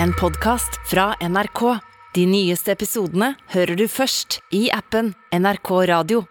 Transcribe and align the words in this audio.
en 0.00 0.12
podkast 0.12 0.90
fra 0.90 1.14
NRK. 1.28 1.78
De 2.14 2.26
nyeste 2.26 2.72
episodene 2.72 3.34
hører 3.52 3.76
du 3.76 3.88
først 3.88 4.40
i 4.52 4.68
appen 4.72 5.14
NRK 5.32 5.70
Radio. 5.88 6.24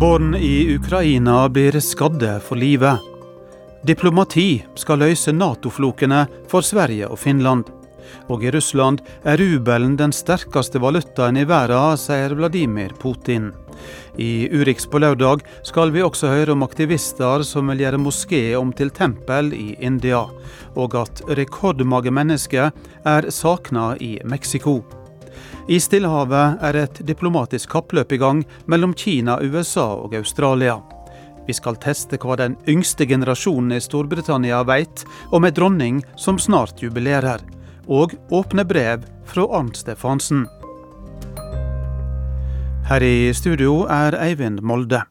Barn 0.00 0.34
i 0.34 0.74
Ukraina 0.74 1.46
blir 1.48 1.78
skadde 1.80 2.40
for 2.42 2.58
livet. 2.58 2.98
Diplomati 3.86 4.64
skal 4.78 5.00
løse 5.02 5.32
Nato-flokene 5.34 6.26
for 6.50 6.66
Sverige 6.66 7.08
og 7.10 7.18
Finland. 7.22 7.70
Og 8.28 8.44
i 8.44 8.52
Russland 8.54 9.02
er 9.24 9.40
rubelen 9.40 9.96
den 9.96 10.12
sterkeste 10.12 10.80
valutaen 10.82 11.36
i 11.40 11.46
verden, 11.48 11.98
sier 12.00 12.34
Vladimir 12.38 12.94
Putin. 13.00 13.50
I 14.18 14.48
Urix 14.52 14.86
på 14.86 15.00
lørdag 15.00 15.42
skal 15.66 15.90
vi 15.94 16.02
også 16.04 16.30
høre 16.30 16.52
om 16.54 16.64
aktivister 16.66 17.42
som 17.46 17.70
vil 17.72 17.82
gjøre 17.84 18.00
moské 18.00 18.42
om 18.58 18.72
til 18.76 18.92
tempel 18.94 19.52
i 19.56 19.72
India, 19.80 20.26
og 20.76 20.96
at 21.00 21.22
rekordmange 21.38 22.12
mennesker 22.12 22.70
er 23.04 23.30
savna 23.30 23.92
i 24.00 24.18
Mexico. 24.24 24.82
I 25.68 25.78
Stillehavet 25.80 26.62
er 26.66 26.76
et 26.82 27.00
diplomatisk 27.06 27.70
kappløp 27.70 28.12
i 28.12 28.18
gang 28.18 28.42
mellom 28.66 28.94
Kina, 28.98 29.38
USA 29.40 29.92
og 29.94 30.14
Australia. 30.18 30.80
Vi 31.46 31.54
skal 31.54 31.78
teste 31.82 32.18
hva 32.22 32.36
den 32.38 32.56
yngste 32.70 33.06
generasjonen 33.06 33.76
i 33.76 33.82
Storbritannia 33.82 34.62
vet 34.66 35.04
om 35.34 35.46
ei 35.46 35.54
dronning 35.54 36.02
som 36.18 36.38
snart 36.38 36.82
jubilerer, 36.82 37.42
og 37.86 38.14
åpne 38.30 38.64
brev 38.64 39.06
fra 39.26 39.46
Arnt 39.58 39.76
Stefansen. 39.76 40.46
Her 42.88 43.02
i 43.02 43.32
studio 43.34 43.86
er 43.90 44.16
Eivind 44.18 44.60
Molde. 44.62 45.04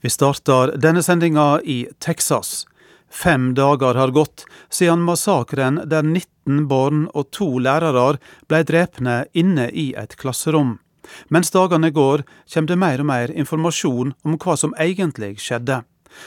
Vi 0.00 0.10
starter 0.10 0.74
denne 0.78 1.02
sendinga 1.02 1.60
i 1.64 1.86
Texas. 1.98 2.66
Fem 3.10 3.54
dager 3.54 3.94
har 3.94 4.10
gått 4.10 4.44
siden 4.68 5.04
massakren 5.06 5.80
der 5.86 6.02
19 6.02 6.66
barn 6.68 7.06
og 7.14 7.30
to 7.30 7.46
lærere 7.62 8.18
ble 8.50 8.62
drepne 8.66 9.24
inne 9.32 9.68
i 9.70 9.92
et 9.96 10.16
klasserom. 10.18 10.78
Mens 11.28 11.52
dagene 11.54 11.90
går, 11.94 12.24
kommer 12.54 12.68
det 12.68 12.78
mer 12.80 13.00
og 13.00 13.08
mer 13.08 13.32
informasjon 13.32 14.14
om 14.24 14.38
hva 14.40 14.56
som 14.58 14.74
egentlig 14.80 15.36
skjedde. 15.38 15.82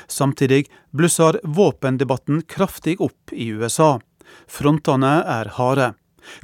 Samtidig 0.08 0.67
blusser 0.95 1.39
våpendebatten 1.44 2.44
kraftig 2.48 2.98
opp 3.02 3.33
i 3.33 3.52
USA. 3.52 3.98
Frontene 4.47 5.20
er 5.28 5.52
harde. 5.58 5.94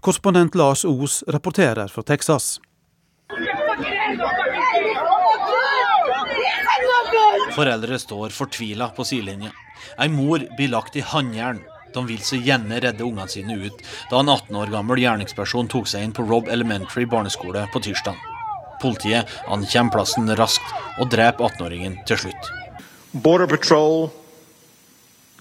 Korrespondent 0.02 0.56
Lars 0.56 0.86
Os 0.86 1.24
rapporterer 1.28 1.88
fra 1.92 2.04
Texas. 2.04 2.60
Foreldre 7.54 8.00
står 8.00 8.34
fortvila 8.34 8.90
på 8.96 9.06
sidelinja. 9.06 9.52
Ei 10.02 10.10
mor 10.10 10.42
blir 10.58 10.72
lagt 10.74 10.96
i 10.98 11.04
håndjern. 11.06 11.62
De 11.94 12.02
vil 12.08 12.22
så 12.26 12.40
gjerne 12.42 12.80
redde 12.82 13.06
ungene 13.06 13.30
sine 13.30 13.54
ut, 13.62 13.84
da 14.10 14.24
en 14.24 14.32
18 14.34 14.58
år 14.58 14.72
gammel 14.74 15.02
gjerningsperson 15.04 15.70
tok 15.70 15.90
seg 15.90 16.08
inn 16.08 16.16
på 16.18 16.26
Rob 16.26 16.50
Elementary 16.50 17.06
barneskole 17.06 17.68
på 17.74 17.84
tirsdag. 17.86 18.18
Politiet 18.82 19.30
ankommer 19.46 20.00
plassen 20.00 20.34
raskt 20.40 20.74
og 20.98 21.12
dreper 21.14 21.46
18-åringen 21.52 22.00
til 22.10 22.26
slutt. 22.26 22.50
Border 23.14 23.48
Patrol, 23.52 24.10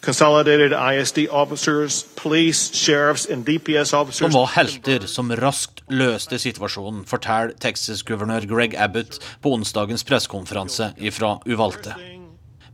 Consolidated 0.03 0.73
ISD 0.73 1.29
officers, 1.31 2.03
police, 2.17 2.75
sheriffs 2.75 3.25
and 3.27 3.45
DPS 3.47 3.91
De 4.19 4.31
var 4.35 4.49
helter 4.57 5.07
som 5.07 5.31
raskt 5.31 5.85
løste 5.95 6.41
situasjonen, 6.43 7.05
forteller 7.07 7.53
Texas-guvernør 7.63 8.49
Greg 8.51 8.75
Abbott 8.75 9.21
på 9.43 9.53
onsdagens 9.55 10.03
pressekonferanse 10.03 10.89
fra 11.15 11.37
Uvalte. 11.47 11.95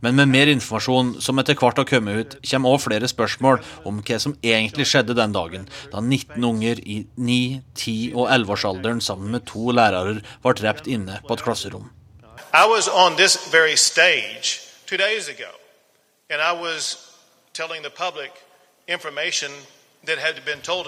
Men 0.01 0.15
med 0.15 0.31
mer 0.31 0.49
informasjon 0.49 1.11
som 1.21 1.37
etter 1.37 1.53
hvert 1.59 1.77
har 1.77 1.85
kommet 1.85 2.17
ut, 2.17 2.33
kommer 2.49 2.73
også 2.73 2.87
flere 2.87 3.09
spørsmål 3.11 3.61
om 3.85 3.99
hva 4.07 4.17
som 4.23 4.33
egentlig 4.41 4.87
skjedde 4.89 5.13
den 5.13 5.35
dagen, 5.35 5.67
da 5.91 6.01
19 6.01 6.47
unger 6.49 6.81
i 6.81 7.03
9-, 7.13 7.59
10- 7.77 8.15
og 8.15 8.25
11-årsalderen 8.25 9.03
sammen 9.05 9.29
med 9.35 9.45
to 9.45 9.69
lærere 9.69 10.23
ble 10.41 10.55
drept 10.57 10.89
inne 10.89 11.19
på 11.27 11.37
et 11.37 11.45
klasserom. 11.45 11.91
I 12.55 12.65
was 12.65 12.89
on 12.89 13.21
this 13.21 13.37
very 13.53 13.75
stage 13.75 14.65
two 14.87 14.97
days 14.97 15.29
ago, 15.29 15.53
and 16.31 16.41
I 16.41 16.57
was 16.57 17.08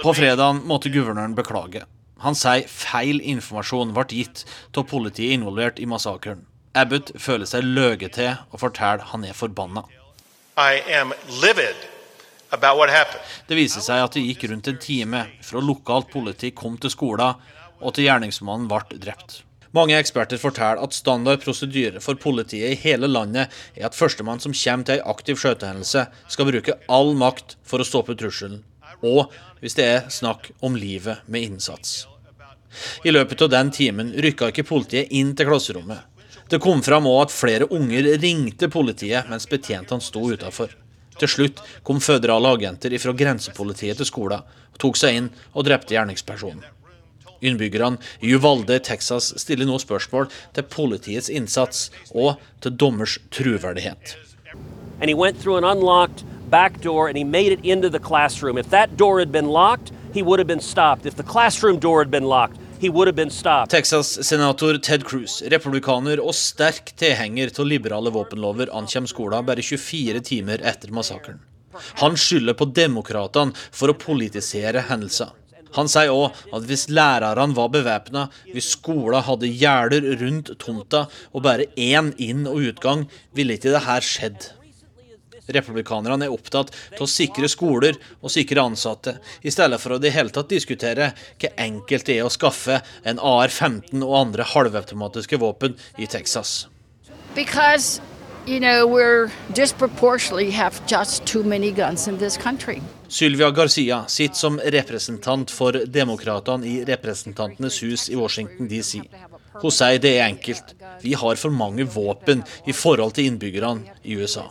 På 0.02 0.14
fredag 0.14 0.16
fredagen 0.16 0.62
måtte 0.70 0.90
guvernøren 0.90 1.36
beklage. 1.36 1.84
Han 2.22 2.38
sier 2.38 2.68
feil 2.70 3.22
informasjon 3.22 3.94
ble 3.96 4.06
gitt 4.14 4.46
av 4.78 4.86
politiet 4.90 5.36
involvert 5.36 5.80
i 5.82 5.88
massakren. 5.90 6.46
Abbott 6.78 7.12
føler 7.20 7.50
seg 7.50 7.66
løyet 7.66 8.16
til 8.16 8.32
og 8.52 8.62
forteller 8.62 9.04
han 9.12 9.26
er 9.28 9.36
forbanna. 9.36 9.84
I 10.56 10.80
am 10.96 11.12
livid 11.42 11.76
about 12.52 12.78
what 12.78 12.90
happened. 12.90 13.24
Det 13.48 13.58
viser 13.58 13.84
seg 13.84 14.04
at 14.06 14.16
det 14.16 14.24
gikk 14.24 14.48
rundt 14.52 14.70
en 14.72 14.80
time 14.80 15.26
fra 15.44 15.64
lokalt 15.64 16.12
politi 16.14 16.52
kom 16.56 16.78
til 16.78 16.94
skolen 16.94 17.40
og 17.82 17.96
til 17.96 18.06
gjerningsmannen 18.08 18.70
ble 18.72 19.00
drept. 19.02 19.42
Mange 19.72 19.96
eksperter 19.96 20.40
forteller 20.42 20.82
at 20.84 20.96
standard 20.96 21.44
prosedyre 21.44 22.02
for 22.04 22.20
politiet 22.20 22.74
i 22.74 22.80
hele 22.82 23.08
landet 23.08 23.54
er 23.78 23.88
at 23.88 23.96
førstemann 23.96 24.42
som 24.44 24.56
kommer 24.56 24.88
til 24.88 25.00
ei 25.00 25.06
aktiv 25.14 25.40
skjøtehendelse, 25.40 26.06
skal 26.28 26.50
bruke 26.50 26.76
all 26.92 27.14
makt 27.16 27.56
for 27.64 27.80
å 27.80 27.88
stoppe 27.88 28.18
trusselen, 28.20 28.66
og 29.00 29.32
hvis 29.62 29.78
det 29.80 29.88
er 29.88 30.10
snakk 30.12 30.52
om 30.62 30.76
livet 30.76 31.24
med 31.28 31.48
innsats. 31.48 32.06
I 33.04 33.12
løpet 33.12 33.42
av 33.44 33.52
den 33.52 33.72
timen 33.72 34.14
rykka 34.24 34.52
ikke 34.52 34.68
politiet 34.68 35.12
inn 35.12 35.34
til 35.36 35.48
klasserommet. 35.48 36.08
Det 36.52 36.60
kom 36.60 36.84
fram 36.84 37.08
òg 37.08 37.26
at 37.26 37.36
flere 37.36 37.68
unger 37.72 38.14
ringte 38.20 38.68
politiet 38.72 39.28
mens 39.32 39.48
betjentene 39.48 40.04
sto 40.04 40.24
utafor. 40.28 40.72
Til 41.20 41.30
slutt 41.32 41.60
kom 41.88 42.00
føderale 42.04 42.52
agenter 42.58 42.96
fra 43.00 43.14
grensepolitiet 43.16 44.00
til 44.00 44.08
skolen 44.08 44.44
tok 44.82 44.98
seg 44.98 45.18
inn 45.20 45.32
og 45.54 45.68
drepte 45.68 45.96
gjerningspersonen. 45.96 46.64
Innbyggerne 47.42 47.98
i 48.22 48.34
Uvalde, 48.36 48.80
Texas 48.80 49.34
stiller 49.42 49.66
nå 49.70 49.80
spørsmål 49.82 50.30
til 50.54 50.68
politiets 50.70 51.30
innsats 51.30 51.90
og 52.14 52.38
til 52.62 52.78
dommers 52.78 53.18
troverdighet. 53.32 54.18
and 55.02 55.10
he 55.10 55.16
went 55.16 55.40
through 55.42 55.58
an 55.58 55.64
unlocked 55.64 56.24
back 56.50 56.80
door 56.82 57.08
and 57.08 57.18
he 57.18 57.24
made 57.24 57.52
it 57.52 57.60
into 57.64 57.90
the 57.90 58.00
classroom. 58.00 58.58
If 58.58 58.70
that 58.70 58.98
door 58.98 59.20
had 59.20 59.32
been 59.32 59.48
locked, 59.48 59.92
he 60.14 60.22
would 60.22 60.40
have 60.40 60.48
been 60.48 60.62
stopped. 60.62 61.06
If 61.06 61.16
the 61.16 61.24
classroom 61.24 61.80
door 61.80 62.00
had 62.02 62.12
been 62.12 62.26
locked. 62.26 62.58
Texas-senator 62.82 64.78
Ted 64.80 65.04
Cruz, 65.04 65.42
republikaner 65.54 66.18
og 66.18 66.34
sterk 66.34 66.96
tilhenger 66.98 67.52
av 67.54 67.68
liberale 67.70 68.10
våpenlover, 68.10 68.72
ankommer 68.74 69.08
skolen 69.12 69.46
bare 69.46 69.62
24 69.62 70.24
timer 70.26 70.58
etter 70.66 70.90
massakren. 70.90 71.38
Han 72.02 72.18
skylder 72.18 72.58
på 72.58 72.66
demokratene 72.74 73.54
for 73.70 73.94
å 73.94 73.98
politisere 74.02 74.82
hendelser. 74.90 75.30
Han 75.78 75.92
sier 75.92 76.14
òg 76.14 76.38
at 76.56 76.66
hvis 76.68 76.88
lærerne 76.92 77.56
var 77.58 77.72
bevæpna, 77.74 78.28
hvis 78.52 78.74
skolen 78.78 79.24
hadde 79.28 79.52
gjerder 79.52 80.08
rundt 80.22 80.54
tomta 80.62 81.06
og 81.32 81.46
bare 81.46 81.70
én 81.78 82.12
inn- 82.22 82.50
og 82.50 82.64
utgang, 82.72 83.08
ville 83.36 83.56
ikke 83.58 83.72
det 83.74 83.86
her 83.88 84.04
skjedd. 84.06 84.50
Republikanerne 85.52 86.28
er 86.28 86.34
opptatt 86.34 86.72
av 86.94 87.04
å 87.04 87.10
sikre 87.10 87.50
skoler 87.52 87.98
og 88.22 88.32
sikre 88.32 88.64
ansatte, 88.64 89.18
i 89.44 89.52
stedet 89.52 89.80
for 89.82 89.96
å 89.96 90.02
det 90.02 90.14
hele 90.16 90.34
tatt 90.34 90.52
diskutere 90.52 91.12
hva 91.42 91.54
enkelt 91.66 92.08
det 92.08 92.20
er 92.20 92.28
å 92.28 92.34
skaffe 92.34 92.82
en 93.04 93.20
AR-15 93.20 94.04
og 94.06 94.16
andre 94.22 94.48
halvautomatiske 94.54 95.42
våpen 95.42 95.76
i 95.98 96.08
Texas. 96.08 96.68
Because, 97.36 98.02
you 98.48 98.60
know. 98.60 99.30
Sylvia 103.08 103.52
Garcia 103.52 104.06
sitter 104.08 104.36
som 104.36 104.60
representant 104.60 105.52
for 105.52 105.72
demokratene 105.72 106.68
i 106.68 106.86
Representantenes 106.86 107.84
hus 107.84 108.10
i 108.10 108.16
Washington 108.16 108.68
DC. 108.68 109.02
Hun 109.62 109.72
sier 109.72 110.00
det 110.00 110.16
er 110.18 110.30
enkelt. 110.30 110.76
Vi 111.02 111.14
har 111.14 111.36
for 111.36 111.52
mange 111.52 111.84
våpen 111.84 112.44
i 112.66 112.74
forhold 112.74 113.18
til 113.18 113.32
innbyggerne 113.32 114.00
i 114.04 114.16
USA. 114.16 114.48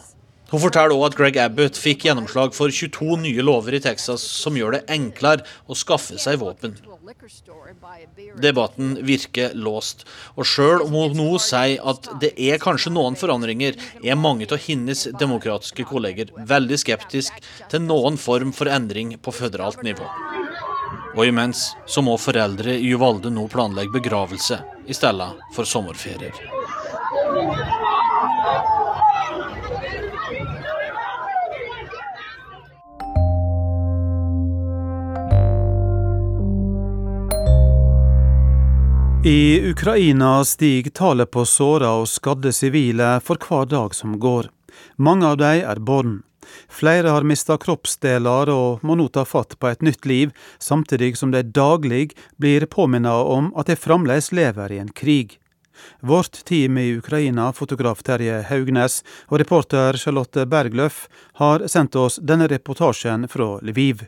Hun 0.51 0.63
forteller 0.65 0.97
òg 0.97 1.05
at 1.07 1.17
Greg 1.19 1.37
Abbott 1.39 1.79
fikk 1.79 2.09
gjennomslag 2.09 2.55
for 2.57 2.73
22 2.75 3.21
nye 3.23 3.43
lover 3.47 3.77
i 3.77 3.83
Texas 3.83 4.25
som 4.27 4.57
gjør 4.59 4.79
det 4.79 4.87
enklere 4.91 5.47
å 5.71 5.77
skaffe 5.79 6.19
seg 6.19 6.41
våpen. 6.43 6.75
Debatten 8.43 8.97
virker 9.07 9.55
låst, 9.55 10.05
og 10.35 10.47
sjøl 10.47 10.83
om 10.85 10.97
hun 10.97 11.17
nå 11.19 11.29
sier 11.43 11.83
at 11.93 12.09
det 12.23 12.33
er 12.35 12.61
kanskje 12.63 12.93
noen 12.95 13.19
forandringer, 13.19 13.79
er 14.03 14.19
mange 14.19 14.49
av 14.51 14.63
hennes 14.67 15.07
demokratiske 15.21 15.87
kolleger 15.91 16.33
veldig 16.51 16.79
skeptisk 16.83 17.39
til 17.71 17.87
noen 17.87 18.19
form 18.19 18.55
for 18.57 18.71
endring 18.71 19.17
på 19.23 19.35
føderalt 19.35 19.85
nivå. 19.87 20.07
Og 21.17 21.25
imens 21.27 21.69
så 21.91 22.03
må 22.07 22.17
foreldre 22.19 22.75
i 22.79 22.91
Uvalde 22.95 23.31
nå 23.35 23.47
planlegge 23.51 23.95
begravelse 23.99 24.61
i 24.87 24.97
stedet 24.97 25.31
for 25.55 25.67
sommerferier. 25.67 26.35
I 39.25 39.71
Ukraina 39.71 40.45
stiger 40.45 40.91
tallet 40.91 41.31
på 41.31 41.43
såra 41.45 41.91
og 42.01 42.07
skadde 42.09 42.55
sivile 42.57 43.19
for 43.21 43.37
hver 43.37 43.67
dag 43.69 43.93
som 43.95 44.15
går. 44.17 44.47
Mange 44.97 45.27
av 45.29 45.35
dem 45.37 45.61
er 45.61 45.81
barn. 45.85 46.15
Flere 46.73 47.13
har 47.13 47.27
mista 47.29 47.59
kroppsdeler 47.61 48.49
og 48.49 48.81
må 48.81 48.97
nå 48.97 49.11
ta 49.13 49.27
fatt 49.29 49.59
på 49.61 49.69
et 49.69 49.85
nytt 49.85 50.09
liv, 50.09 50.33
samtidig 50.57 51.19
som 51.21 51.35
de 51.35 51.43
daglig 51.45 52.15
blir 52.41 52.65
påminnet 52.65 53.29
om 53.37 53.51
at 53.61 53.69
de 53.69 53.77
fremdeles 53.77 54.33
lever 54.33 54.73
i 54.73 54.79
en 54.81 54.89
krig. 54.89 55.37
Vårt 56.01 56.41
team 56.49 56.79
i 56.79 56.87
Ukraina, 56.97 57.53
fotograf 57.53 58.01
Terje 58.03 58.41
Haugnes 58.49 59.03
og 59.29 59.43
reporter 59.45 60.01
Charlotte 60.01 60.47
Bergløff, 60.49 61.09
har 61.37 61.69
sendt 61.69 61.93
oss 61.93 62.17
denne 62.25 62.49
reportasjen 62.49 63.29
fra 63.29 63.59
Lviv. 63.61 64.07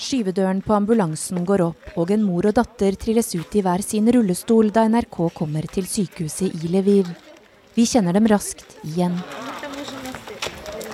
Skyvedøren 0.00 0.62
på 0.64 0.72
ambulansen 0.72 1.42
går 1.44 1.60
opp, 1.60 1.88
og 2.00 2.10
en 2.14 2.22
mor 2.24 2.46
og 2.48 2.54
datter 2.56 2.96
trilles 2.96 3.34
ut 3.36 3.56
i 3.56 3.60
hver 3.64 3.82
sin 3.84 4.06
rullestol 4.08 4.70
da 4.72 4.86
NRK 4.88 5.18
kommer 5.36 5.66
til 5.68 5.84
sykehuset 5.84 6.56
i 6.56 6.70
Lviv. 6.72 7.10
Vi 7.76 7.84
kjenner 7.84 8.16
dem 8.16 8.28
raskt 8.30 8.78
igjen. 8.88 9.18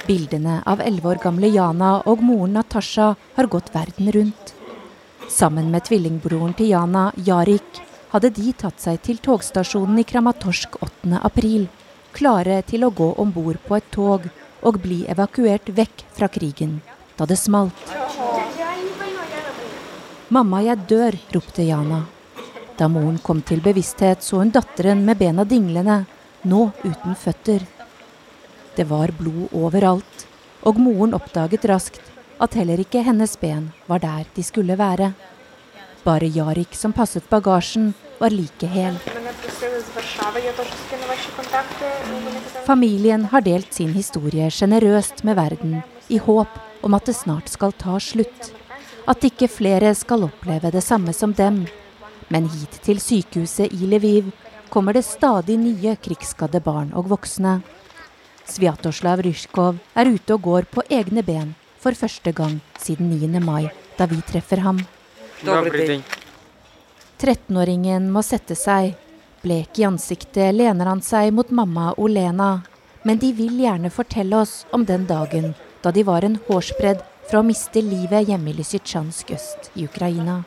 Bildene 0.09 0.59
av 0.67 0.83
elleve 0.83 1.13
år 1.13 1.21
gamle 1.23 1.53
Jana 1.55 1.93
og 2.11 2.25
moren 2.27 2.59
Natasha 2.59 3.13
har 3.37 3.51
gått 3.51 3.71
verden 3.75 4.11
rundt. 4.17 4.53
Sammen 5.31 5.71
med 5.71 5.87
tvillingbroren 5.87 6.57
til 6.59 6.73
Jana, 6.75 7.09
Jarik, 7.29 7.81
hadde 8.11 8.33
de 8.35 8.53
tatt 8.59 8.83
seg 8.83 8.99
til 9.07 9.23
togstasjonen 9.23 10.03
i 10.03 10.07
Kramatorsk 10.07 10.81
8. 10.83 11.23
april, 11.23 11.69
klare 12.15 12.59
til 12.67 12.87
å 12.87 12.91
gå 12.91 13.13
om 13.23 13.31
bord 13.35 13.63
på 13.67 13.79
et 13.79 13.89
tog 13.95 14.27
og 14.67 14.83
bli 14.83 15.05
evakuert 15.11 15.71
vekk 15.79 16.07
fra 16.19 16.31
krigen 16.33 16.81
da 17.17 17.27
det 17.27 17.39
smalt. 17.41 17.87
'Mamma, 20.29 20.59
jeg 20.63 20.79
dør', 20.91 21.17
ropte 21.35 21.63
Jana. 21.63 22.01
Da 22.77 22.89
moren 22.91 23.19
kom 23.23 23.43
til 23.47 23.61
bevissthet, 23.63 24.25
så 24.27 24.41
hun 24.41 24.51
datteren 24.51 25.05
med 25.07 25.21
bena 25.21 25.45
dinglende, 25.47 26.01
nå 26.43 26.73
uten 26.83 27.15
føtter. 27.15 27.63
Det 28.75 28.89
var 28.91 29.15
blod 29.15 29.55
overalt, 29.55 30.27
og 30.67 30.81
moren 30.83 31.15
oppdaget 31.15 31.69
raskt 31.71 32.03
at 32.43 32.59
heller 32.59 32.83
ikke 32.83 33.05
hennes 33.07 33.37
ben 33.39 33.71
var 33.87 34.03
der 34.03 34.27
de 34.35 34.43
skulle 34.43 34.75
være. 34.77 35.13
Bare 36.03 36.27
Jarik, 36.27 36.75
som 36.75 36.93
passet 36.93 37.31
bagasjen, 37.31 37.95
var 38.19 38.35
like 38.35 38.67
hel. 38.67 38.99
Familien 42.67 43.31
har 43.31 43.47
delt 43.47 43.73
sin 43.73 43.95
historie 43.95 44.51
sjenerøst 44.51 45.23
med 45.23 45.39
verden, 45.39 45.83
i 46.11 46.19
håp 46.19 46.83
om 46.83 46.95
at 46.99 47.07
det 47.07 47.15
snart 47.15 47.49
skal 47.49 47.73
ta 47.79 48.01
slutt 48.03 48.57
at 49.07 49.25
ikke 49.27 49.49
flere 49.51 49.95
skal 49.95 50.27
oppleve 50.27 50.71
det 50.75 50.83
samme 50.85 51.13
som 51.15 51.33
dem. 51.35 51.65
Men 52.29 52.49
hit 52.51 52.81
til 52.83 53.01
sykehuset 53.03 53.73
i 53.73 53.87
Lviv 53.87 54.33
kommer 54.71 54.97
det 54.97 55.05
stadig 55.07 55.57
nye 55.61 55.97
krigsskadde 56.03 56.61
barn 56.61 56.93
og 56.95 57.11
voksne. 57.13 57.61
Sviatoslav 58.47 59.23
Rysjkov 59.27 59.79
er 59.95 60.11
ute 60.11 60.35
og 60.35 60.43
går 60.43 60.69
på 60.71 60.83
egne 60.91 61.23
ben 61.27 61.55
for 61.83 61.95
første 61.95 62.33
gang 62.35 62.61
siden 62.83 63.11
9. 63.11 63.41
mai, 63.43 63.71
da 63.99 64.07
vi 64.11 64.21
treffer 64.27 64.63
ham. 64.67 64.81
13-åringen 67.17 68.11
må 68.13 68.23
sette 68.27 68.55
seg. 68.59 68.95
Blek 69.43 69.79
i 69.79 69.87
ansiktet 69.87 70.55
lener 70.55 70.91
han 70.91 71.03
seg 71.05 71.31
mot 71.35 71.51
mamma 71.55 71.93
Olena. 71.97 72.63
Men 73.07 73.21
de 73.23 73.31
vil 73.37 73.61
gjerne 73.63 73.91
fortelle 73.95 74.43
oss 74.43 74.65
om 74.75 74.85
den 74.85 75.07
dagen 75.07 75.55
da 75.83 75.93
de 75.95 76.03
var 76.03 76.25
en 76.27 76.39
hårsbredd 76.49 77.05
fra 77.27 77.41
å 77.43 77.47
miste 77.47 77.83
livet 77.83 78.29
hjemme 78.31 78.53
i 78.53 78.57
Lysytsjansk 78.57 79.33
øst 79.37 79.71
i 79.75 79.87
Ukraina. 79.89 80.45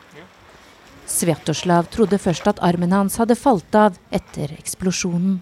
Svjatoslav 1.10 1.90
trodde 1.90 2.18
først 2.22 2.46
at 2.50 2.60
armen 2.62 2.92
hans 2.94 3.18
hadde 3.20 3.36
falt 3.38 3.74
av 3.74 3.98
etter 4.14 4.52
eksplosjonen. 4.56 5.40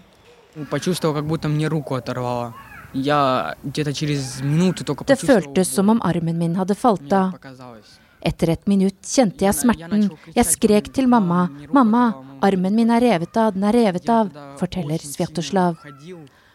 Det 5.05 5.19
føltes 5.21 5.73
som 5.77 5.91
om 5.93 6.01
armen 6.01 6.37
min 6.41 6.55
hadde 6.57 6.75
falt 6.75 7.13
av. 7.13 7.37
Etter 8.19 8.51
et 8.51 8.65
minutt 8.67 9.05
kjente 9.05 9.45
jeg 9.45 9.55
smerten. 9.55 10.09
Jeg 10.35 10.45
skrek 10.45 10.89
til 10.93 11.07
mamma. 11.07 11.47
'Mamma, 11.71 12.03
armen 12.41 12.75
min 12.75 12.89
er 12.91 13.01
revet 13.01 13.37
av, 13.37 13.53
den 13.53 13.63
er 13.63 13.73
revet 13.77 14.09
av', 14.09 14.33
forteller 14.59 14.99
Svjatoslav. 14.99 15.77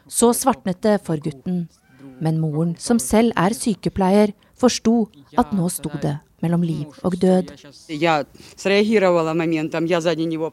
Så 0.09 0.35
svartnet 0.35 0.83
det 0.83 1.01
for 1.07 1.17
gutten. 1.17 1.69
Men 2.21 2.41
moren, 2.41 2.77
som 2.79 2.99
selv 2.99 3.33
er 3.37 3.55
sykepleier, 3.57 4.35
forsto 4.65 4.97
at 5.41 5.53
nå 5.57 5.69
sto 5.73 5.93
det 6.03 6.17
mellom 6.45 6.65
liv 6.65 7.05
og 7.05 7.17
død. 7.21 7.53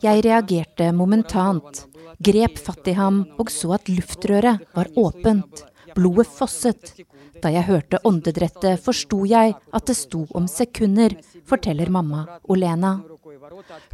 Jeg 0.01 0.23
reagerte 0.27 0.91
momentant, 0.95 1.85
grep 2.19 2.61
fatt 2.67 2.87
i 2.91 2.95
ham 2.99 3.23
og 3.39 3.51
så 3.51 3.75
at 3.79 3.91
luftrøret 3.91 4.67
var 4.75 4.91
åpent. 4.95 5.65
Blodet 5.95 6.29
fosset. 6.31 6.93
Da 7.41 7.49
jeg 7.51 7.65
hørte 7.67 7.99
åndedrettet, 8.07 8.79
forsto 8.79 9.25
jeg 9.27 9.55
at 9.57 9.87
det 9.89 9.95
sto 9.97 10.21
om 10.37 10.45
sekunder, 10.47 11.17
forteller 11.49 11.89
mamma 11.91 12.21
Olena. 12.53 12.99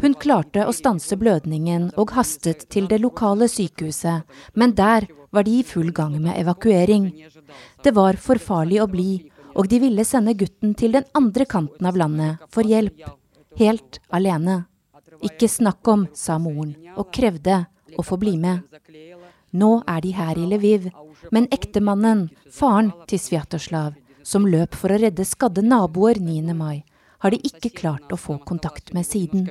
Hun 0.04 0.18
klarte 0.20 0.66
å 0.68 0.76
stanse 0.76 1.18
blødningen 1.18 1.92
og 1.98 2.12
hastet 2.18 2.68
til 2.74 2.90
det 2.92 3.00
lokale 3.02 3.48
sykehuset, 3.50 4.28
men 4.54 4.76
der 4.78 5.08
var 5.32 5.48
de 5.48 5.60
i 5.62 5.66
full 5.66 5.90
gang 5.96 6.20
med 6.22 6.38
evakuering. 6.38 7.10
Det 7.84 7.96
var 7.96 8.20
for 8.22 8.42
farlig 8.42 8.82
å 8.84 8.90
bli, 8.92 9.10
og 9.58 9.68
de 9.72 9.80
ville 9.82 10.06
sende 10.06 10.36
gutten 10.38 10.76
til 10.78 10.94
den 10.98 11.08
andre 11.18 11.48
kanten 11.50 11.90
av 11.90 11.98
landet 11.98 12.44
for 12.54 12.68
hjelp, 12.68 13.08
helt 13.58 14.00
alene. 14.14 14.66
Ikke 15.26 15.50
snakk 15.50 15.88
om, 15.90 16.06
sa 16.14 16.38
moren, 16.38 16.76
og 16.96 17.10
krevde 17.14 17.64
å 17.98 18.06
få 18.06 18.20
bli 18.22 18.36
med. 18.38 18.62
Nå 19.58 19.72
er 19.90 20.04
de 20.04 20.12
her 20.14 20.38
i 20.38 20.46
Lviv, 20.52 20.92
men 21.34 21.48
ektemannen, 21.54 22.28
faren 22.54 22.92
til 23.10 23.22
Sviatoslav, 23.22 23.96
som 24.24 24.46
løp 24.46 24.76
for 24.78 24.94
å 24.94 25.00
redde 25.02 25.26
skadde 25.26 25.64
naboer 25.66 26.20
9. 26.22 26.54
mai, 26.54 26.84
har 27.24 27.34
de 27.34 27.40
ikke 27.50 27.72
klart 27.74 28.12
å 28.14 28.20
få 28.20 28.38
kontakt 28.46 28.94
med 28.94 29.06
siden. 29.06 29.48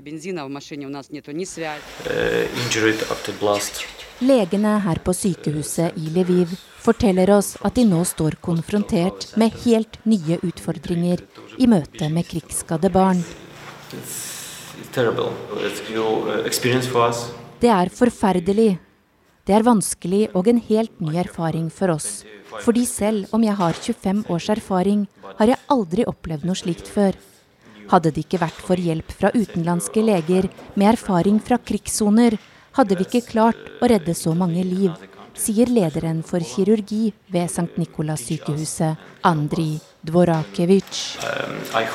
Legene 4.26 4.74
her 4.86 5.00
på 5.04 5.12
sykehuset 5.12 5.98
i 6.00 6.12
Lviv 6.14 6.54
forteller 6.80 7.32
oss 7.34 7.56
at 7.66 7.74
de 7.76 7.84
nå 7.88 8.00
står 8.08 8.38
konfrontert 8.40 9.28
med 9.36 9.52
helt 9.66 9.98
nye 10.08 10.38
utfordringer 10.46 11.20
i 11.58 11.68
møte 11.68 12.08
med 12.12 12.28
krigsskadde 12.30 12.92
barn. 12.94 13.20
Det 17.60 17.72
er 17.72 17.92
forferdelig. 18.00 18.70
Det 19.46 19.54
er 19.54 19.62
vanskelig 19.62 20.24
og 20.34 20.48
en 20.50 20.58
helt 20.70 21.00
ny 21.00 21.18
erfaring 21.20 21.68
for 21.70 21.92
oss. 21.92 22.24
Fordi 22.64 22.86
selv 22.88 23.34
om 23.36 23.44
jeg 23.44 23.54
har 23.58 23.76
25 23.76 24.24
års 24.32 24.48
erfaring, 24.54 25.06
har 25.38 25.52
jeg 25.52 25.64
aldri 25.70 26.06
opplevd 26.08 26.46
noe 26.48 26.58
slikt 26.58 26.88
før. 26.90 27.14
Hadde 27.90 28.10
det 28.10 28.26
ikke 28.26 28.42
vært 28.42 28.62
for 28.68 28.80
hjelp 28.80 29.12
fra 29.14 29.30
utenlandske 29.34 30.02
leger 30.02 30.48
med 30.74 30.92
erfaring 30.94 31.38
fra 31.42 31.58
krigssoner, 31.62 32.34
hadde 32.76 32.96
vi 32.98 33.06
ikke 33.06 33.28
klart 33.30 33.68
å 33.80 33.88
redde 33.88 34.14
så 34.16 34.34
mange 34.36 34.64
liv, 34.66 34.92
sier 35.36 35.70
lederen 35.70 36.22
for 36.26 36.44
kirurgi 36.44 37.12
ved 37.32 37.46
St. 37.48 37.76
Nikolas 37.80 38.24
sykehuset, 38.26 38.96
Andrij 39.24 39.78
Dvorakevitsj. 40.06 41.18
Um, 41.22 41.56
uh, 41.62 41.86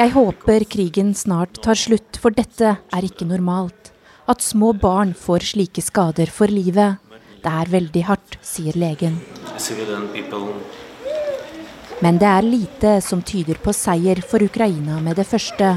Jeg 0.00 0.10
håper 0.16 0.66
krigen 0.74 1.14
snart 1.14 1.62
tar 1.62 1.78
slutt, 1.78 2.18
for 2.22 2.30
dette 2.34 2.76
er 2.80 3.06
ikke 3.06 3.28
normalt. 3.28 3.92
At 4.30 4.42
små 4.46 4.72
barn 4.78 5.14
får 5.18 5.52
slike 5.54 5.82
skader 5.82 6.30
for 6.30 6.50
livet. 6.50 6.98
Det 7.40 7.50
er 7.50 7.70
veldig 7.72 8.02
hardt, 8.10 8.36
sier 8.44 8.76
legen. 8.78 9.16
Men 12.00 12.18
det 12.18 12.28
er 12.28 12.46
lite 12.46 13.00
som 13.04 13.22
tyder 13.22 13.58
på 13.60 13.74
seier 13.76 14.22
for 14.24 14.42
Ukraina 14.42 15.00
med 15.04 15.16
det 15.20 15.26
første. 15.28 15.74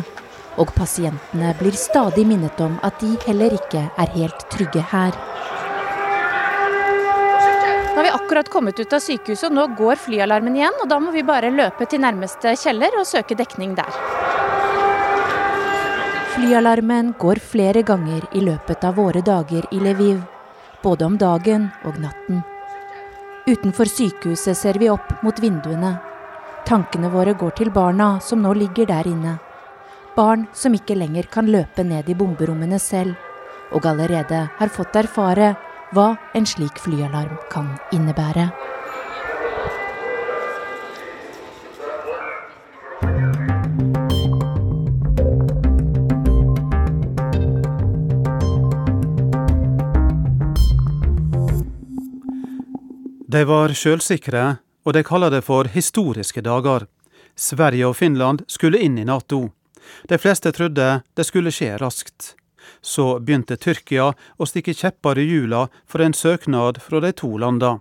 Og 0.62 0.70
pasientene 0.76 1.52
blir 1.60 1.76
stadig 1.78 2.26
minnet 2.30 2.60
om 2.62 2.78
at 2.86 3.00
de 3.02 3.16
heller 3.26 3.56
ikke 3.58 3.88
er 3.90 4.14
helt 4.16 4.46
trygge 4.54 4.84
her. 4.94 5.18
Nå 7.94 8.00
har 8.00 8.06
vi 8.08 8.14
akkurat 8.14 8.50
kommet 8.50 8.80
ut 8.80 8.94
av 8.94 9.02
sykehuset, 9.06 9.50
og 9.52 9.58
nå 9.58 9.66
går 9.78 10.00
flyalarmen 10.02 10.56
igjen. 10.58 10.80
og 10.82 10.90
Da 10.90 10.98
må 11.02 11.12
vi 11.14 11.26
bare 11.26 11.52
løpe 11.54 11.86
til 11.90 12.02
nærmeste 12.02 12.56
kjeller 12.58 12.96
og 12.98 13.06
søke 13.10 13.38
dekning 13.38 13.76
der. 13.78 14.00
Flyalarmen 16.34 17.14
går 17.22 17.42
flere 17.52 17.84
ganger 17.86 18.26
i 18.34 18.42
løpet 18.42 18.88
av 18.88 18.98
våre 18.98 19.22
dager 19.22 19.68
i 19.70 19.84
Lviv. 19.84 20.24
Både 20.82 21.06
om 21.06 21.18
dagen 21.22 21.70
og 21.86 22.02
natten. 22.02 22.42
Utenfor 23.44 23.90
sykehuset 23.92 24.56
ser 24.56 24.78
vi 24.80 24.88
opp 24.88 25.10
mot 25.24 25.40
vinduene 25.44 25.98
Tankene 26.64 27.10
våre 27.12 27.34
går 27.36 27.58
til 27.58 27.72
barna 27.76 28.22
som 28.24 28.40
nå 28.40 28.54
ligger 28.56 28.88
der 28.88 29.08
inne. 29.10 29.34
Barn 30.16 30.46
som 30.56 30.72
ikke 30.78 30.96
lenger 30.96 31.28
kan 31.28 31.50
løpe 31.52 31.84
ned 31.84 32.08
i 32.08 32.16
bomberommene 32.16 32.80
selv, 32.80 33.18
og 33.76 33.84
allerede 33.90 34.46
har 34.60 34.72
fått 34.72 34.96
erfare 34.96 35.50
hva 35.92 36.14
en 36.34 36.48
slik 36.48 36.80
flyalarm 36.80 37.36
kan 37.52 37.74
innebære. 37.92 38.48
De 53.34 53.42
var 53.50 53.72
sjølsikre, 53.74 54.42
og 54.86 54.94
de 54.94 55.02
kaller 55.02 55.32
det 55.34 55.40
for 55.42 55.66
historiske 55.74 56.44
dager. 56.46 56.84
Sverige 57.34 57.88
og 57.90 57.96
Finland 57.98 58.44
skulle 58.46 58.78
inn 58.78 59.00
i 59.02 59.06
Nato. 59.10 59.48
De 60.06 60.20
fleste 60.22 60.52
trodde 60.54 60.90
det 61.02 61.26
skulle 61.26 61.50
skje 61.50 61.72
raskt. 61.82 62.36
Så 62.78 63.18
begynte 63.26 63.58
Tyrkia 63.58 64.12
å 64.14 64.46
stikke 64.46 64.76
kjepper 64.78 65.18
i 65.18 65.26
hjula 65.26 65.64
for 65.90 66.06
en 66.06 66.14
søknad 66.14 66.78
fra 66.84 67.02
de 67.02 67.10
to 67.24 67.32
landa. 67.42 67.80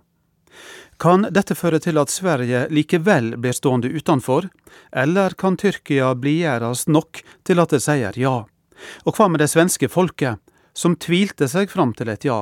Kan 0.97 1.29
dette 1.29 1.53
føre 1.59 1.77
til 1.85 2.01
at 2.01 2.09
Sverige 2.09 2.63
likevel 2.73 3.35
blir 3.37 3.53
stående 3.53 3.93
utenfor, 3.93 4.49
eller 4.89 5.37
kan 5.37 5.59
Tyrkia 5.61 6.15
blidgjøres 6.17 6.87
nok 6.89 7.21
til 7.45 7.61
at 7.61 7.77
det 7.77 7.83
sier 7.85 8.17
ja? 8.17 8.39
Og 9.05 9.13
hva 9.13 9.29
med 9.29 9.45
det 9.45 9.51
svenske 9.53 9.85
folket, 9.85 10.41
som 10.73 10.97
tvilte 10.97 11.45
seg 11.45 11.69
fram 11.69 11.93
til 11.93 12.09
et 12.09 12.25
ja? 12.25 12.41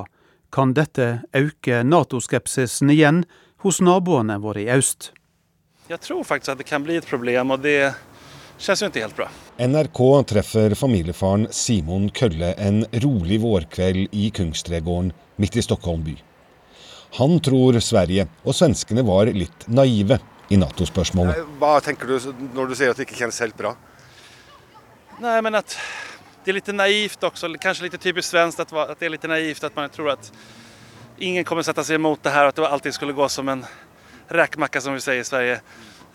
Kan 0.52 0.74
dette 0.76 1.22
øke 1.38 1.80
Nato-skepsisen 1.88 2.92
igjen 2.92 3.24
hos 3.64 3.80
naboene 3.80 4.36
våre 4.44 4.66
i 4.66 4.72
øst? 4.74 5.14
Jeg 5.88 6.04
tror 6.04 6.26
faktisk 6.28 6.54
at 6.54 6.60
det 6.60 6.68
kan 6.68 6.84
bli 6.84 6.98
et 7.00 7.08
problem, 7.08 7.54
og 7.56 7.64
det 7.64 7.94
kjennes 8.60 8.84
jo 8.84 8.90
ikke 8.92 9.06
helt 9.06 9.16
bra. 9.16 9.30
NRK 9.62 10.02
treffer 10.32 10.76
familiefaren 10.76 11.48
Simon 11.56 12.10
Kølle 12.16 12.52
en 12.60 12.84
rolig 13.04 13.40
vårkveld 13.44 14.12
i 14.12 14.28
Kungstregården 14.36 15.14
midt 15.40 15.56
i 15.56 15.64
Stockholm 15.64 16.04
by. 16.04 16.18
Han 17.22 17.40
tror 17.44 17.80
Sverige 17.84 18.28
og 18.44 18.56
svenskene 18.56 19.04
var 19.08 19.32
litt 19.32 19.68
naive 19.72 20.20
i 20.52 20.60
Nato-spørsmålet. 20.60 21.48
Hva 21.60 21.78
tenker 21.84 22.12
du 22.12 22.32
når 22.56 22.72
du 22.72 22.76
sier 22.76 22.92
at 22.92 23.00
det 23.00 23.08
ikke 23.08 23.20
kjennes 23.24 23.40
helt 23.44 23.56
bra? 23.60 23.76
Nei, 25.22 25.38
men 25.44 25.60
at 25.60 25.76
det 26.44 26.52
er 26.52 26.58
litt 26.58 26.74
naivt 26.74 27.24
også. 27.24 27.52
Kanskje 27.62 27.86
litt 27.86 28.02
typisk 28.02 28.32
svensk 28.32 28.64
at, 28.64 28.74
det 28.98 29.08
er 29.08 29.14
litt 29.14 29.30
naivt 29.30 29.64
at 29.64 29.76
man 29.78 29.92
tror 29.94 30.16
at 30.16 30.32
ingen 31.22 31.46
kommer 31.46 31.66
sette 31.66 31.84
seg 31.86 32.00
imot 32.00 32.24
det 32.26 32.34
her, 32.34 32.50
at 32.50 32.58
det 32.58 32.66
alltid 32.66 32.98
skulle 32.98 33.16
gå 33.18 33.28
som 33.30 33.50
en 33.52 33.64
räkmacka 34.32 34.82
som 34.82 34.98
vi 34.98 35.04
sier 35.04 35.22
i 35.22 35.28
Sverige. 35.28 35.60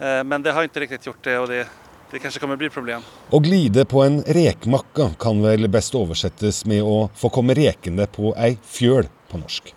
Eh, 0.01 0.23
men 0.27 0.43
det 0.43 0.55
har 0.57 0.67
ikke 0.67 0.83
riktig 0.83 1.05
gjort 1.07 1.23
det, 1.25 1.37
og 1.39 1.47
det, 1.53 1.63
det 2.11 2.23
kanskje 2.25 2.43
kommer 2.43 2.59
bli 2.59 2.71
problem. 2.73 3.05
Å 3.31 3.41
glide 3.43 3.87
på 3.89 4.03
en 4.03 4.19
rekmakka 4.27 5.13
kan 5.23 5.43
vel 5.45 5.71
best 5.71 5.95
oversettes 5.95 6.65
med 6.67 6.83
å 6.83 7.07
få 7.15 7.31
komme 7.35 7.55
rekende 7.57 8.09
på 8.11 8.35
ei 8.35 8.57
fjøl 8.67 9.07
på 9.31 9.41
norsk. 9.43 9.71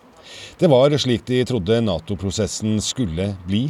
Det 0.59 0.69
var 0.69 0.93
slik 0.97 1.23
de 1.29 1.43
trodde 1.47 1.77
Nato-prosessen 1.85 2.81
skulle 2.83 3.31
bli. 3.45 3.67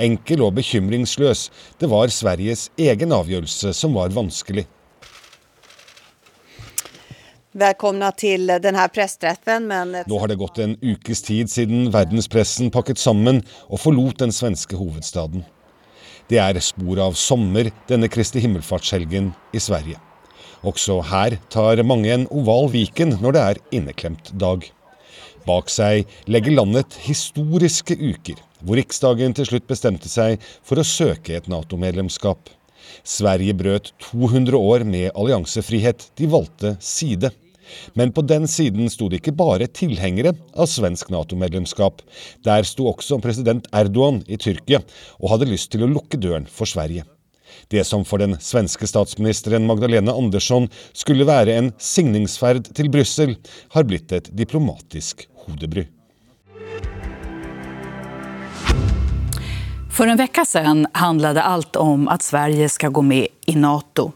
Enkel 0.00 0.42
og 0.46 0.54
bekymringsløs. 0.58 1.48
Det 1.78 1.88
var 1.90 2.12
Sveriges 2.14 2.68
egen 2.78 3.14
avgjørelse 3.14 3.72
som 3.76 3.96
var 3.96 4.12
vanskelig. 4.14 4.66
Velkomna 7.50 8.12
til 8.14 8.46
denne 8.62 8.84
presstreffen. 8.94 9.64
Men... 9.66 9.96
Nå 10.06 10.18
har 10.22 10.30
det 10.30 10.38
gått 10.38 10.60
en 10.62 10.76
ukes 10.86 11.24
tid 11.26 11.50
siden 11.50 11.88
verdenspressen 11.90 12.70
pakket 12.70 13.00
sammen 13.02 13.40
og 13.66 13.80
forlot 13.82 14.20
den 14.22 14.30
svenske 14.30 14.78
hovedstaden. 14.78 15.42
Det 16.30 16.38
er 16.38 16.60
spor 16.62 17.00
av 17.02 17.16
sommer 17.18 17.72
denne 17.88 18.06
Kristi 18.06 18.38
himmelfartshelgen 18.44 19.32
i 19.50 19.62
Sverige. 19.62 19.98
Også 20.62 21.00
her 21.10 21.40
tar 21.50 21.82
mange 21.82 22.12
en 22.14 22.28
oval 22.30 22.70
Viken 22.70 23.16
når 23.18 23.34
det 23.34 23.42
er 23.42 23.60
inneklemt 23.80 24.30
dag. 24.38 24.62
Bak 25.42 25.72
seg 25.72 26.06
legger 26.30 26.54
landet 26.54 27.00
historiske 27.02 27.96
uker, 27.98 28.38
hvor 28.62 28.78
Riksdagen 28.78 29.34
til 29.34 29.48
slutt 29.48 29.66
bestemte 29.66 30.06
seg 30.12 30.38
for 30.62 30.78
å 30.78 30.86
søke 30.86 31.34
et 31.34 31.50
Nato-medlemskap. 31.50 32.46
Sverige 33.04 33.54
brøt 33.56 33.92
200 34.10 34.56
år 34.56 34.84
med 34.88 35.10
alliansefrihet. 35.14 36.10
De 36.18 36.28
valgte 36.30 36.76
side. 36.80 37.32
Men 37.94 38.12
på 38.12 38.24
den 38.26 38.48
siden 38.50 38.90
sto 38.90 39.08
det 39.10 39.20
ikke 39.20 39.36
bare 39.38 39.68
tilhengere 39.70 40.34
av 40.56 40.68
svensk 40.70 41.10
Nato-medlemskap. 41.14 42.02
Der 42.46 42.66
sto 42.66 42.88
også 42.90 43.20
president 43.22 43.68
Erdogan 43.76 44.22
i 44.26 44.38
Tyrkia 44.40 44.82
og 45.20 45.34
hadde 45.34 45.50
lyst 45.52 45.70
til 45.74 45.86
å 45.86 45.90
lukke 45.90 46.20
døren 46.20 46.48
for 46.50 46.70
Sverige. 46.70 47.06
Det 47.70 47.82
som 47.86 48.04
for 48.06 48.22
den 48.22 48.36
svenske 48.42 48.86
statsministeren 48.90 49.66
Magdalena 49.68 50.14
Andersson 50.16 50.68
skulle 50.94 51.26
være 51.28 51.56
en 51.58 51.72
signingsferd 51.78 52.72
til 52.74 52.90
Brussel, 52.90 53.36
har 53.74 53.86
blitt 53.86 54.12
et 54.14 54.30
diplomatisk 54.34 55.26
hodebry. 55.46 55.86
For 59.90 60.06
en 60.06 60.16
vecka 60.16 60.44
siden 60.44 60.86
handlet 60.92 61.36
alt 61.42 61.76
om 61.76 62.08
at 62.08 62.22
Sverige 62.22 62.68
skal 62.68 62.92
gå 62.94 63.02
med 63.02 63.26
i 63.46 63.54
Nato. 63.58 64.12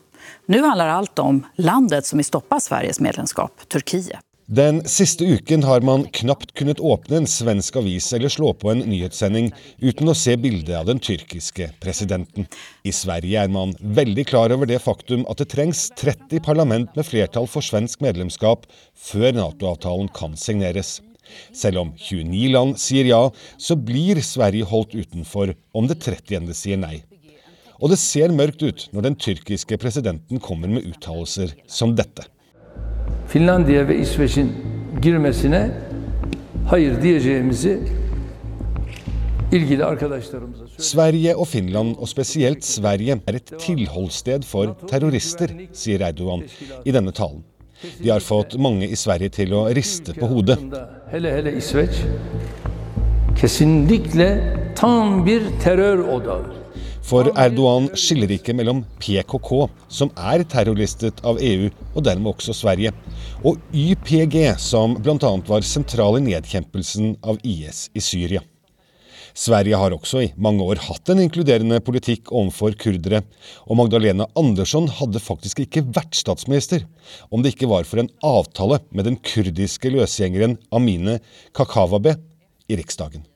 Nå 0.46 0.60
handler 0.62 0.92
alt 0.92 1.18
om 1.18 1.42
landet 1.56 2.06
som 2.06 2.20
vill 2.20 2.28
stoppa 2.28 2.60
Sveriges 2.60 3.00
medlemskap, 3.00 3.66
Turkiet. 3.68 4.22
Den 4.46 4.82
siste 4.88 5.24
uken 5.24 5.62
har 5.64 5.80
man 5.80 6.04
knapt 6.12 6.50
kunnet 6.54 6.80
åpne 6.80 7.22
en 7.22 7.26
svensk 7.26 7.78
avis 7.80 8.10
eller 8.12 8.28
slå 8.28 8.50
på 8.52 8.70
en 8.74 8.82
nyhetssending 8.84 9.48
uten 9.80 10.12
å 10.12 10.14
se 10.14 10.36
bildet 10.36 10.74
av 10.76 10.84
den 10.90 11.00
tyrkiske 11.00 11.70
presidenten. 11.80 12.44
I 12.84 12.92
Sverige 12.92 13.40
er 13.40 13.48
man 13.48 13.72
veldig 13.80 14.26
klar 14.28 14.52
over 14.52 14.68
det 14.68 14.82
faktum 14.84 15.24
at 15.32 15.40
det 15.40 15.48
trengs 15.54 15.86
30 15.96 16.44
parlament 16.44 16.92
med 16.92 17.08
flertall 17.08 17.48
for 17.48 17.64
svensk 17.64 18.04
medlemskap 18.04 18.68
før 18.92 19.32
Nato-avtalen 19.40 20.12
kan 20.12 20.36
signeres. 20.36 20.98
Selv 21.52 21.82
om 21.82 21.92
29 21.96 22.52
land 22.52 22.78
sier 22.80 23.08
ja, 23.08 23.22
så 23.58 23.76
blir 23.76 24.20
Sverige 24.22 24.68
holdt 24.70 24.94
utenfor 24.94 25.54
om 25.74 25.88
det 25.90 26.00
30. 26.04 26.52
sier 26.54 26.80
nei. 26.80 27.02
Og 27.80 27.90
det 27.90 27.98
ser 27.98 28.32
mørkt 28.32 28.62
ut 28.62 28.86
når 28.94 29.08
den 29.08 29.18
tyrkiske 29.18 29.78
presidenten 29.82 30.40
kommer 30.40 30.70
med 30.70 30.86
uttalelser 30.88 31.56
som 31.66 31.96
dette. 31.96 32.28
Finlandiya 33.28 33.88
ve 33.88 33.98
İsveç'in 33.98 34.52
girmesine 35.02 35.70
hayır 36.68 37.02
diyeceğimizi 37.02 37.80
ilgili 39.52 39.84
arkadaşlarımıza 39.84 40.64
Sverige 40.78 41.34
og 41.34 41.48
Finland, 41.48 41.96
og 41.98 42.08
spesielt 42.08 42.64
Sverige, 42.64 43.20
er 43.26 43.34
et 43.34 43.58
tilholdssted 43.58 44.42
for 44.42 44.76
terrorister, 44.88 45.50
sier 45.72 46.00
Erdogan 46.00 46.42
i 46.84 46.94
denne 46.94 47.12
talen. 47.12 47.44
De 48.04 48.10
har 48.10 48.20
fått 48.20 48.58
mange 48.58 48.88
i 48.88 48.96
Sverige 48.96 49.28
til 49.28 49.52
å 49.54 49.66
riste 49.74 50.14
på 50.16 50.26
hodet. 50.26 50.58
Hele 51.14 51.32
hele 51.32 51.56
İsveç 51.56 51.90
kesinlikle 53.40 54.56
tam 54.76 55.26
bir 55.26 55.42
terör 55.62 55.98
odağı. 55.98 56.54
For 57.02 57.26
Erdogan 57.36 57.88
skiller 57.94 58.28
ikke 58.28 58.52
mellom 58.52 58.84
PKK, 59.00 59.70
som 59.88 60.10
er 60.16 60.42
terrorlistet 60.42 61.24
av 61.24 61.38
EU, 61.40 61.70
og 61.94 62.04
dermed 62.04 62.26
også 62.26 62.52
Sverige, 62.52 62.92
og 63.44 63.56
YPG, 63.74 64.58
som 64.58 64.96
bl.a. 65.04 65.30
var 65.48 65.60
sentral 65.60 66.18
i 66.18 66.24
nedkjempelsen 66.24 67.16
av 67.22 67.38
IS 67.44 67.90
i 67.94 68.00
Syria. 68.00 68.40
Sverige 69.34 69.78
har 69.80 69.94
også 69.96 70.20
i 70.22 70.30
mange 70.38 70.62
år 70.62 70.78
hatt 70.86 71.10
en 71.10 71.20
inkluderende 71.24 71.80
politikk 71.82 72.30
overfor 72.30 72.76
kurdere, 72.78 73.24
og 73.66 73.80
Magdalena 73.80 74.28
Andersson 74.38 74.86
hadde 75.00 75.22
faktisk 75.22 75.64
ikke 75.64 75.82
vært 75.90 76.14
statsminister 76.14 76.86
om 77.34 77.42
det 77.42 77.56
ikke 77.56 77.70
var 77.72 77.88
for 77.88 78.02
en 78.02 78.12
avtale 78.22 78.78
med 78.94 79.10
den 79.10 79.18
kurdiske 79.18 79.90
løsgjengeren 79.90 80.58
Amine 80.74 81.18
Kakavabe 81.56 82.14
i 82.70 82.78
Riksdagen. 82.78 83.26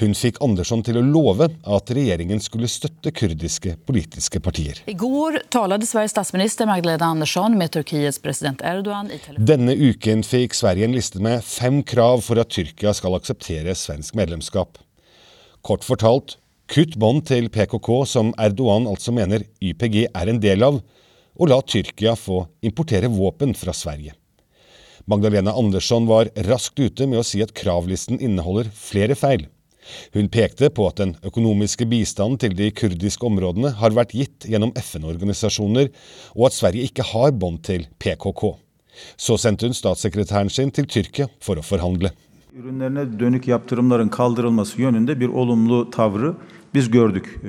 Hun 0.00 0.14
fikk 0.16 0.40
Andersson 0.44 0.82
til 0.84 0.98
å 0.98 1.04
love 1.04 1.48
at 1.48 1.92
regjeringen 1.94 2.40
skulle 2.42 2.70
støtte 2.70 3.12
kurdiske 3.14 3.76
politiske 3.88 4.40
partier. 4.42 4.80
I 4.90 4.96
går 4.98 5.40
talte 5.54 5.86
Sveriges 5.86 6.16
statsminister 6.16 6.68
Magdalena 6.68 7.12
Andersson 7.14 7.56
med 7.58 7.72
Tyrkiets 7.76 8.20
president 8.24 8.64
Erdogan 8.66 9.12
i 9.12 9.20
telefon. 9.20 9.46
Denne 9.48 9.76
uken 9.78 10.24
fikk 10.26 10.56
Sverige 10.58 10.88
en 10.88 10.98
liste 10.98 11.22
med 11.24 11.46
fem 11.46 11.80
krav 11.86 12.24
for 12.26 12.40
at 12.42 12.52
Tyrkia 12.52 12.94
skal 12.96 13.16
akseptere 13.18 13.76
svensk 13.78 14.18
medlemskap. 14.18 14.80
Kort 15.68 15.84
fortalt 15.84 16.38
kutt 16.72 16.94
bånd 16.96 17.26
til 17.28 17.50
PKK, 17.52 17.88
som 18.08 18.30
Erdogan 18.40 18.86
altså 18.88 19.12
mener 19.12 19.42
YPG 19.60 20.06
er 20.06 20.30
en 20.32 20.38
del 20.40 20.64
av, 20.64 20.78
og 21.36 21.50
la 21.50 21.58
Tyrkia 21.60 22.14
få 22.16 22.38
importere 22.64 23.10
våpen 23.12 23.52
fra 23.52 23.74
Sverige. 23.76 24.14
Magdalena 25.04 25.52
Andersson 25.60 26.08
var 26.08 26.30
raskt 26.48 26.80
ute 26.80 27.04
med 27.04 27.20
å 27.20 27.26
si 27.26 27.42
at 27.44 27.52
kravlisten 27.56 28.16
inneholder 28.16 28.70
flere 28.72 29.16
feil. 29.16 29.44
Hun 30.16 30.30
pekte 30.32 30.70
på 30.72 30.86
at 30.88 31.02
den 31.02 31.12
økonomiske 31.24 31.84
bistanden 31.88 32.40
til 32.40 32.56
de 32.56 32.70
kurdiske 32.72 33.28
områdene 33.28 33.74
har 33.76 33.96
vært 33.96 34.16
gitt 34.16 34.48
gjennom 34.48 34.72
FN-organisasjoner, 34.76 35.92
og 36.32 36.48
at 36.48 36.56
Sverige 36.56 36.88
ikke 36.88 37.10
har 37.12 37.36
bånd 37.36 37.60
til 37.68 37.84
PKK. 38.00 38.54
Så 39.20 39.36
sendte 39.36 39.68
hun 39.68 39.76
statssekretæren 39.76 40.48
sin 40.48 40.72
til 40.72 40.88
Tyrkia 40.88 41.28
for 41.44 41.60
å 41.60 41.64
forhandle. 41.64 42.14
Ürünlerine 42.58 43.20
dönük 43.20 43.48
yaptırımların 43.48 44.08
kaldırılması 44.08 44.80
yönünde 44.82 45.20
bir 45.20 45.28
olumlu 45.28 45.90
tavrı 45.90 46.34
biz 46.74 46.90
gördük. 46.90 47.40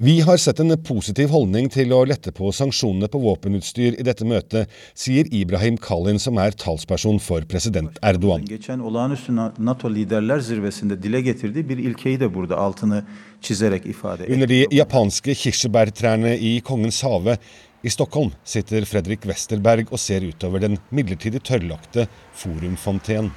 Vi 0.00 0.20
har 0.20 0.36
sett 0.36 0.60
en 0.60 0.82
positiv 0.82 1.28
holdning 1.28 1.72
til 1.72 1.90
å 1.90 2.04
lette 2.06 2.30
på 2.30 2.52
sanksjonene 2.54 3.08
på 3.10 3.18
våpenutstyr 3.18 3.98
i 3.98 4.06
dette 4.06 4.24
møtet, 4.24 4.70
sier 4.94 5.26
Ibrahim 5.26 5.76
Kalin, 5.76 6.18
som 6.22 6.38
er 6.38 6.54
talsperson 6.54 7.18
for 7.18 7.42
president 7.42 7.98
Erdogan. 8.02 8.44
Geçen 8.44 8.78
olağanüstü 8.78 9.36
NATO 9.58 9.90
liderler 9.90 10.38
zirvesinde 10.38 11.02
dile 11.02 11.20
getirdiği 11.20 11.68
bir 11.68 11.78
ilkeyi 11.78 12.20
de 12.20 12.34
burada 12.34 12.56
altını 12.56 13.04
çizerek 13.40 13.86
ifade 13.86 14.26
Under 14.34 14.48
de 14.48 14.76
japanske 14.76 15.34
kirsebærtrærne 15.34 16.38
i 16.38 16.60
Kongens 16.60 17.04
hage 17.04 17.38
i 17.82 17.90
Stockholm 17.90 18.30
sitter 18.44 18.84
Fredrik 18.84 19.22
Westerberg 19.22 19.92
og 19.92 19.98
ser 19.98 20.22
utover 20.22 20.60
den 20.60 20.78
midlertidig 20.90 21.40
tørrlagte 21.40 22.08
Forumfontenen. 22.34 23.30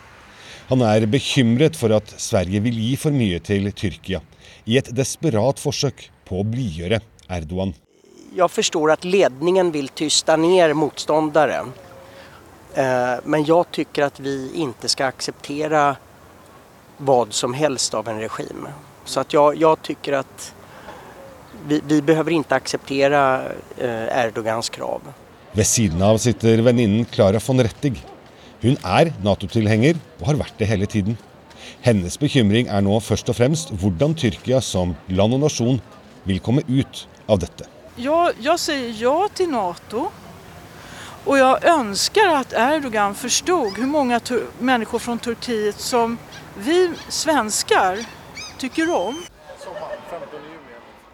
Han 0.68 0.84
er 0.84 1.06
bekymret 1.08 1.78
for 1.80 1.96
at 1.96 2.10
Sverige 2.20 2.60
vil 2.66 2.76
gi 2.76 2.96
for 3.00 3.16
mye 3.16 3.40
til 3.40 3.70
Tyrkia, 3.72 4.20
i 4.68 4.76
et 4.80 4.90
desperat 4.92 5.62
forsøk 5.64 6.10
på 6.28 6.42
å 6.42 6.48
blidgjøre 6.48 7.00
Erdogan. 7.32 7.72
Jeg 8.36 8.52
forstår 8.52 8.98
at 8.98 9.06
ledningen 9.08 9.72
vil 9.72 9.88
tysta 9.96 10.36
ned 10.36 10.76
motstanderen. 10.76 11.72
Eh, 12.76 13.16
men 13.24 13.46
jeg 13.48 13.72
syns 13.78 14.04
at 14.10 14.20
vi 14.22 14.36
ikke 14.66 14.92
skal 14.92 15.14
akseptere 15.16 15.86
hva 16.98 17.18
som 17.32 17.56
helst 17.56 17.96
av 17.96 18.12
en 18.12 18.20
regim. 18.20 18.68
Så 19.08 19.24
at 19.24 19.34
jeg, 19.34 19.62
jeg 19.64 19.88
syns 19.88 20.20
at 20.20 20.50
vi, 21.68 21.80
vi 21.80 22.02
behøver 22.04 22.36
ikke 22.36 22.60
akseptere 22.60 23.24
eh, 23.80 24.06
Erdogans 24.20 24.70
krav. 24.70 25.08
Ved 25.56 25.66
siden 25.66 26.04
av 26.04 26.20
sitter 26.22 26.60
venninnen 26.68 27.08
Klara 27.10 27.40
von 27.42 27.64
Rettig. 27.64 27.96
Hun 28.64 28.78
er 28.82 29.12
Nato-tilhenger 29.22 30.00
og 30.20 30.30
har 30.32 30.40
vært 30.40 30.58
det 30.58 30.70
hele 30.70 30.88
tiden. 30.90 31.18
Hennes 31.86 32.18
bekymring 32.18 32.70
er 32.74 32.82
nå 32.82 32.98
først 33.04 33.30
og 33.30 33.38
fremst 33.38 33.74
hvordan 33.82 34.16
Tyrkia 34.18 34.62
som 34.66 34.96
land 35.10 35.38
og 35.38 35.44
nasjon 35.46 35.82
vil 36.28 36.40
komme 36.44 36.64
ut 36.66 37.04
av 37.30 37.42
dette. 37.44 37.68
Jeg, 37.98 38.38
jeg 38.42 38.62
sier 38.62 38.90
ja 38.98 39.18
til 39.34 39.52
Nato. 39.54 40.08
Og 41.28 41.36
jeg 41.36 41.70
ønsker 41.74 42.30
at 42.32 42.54
Erdogan 42.56 43.16
forstod 43.18 43.76
hvor 43.76 43.90
mange 43.92 44.20
mennesker 44.64 45.02
fra 45.04 45.18
Turkiet 45.20 45.82
som 45.82 46.16
vi 46.64 46.86
svensker 47.12 48.00
tykker 48.62 48.94
om. 48.96 49.20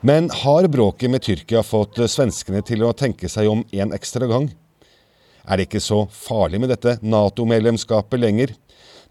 Men 0.05 0.29
har 0.43 0.67
bråket 0.67 1.09
med 1.09 1.23
Tyrkia 1.25 1.63
fått 1.65 1.97
svenskene 2.11 2.61
til 2.67 2.83
å 2.85 2.93
tenke 2.93 3.31
seg 3.31 3.49
om 3.49 3.63
en 3.71 3.95
ekstra 3.95 4.29
gang? 4.29 4.51
Er 5.43 5.59
det 5.59 5.67
ikke 5.67 5.83
så 5.83 6.05
farlig 6.07 6.61
med 6.63 6.71
dette 6.71 6.97
Nato-medlemskapet 7.03 8.21
lenger? 8.21 8.53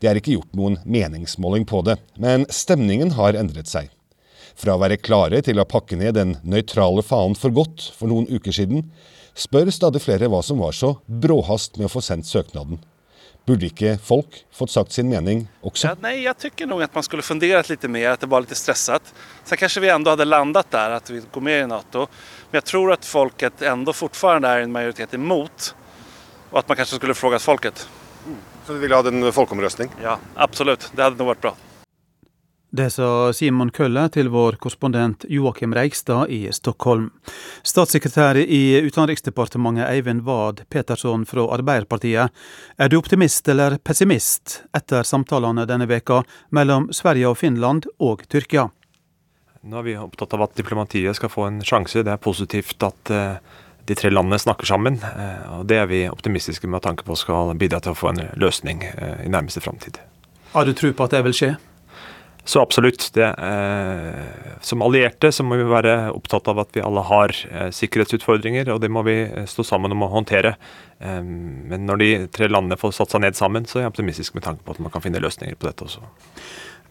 Det 0.00 0.08
er 0.10 0.18
ikke 0.18 0.36
gjort 0.38 0.56
noen 0.58 0.78
meningsmåling 0.88 1.66
på 1.68 1.82
det, 1.86 1.98
men 2.18 2.46
stemningen 2.50 3.12
har 3.18 3.36
endret 3.38 3.68
seg. 3.70 3.90
Fra 4.58 4.76
å 4.76 4.80
være 4.82 5.00
klare 5.00 5.42
til 5.44 5.60
å 5.60 5.68
pakke 5.68 5.96
ned 6.00 6.16
den 6.16 6.36
nøytrale 6.42 7.04
fanen 7.04 7.36
for 7.38 7.54
godt 7.54 7.90
for 7.96 8.10
noen 8.10 8.28
uker 8.32 8.54
siden, 8.56 8.88
spør 9.38 9.70
stadig 9.72 10.02
flere 10.04 10.28
hva 10.32 10.42
som 10.44 10.60
var 10.60 10.74
så 10.76 10.96
bråhast 11.06 11.78
med 11.78 11.88
å 11.88 11.92
få 11.92 12.02
sendt 12.04 12.28
søknaden. 12.28 12.80
Burde 13.46 13.66
ikke 13.66 13.96
folk 13.98 14.36
fått 14.54 14.70
sagt 14.70 14.94
sin 14.94 15.08
mening 15.10 15.44
også? 15.66 15.88
Ja, 15.88 15.96
nei, 16.04 16.20
jeg 16.22 16.36
syns 16.38 16.68
nok 16.70 16.84
at 16.84 16.94
man 16.94 17.06
skulle 17.06 17.24
fundert 17.26 17.70
litt 17.72 17.86
mer, 17.90 18.12
at 18.12 18.22
det 18.22 18.30
var 18.30 18.44
litt 18.44 18.54
stresset. 18.54 19.10
Så 19.42 19.58
kanskje 19.58 19.82
vi 19.82 19.90
enda 19.90 20.14
hadde 20.14 20.28
landet 20.28 20.70
der, 20.70 20.94
at 21.00 21.10
vi 21.10 21.18
går 21.26 21.42
med 21.42 21.64
i 21.64 21.70
Nato. 21.72 22.06
Men 22.50 22.60
jeg 22.60 22.68
tror 22.70 22.92
at 22.94 23.08
folket 23.08 23.64
enda 23.66 23.94
fortsatt 23.96 24.46
er 24.46 24.62
en 24.62 24.74
majoritet 24.74 25.16
imot. 25.18 25.72
Og 26.52 26.60
at 26.60 26.68
man 26.68 26.78
kanskje 26.78 27.00
skulle 27.00 27.16
spurt 27.16 27.42
folket. 27.42 27.86
Så 28.66 28.76
du 28.76 28.78
ville 28.78 28.96
hatt 28.96 29.08
en 29.10 29.32
folkeomrøstning? 29.34 29.90
Ja, 30.04 30.18
absolutt. 30.36 30.90
Det 30.94 31.02
hadde 31.02 31.18
nok 31.18 31.34
vært 31.34 31.46
bra. 31.48 31.54
Det 32.72 32.86
sa 32.88 33.06
Simon 33.36 33.68
Kølle 33.68 34.06
til 34.08 34.30
vår 34.32 34.56
korrespondent 34.56 35.26
Joakim 35.28 35.74
Reigstad 35.76 36.30
i 36.32 36.46
Stockholm. 36.56 37.10
Statssekretær 37.68 38.38
i 38.40 38.80
Utenriksdepartementet 38.86 39.90
Eivind 39.90 40.24
Wad 40.24 40.62
Petersson 40.72 41.26
fra 41.28 41.44
Arbeiderpartiet, 41.52 42.32
er 42.80 42.88
du 42.88 42.96
optimist 42.96 43.48
eller 43.52 43.76
pessimist 43.84 44.62
etter 44.72 45.04
samtalene 45.04 45.66
denne 45.68 45.84
veka 45.90 46.22
mellom 46.48 46.88
Sverige 46.96 47.34
og 47.34 47.36
Finland 47.42 47.90
og 48.00 48.24
Tyrkia? 48.32 48.70
Nå 49.68 49.78
er 49.82 49.86
vi 49.90 49.98
opptatt 50.00 50.32
av 50.32 50.46
at 50.48 50.56
diplomatiet 50.56 51.20
skal 51.20 51.30
få 51.30 51.50
en 51.50 51.60
sjanse. 51.60 52.00
Det 52.00 52.16
er 52.16 52.24
positivt 52.24 52.80
at 52.88 53.12
uh, 53.12 53.36
de 53.88 53.96
tre 53.98 54.12
landene 54.12 54.38
snakker 54.38 54.68
sammen. 54.68 55.00
Uh, 55.02 55.58
og 55.58 55.66
Det 55.70 55.80
er 55.82 55.90
vi 55.90 56.04
optimistiske 56.10 56.70
med 56.70 56.84
tanke 56.84 57.06
på 57.06 57.18
skal 57.18 57.54
bidra 57.58 57.82
til 57.82 57.94
å 57.94 57.98
få 57.98 58.12
en 58.12 58.24
løsning 58.38 58.84
uh, 58.86 59.20
i 59.24 59.30
nærmeste 59.32 59.64
framtid. 59.64 60.00
Har 60.52 60.68
du 60.68 60.74
tro 60.76 60.92
på 60.92 61.06
at 61.06 61.14
det 61.16 61.24
vil 61.26 61.36
skje? 61.36 61.52
Så 62.44 62.60
absolutt. 62.60 63.10
Det, 63.14 63.24
eh, 63.24 64.58
som 64.60 64.82
allierte 64.82 65.30
så 65.32 65.44
må 65.46 65.56
vi 65.60 65.66
være 65.70 66.10
opptatt 66.10 66.48
av 66.50 66.58
at 66.64 66.72
vi 66.74 66.82
alle 66.82 67.04
har 67.06 67.34
eh, 67.50 67.68
sikkerhetsutfordringer, 67.70 68.72
og 68.74 68.80
det 68.82 68.90
må 68.90 69.04
vi 69.06 69.14
eh, 69.22 69.46
stå 69.46 69.64
sammen 69.66 69.94
om 69.94 70.02
å 70.02 70.10
håndtere. 70.10 70.56
Eh, 70.98 71.22
men 71.22 71.86
når 71.86 72.02
de 72.02 72.10
tre 72.34 72.50
landene 72.50 72.80
får 72.80 72.96
satt 72.98 73.14
seg 73.14 73.22
ned 73.22 73.38
sammen, 73.38 73.68
så 73.70 73.78
er 73.78 73.86
jeg 73.86 73.94
optimistisk 73.94 74.34
med 74.34 74.46
tanke 74.48 74.66
på 74.66 74.74
at 74.74 74.82
man 74.82 74.90
kan 74.94 75.04
finne 75.04 75.22
løsninger 75.22 75.54
på 75.54 75.70
dette 75.70 75.86
også. 75.86 76.02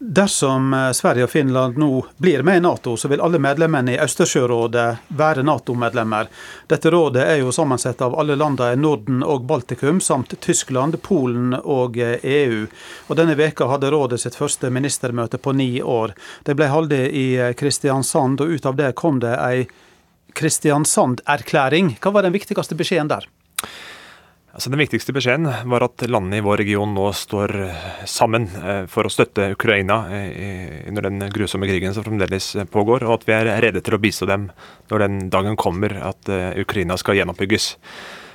Dersom 0.04 0.74
eh, 0.74 0.90
Sverige 0.92 1.24
og 1.24 1.30
Finland 1.30 1.76
nå 1.78 2.06
blir 2.16 2.42
med 2.42 2.56
i 2.56 2.60
Nato, 2.60 2.96
så 2.96 3.08
vil 3.08 3.20
alle 3.22 3.38
medlemmene 3.38 3.92
i 3.94 3.98
Østersjørådet 4.02 4.86
være 5.14 5.44
Nato-medlemmer. 5.46 6.26
Dette 6.66 6.90
rådet 6.90 7.22
er 7.22 7.36
jo 7.38 7.52
sammensett 7.54 8.02
av 8.02 8.16
alle 8.18 8.34
landene 8.34 8.74
i 8.74 8.80
Norden 8.82 9.22
og 9.22 9.44
Baltikum, 9.46 10.00
samt 10.02 10.34
Tyskland, 10.42 10.98
Polen 11.06 11.54
og 11.54 12.00
EU. 12.02 12.18
Eh, 12.18 12.66
e 12.66 12.66
og 13.06 13.20
Denne 13.20 13.38
veka 13.38 13.70
hadde 13.70 13.92
rådet 13.94 14.18
sitt 14.24 14.34
første 14.34 14.72
ministermøte 14.74 15.38
på 15.38 15.54
ni 15.54 15.78
år. 15.78 16.16
Det 16.42 16.58
ble 16.58 16.66
holdt 16.72 16.98
i 16.98 17.26
eh, 17.38 17.54
Kristiansand, 17.54 18.42
og 18.42 18.58
ut 18.58 18.66
av 18.66 18.82
det 18.82 18.90
kom 18.98 19.22
det 19.22 19.36
ei 19.38 19.68
Kristiansand-erklæring. 20.34 21.94
Hva 22.02 22.10
var 22.10 22.26
den 22.26 22.34
viktigste 22.34 22.74
beskjeden 22.74 23.14
der? 23.14 23.30
Altså 24.52 24.68
Den 24.68 24.82
viktigste 24.82 25.14
beskjeden 25.16 25.46
var 25.72 25.84
at 25.86 26.02
landene 26.04 26.42
i 26.42 26.44
vår 26.44 26.60
region 26.60 26.90
nå 26.92 27.06
står 27.16 27.54
sammen 28.08 28.44
eh, 28.60 28.82
for 28.90 29.08
å 29.08 29.12
støtte 29.12 29.54
Ukraina 29.54 30.02
under 30.90 31.08
den 31.08 31.24
grusomme 31.32 31.68
krigen 31.70 31.96
som 31.96 32.04
fremdeles 32.04 32.50
pågår, 32.72 33.06
og 33.06 33.14
at 33.16 33.24
vi 33.28 33.36
er 33.38 33.48
rede 33.64 33.80
til 33.80 33.96
å 33.96 34.02
bistå 34.02 34.28
dem 34.28 34.50
når 34.92 35.06
den 35.06 35.16
dagen 35.32 35.56
kommer 35.56 35.96
at 36.04 36.28
eh, 36.28 36.52
Ukraina 36.60 37.00
skal 37.00 37.16
gjenoppbygges. 37.16 37.70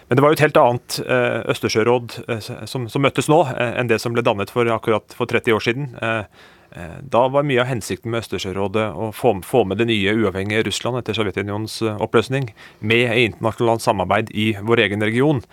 Men 0.10 0.18
det 0.18 0.26
var 0.26 0.34
jo 0.34 0.40
et 0.40 0.46
helt 0.48 0.60
annet 0.64 1.00
eh, 1.06 1.40
Østersjøråd 1.54 2.20
som, 2.66 2.90
som 2.90 3.06
møttes 3.06 3.30
nå, 3.30 3.44
enn 3.54 3.92
det 3.92 4.02
som 4.02 4.18
ble 4.18 4.26
dannet 4.26 4.50
for 4.50 4.66
akkurat 4.74 5.14
for 5.14 5.30
30 5.30 5.54
år 5.54 5.70
siden. 5.70 5.90
Da 7.08 7.22
var 7.32 7.46
mye 7.48 7.62
av 7.62 7.70
hensikten 7.70 8.12
med 8.12 8.26
Østersjørådet 8.26 8.90
å 8.92 9.12
få, 9.16 9.38
med 9.70 9.80
det 9.80 9.88
nye 9.88 10.18
uavhengige 10.18 10.66
Russland 10.68 11.00
etter 11.00 11.16
Sovjetunionens 11.16 11.80
oppløsning 11.96 12.50
med 12.80 13.14
internasjonalt 13.22 13.86
samarbeid 13.86 14.34
i 14.36 14.52
vår 14.60 14.88
egen 14.88 15.06
region. 15.06 15.44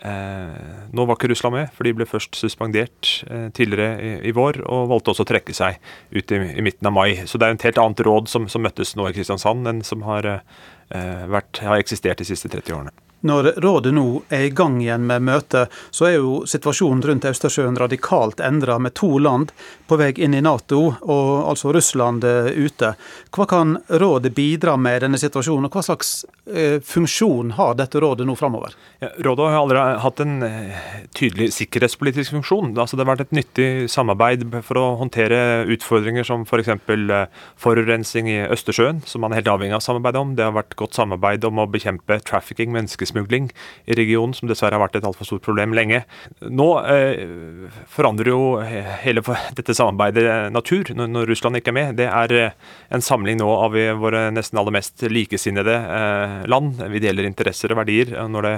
Eh, 0.00 0.86
nå 0.96 1.04
var 1.04 1.18
ikke 1.18 1.28
Russland 1.28 1.56
med, 1.58 1.72
for 1.76 1.84
de 1.84 1.92
ble 1.92 2.06
først 2.08 2.38
suspendert 2.38 3.10
eh, 3.28 3.50
tidligere 3.56 3.98
i, 4.00 4.12
i, 4.30 4.32
vår, 4.36 4.62
og 4.64 4.88
valgte 4.94 5.12
også 5.12 5.26
å 5.26 5.28
trekke 5.28 5.56
seg 5.56 5.76
ut 6.14 6.32
i, 6.32 6.40
i, 6.54 6.64
midten 6.64 6.88
av 6.88 6.96
mai. 6.96 7.26
Så 7.28 7.40
det 7.40 7.48
er 7.48 7.58
et 7.58 7.68
helt 7.68 7.82
annet 7.82 8.02
råd 8.08 8.30
som, 8.32 8.48
som 8.48 8.64
møttes 8.64 8.94
nå 8.96 9.10
i 9.10 9.14
Kristiansand, 9.16 9.68
enn 9.68 9.84
som 9.86 10.06
har, 10.08 10.28
eh, 10.30 11.24
vært, 11.28 11.60
har 11.66 11.82
eksistert 11.82 12.22
de 12.22 12.28
siste 12.30 12.48
30 12.48 12.78
årene. 12.78 12.96
Når 13.20 13.52
rådet 13.60 13.92
nå 13.92 14.22
er 14.32 14.46
i 14.46 14.52
gang 14.56 14.78
igjen 14.80 15.04
med 15.04 15.26
møtet, 15.28 15.68
så 15.92 16.06
er 16.08 16.14
jo 16.16 16.40
situasjonen 16.48 17.02
rundt 17.04 17.26
Østersjøen 17.28 17.76
radikalt 17.76 18.40
endra, 18.40 18.78
med 18.80 18.94
to 18.96 19.18
land 19.20 19.52
på 19.90 19.98
vei 20.00 20.14
inn 20.24 20.32
i 20.38 20.40
Nato, 20.40 20.86
og 21.02 21.50
altså 21.50 21.74
Russland 21.76 22.24
eh, 22.24 22.48
ute. 22.56 22.94
Hva 23.34 23.46
kan 23.50 23.76
rådet 24.00 24.32
bidra 24.32 24.78
med 24.80 24.96
i 24.96 25.02
denne 25.04 25.20
situasjonen, 25.20 25.68
og 25.68 25.76
hva 25.76 25.82
slags 25.84 26.14
eh, 26.48 26.78
funksjon 26.80 27.52
har 27.58 27.76
dette 27.76 28.00
rådet 28.00 28.24
nå 28.24 28.38
framover? 28.40 28.72
Ja, 29.04 29.12
rådet 29.28 29.50
har 29.50 29.58
aldri 29.60 29.84
hatt 30.06 30.24
en 30.24 30.40
eh, 30.46 30.80
tydelig 31.18 31.50
sikkerhetspolitisk 31.58 32.38
funksjon. 32.38 32.72
Altså, 32.78 32.96
det 32.96 33.04
har 33.04 33.12
vært 33.12 33.26
et 33.26 33.36
nyttig 33.36 33.68
samarbeid 33.92 34.48
for 34.64 34.80
å 34.80 34.86
håndtere 35.02 35.66
utfordringer 35.76 36.24
som 36.24 36.48
f.eks. 36.48 36.72
For 37.60 37.70
forurensning 37.70 38.30
i 38.30 38.40
Østersjøen, 38.48 39.04
som 39.06 39.20
man 39.24 39.34
er 39.34 39.42
helt 39.42 39.52
avhengig 39.52 39.76
av 39.76 39.84
samarbeid 39.84 40.16
om. 40.16 40.34
Det 40.38 40.46
har 40.46 40.56
vært 40.56 40.78
godt 40.80 40.96
samarbeid 40.96 41.44
om 41.44 41.60
å 41.60 41.68
bekjempe 41.70 42.16
trafficking, 42.24 42.72
menneskesmugling 42.72 43.09
menneskesmugling 43.10 43.50
i 43.86 43.94
regionen, 43.94 44.34
som 44.34 44.48
dessverre 44.48 44.76
har 44.76 44.84
vært 44.84 44.98
et 44.98 45.06
altfor 45.06 45.26
stort 45.26 45.44
problem 45.44 45.74
lenge. 45.74 46.04
Nå 46.40 46.68
eh, 46.84 47.70
forandrer 47.90 48.30
jo 48.32 48.40
hele 49.02 49.22
dette 49.58 49.74
samarbeidet 49.74 50.52
natur 50.52 50.92
når, 50.94 51.10
når, 51.10 51.30
Russland 51.30 51.60
ikke 51.60 51.70
er 51.70 51.78
med. 51.78 51.96
Det 52.00 52.08
er 52.08 52.36
eh, 52.36 52.68
en 52.90 53.04
samling 53.04 53.40
nå 53.40 53.48
av 53.50 53.76
våre 54.00 54.28
nesten 54.34 54.58
aller 54.60 54.74
mest 54.74 55.02
likesinnede 55.10 55.74
eh, 55.74 56.38
land. 56.50 56.80
Vi 56.90 57.02
deler 57.02 57.28
interesser 57.28 57.72
og 57.72 57.82
verdier. 57.82 58.16
når 58.30 58.46
det 58.46 58.54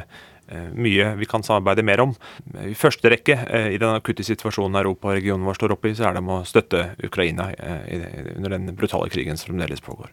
eh, 0.48 0.70
mye 0.74 1.12
vi 1.18 1.28
kan 1.28 1.42
samarbeide 1.42 1.84
mer 1.86 2.04
om. 2.04 2.16
I 2.62 2.74
første 2.78 3.12
rekke 3.12 3.38
eh, 3.48 3.70
i 3.74 3.80
den 3.82 3.94
akutte 3.94 4.26
situasjonen 4.26 4.80
Europa 4.82 5.10
og 5.10 5.20
regionen 5.20 5.46
vår 5.48 5.60
står 5.60 5.76
oppe 5.76 5.92
i, 5.92 5.96
så 5.96 6.08
er 6.08 6.16
det 6.16 6.24
om 6.24 6.34
å 6.38 6.42
støtte 6.48 6.92
Ukraina 7.02 7.52
under 8.36 8.58
den 8.58 8.74
brutale 8.76 9.10
krigen 9.12 9.38
som 9.38 9.52
fremdeles 9.52 9.84
pågår. 9.84 10.12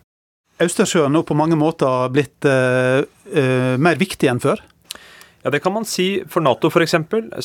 Østersjøen 0.60 1.14
nå 1.16 1.24
på 1.24 1.38
mange 1.40 1.56
måter 1.60 2.10
blitt 2.12 2.48
uh, 2.48 3.00
uh, 3.06 3.76
mer 3.80 4.00
viktig 4.00 4.28
enn 4.32 4.42
før? 4.44 4.60
Ja, 5.44 5.50
Det 5.50 5.62
kan 5.64 5.74
man 5.74 5.86
si. 5.88 6.24
For 6.28 6.44
Nato 6.44 6.68
f.eks. 6.68 6.96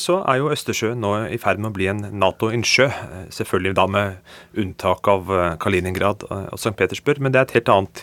så 0.03 0.17
er 0.27 0.41
jo 0.41 0.49
Østersjøen 0.51 0.99
nå 0.99 1.13
i 1.31 1.39
ferd 1.39 1.61
med 1.63 1.71
å 1.71 1.75
bli 1.77 1.87
en 1.87 2.01
Nato-innsjø. 2.19 2.89
Selvfølgelig 3.31 3.75
da 3.77 3.85
med 3.87 4.17
unntak 4.59 5.07
av 5.07 5.31
Kaliningrad 5.63 6.25
og 6.27 6.57
St. 6.59 6.75
Petersburg, 6.75 7.21
men 7.23 7.31
det 7.31 7.39
er 7.39 7.47
et 7.47 7.55
helt 7.59 7.71
annet 7.71 8.01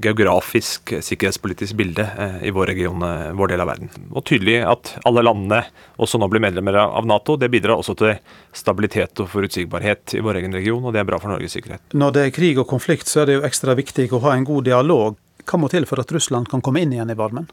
geografisk 0.00 0.92
sikkerhetspolitisk 1.02 1.74
bilde 1.76 2.04
i 2.44 2.52
vår 2.54 2.70
region, 2.70 3.02
vår 3.36 3.52
del 3.52 3.64
av 3.64 3.70
verden. 3.72 3.90
Og 4.12 4.26
tydelig 4.28 4.58
at 4.68 4.92
alle 5.08 5.24
landene 5.24 5.62
også 6.00 6.20
nå 6.20 6.28
blir 6.30 6.44
medlemmer 6.44 6.76
av 6.82 7.08
Nato. 7.08 7.38
Det 7.40 7.50
bidrar 7.52 7.80
også 7.80 7.96
til 8.00 8.20
stabilitet 8.56 9.24
og 9.24 9.32
forutsigbarhet 9.32 10.18
i 10.20 10.22
vår 10.24 10.42
egen 10.42 10.56
region, 10.56 10.84
og 10.84 10.92
det 10.92 11.00
er 11.02 11.08
bra 11.08 11.20
for 11.22 11.32
Norges 11.32 11.56
sikkerhet. 11.56 11.96
Når 11.96 12.14
det 12.16 12.26
er 12.26 12.36
krig 12.36 12.60
og 12.60 12.68
konflikt, 12.70 13.08
så 13.08 13.24
er 13.24 13.32
det 13.32 13.40
jo 13.40 13.48
ekstra 13.48 13.76
viktig 13.78 14.10
å 14.12 14.22
ha 14.28 14.36
en 14.36 14.46
god 14.48 14.68
dialog. 14.68 15.18
Hva 15.48 15.58
må 15.58 15.72
til 15.72 15.88
for 15.88 16.04
at 16.04 16.12
Russland 16.12 16.52
kan 16.52 16.60
komme 16.64 16.84
inn 16.84 16.92
igjen 16.94 17.10
i 17.10 17.18
varmen? 17.18 17.48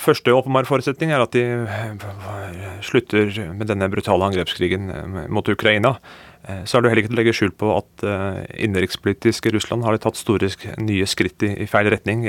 Første 0.00 0.32
åpenbare 0.32 0.68
forutsetning 0.68 1.12
er 1.12 1.22
at 1.22 1.34
de 1.36 1.44
slutter 2.86 3.30
med 3.52 3.68
denne 3.68 3.88
brutale 3.92 4.30
angrepskrigen 4.30 4.88
mot 5.32 5.48
Ukraina. 5.48 5.96
Eh, 6.48 6.64
så 6.64 6.78
er 6.78 6.84
det 6.84 6.92
heller 6.92 7.02
ikke 7.04 7.12
til 7.12 7.18
å 7.18 7.20
legge 7.20 7.36
skjul 7.36 7.54
på 7.58 7.72
at 7.76 8.06
innenrikspolitisk 8.56 9.50
Russland 9.54 9.84
har 9.86 9.98
tatt 10.02 10.20
store 10.20 10.50
nye 10.80 11.08
skritt 11.10 11.44
i, 11.44 11.66
feil 11.70 11.90
retning. 11.92 12.24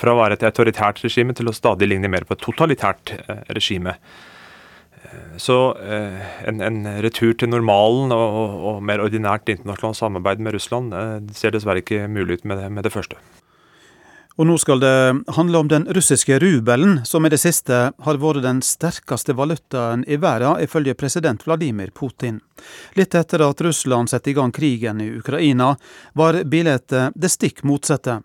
Fra 0.00 0.14
å 0.14 0.20
være 0.20 0.38
et 0.38 0.46
autoritært 0.48 1.02
regime 1.04 1.36
til 1.36 1.50
å 1.50 1.56
stadig 1.56 1.88
ligne 1.90 2.10
mer 2.12 2.28
på 2.28 2.36
et 2.36 2.44
totalitært 2.44 3.14
regime. 3.52 3.96
Så 5.40 5.56
en, 5.80 6.60
en, 6.60 6.80
retur 7.02 7.32
til 7.40 7.50
normalen 7.50 8.12
og, 8.14 8.38
og, 8.42 8.56
og, 8.70 8.80
mer 8.84 9.02
ordinært 9.02 9.48
internasjonalt 9.48 9.98
samarbeid 9.98 10.44
med 10.44 10.54
Russland 10.58 10.94
ser 11.36 11.56
dessverre 11.56 11.82
ikke 11.82 12.04
mulig 12.12 12.40
ut 12.40 12.50
med 12.52 12.60
det, 12.60 12.68
med 12.72 12.86
det 12.86 12.92
første. 12.94 13.18
Og 14.40 14.46
nå 14.48 14.54
skal 14.56 14.80
det 14.80 15.32
handle 15.36 15.58
om 15.58 15.68
den 15.68 15.84
russiske 15.92 16.38
rubelen, 16.40 17.02
som 17.04 17.26
i 17.26 17.28
det 17.28 17.42
siste 17.42 17.80
har 17.92 18.18
vært 18.22 18.40
den 18.40 18.62
sterkeste 18.64 19.34
valutaen 19.36 20.00
i 20.08 20.16
verden, 20.16 20.62
ifølge 20.64 20.94
president 20.96 21.44
Vladimir 21.44 21.92
Putin. 21.92 22.38
Litt 22.96 23.14
etter 23.20 23.44
at 23.44 23.60
Russland 23.60 24.08
satte 24.08 24.32
i 24.32 24.36
gang 24.38 24.48
krigen 24.56 25.04
i 25.04 25.10
Ukraina, 25.18 25.74
var 26.16 26.40
bildet 26.48 26.88
det 26.88 27.32
stikk 27.36 27.66
motsatte. 27.68 28.22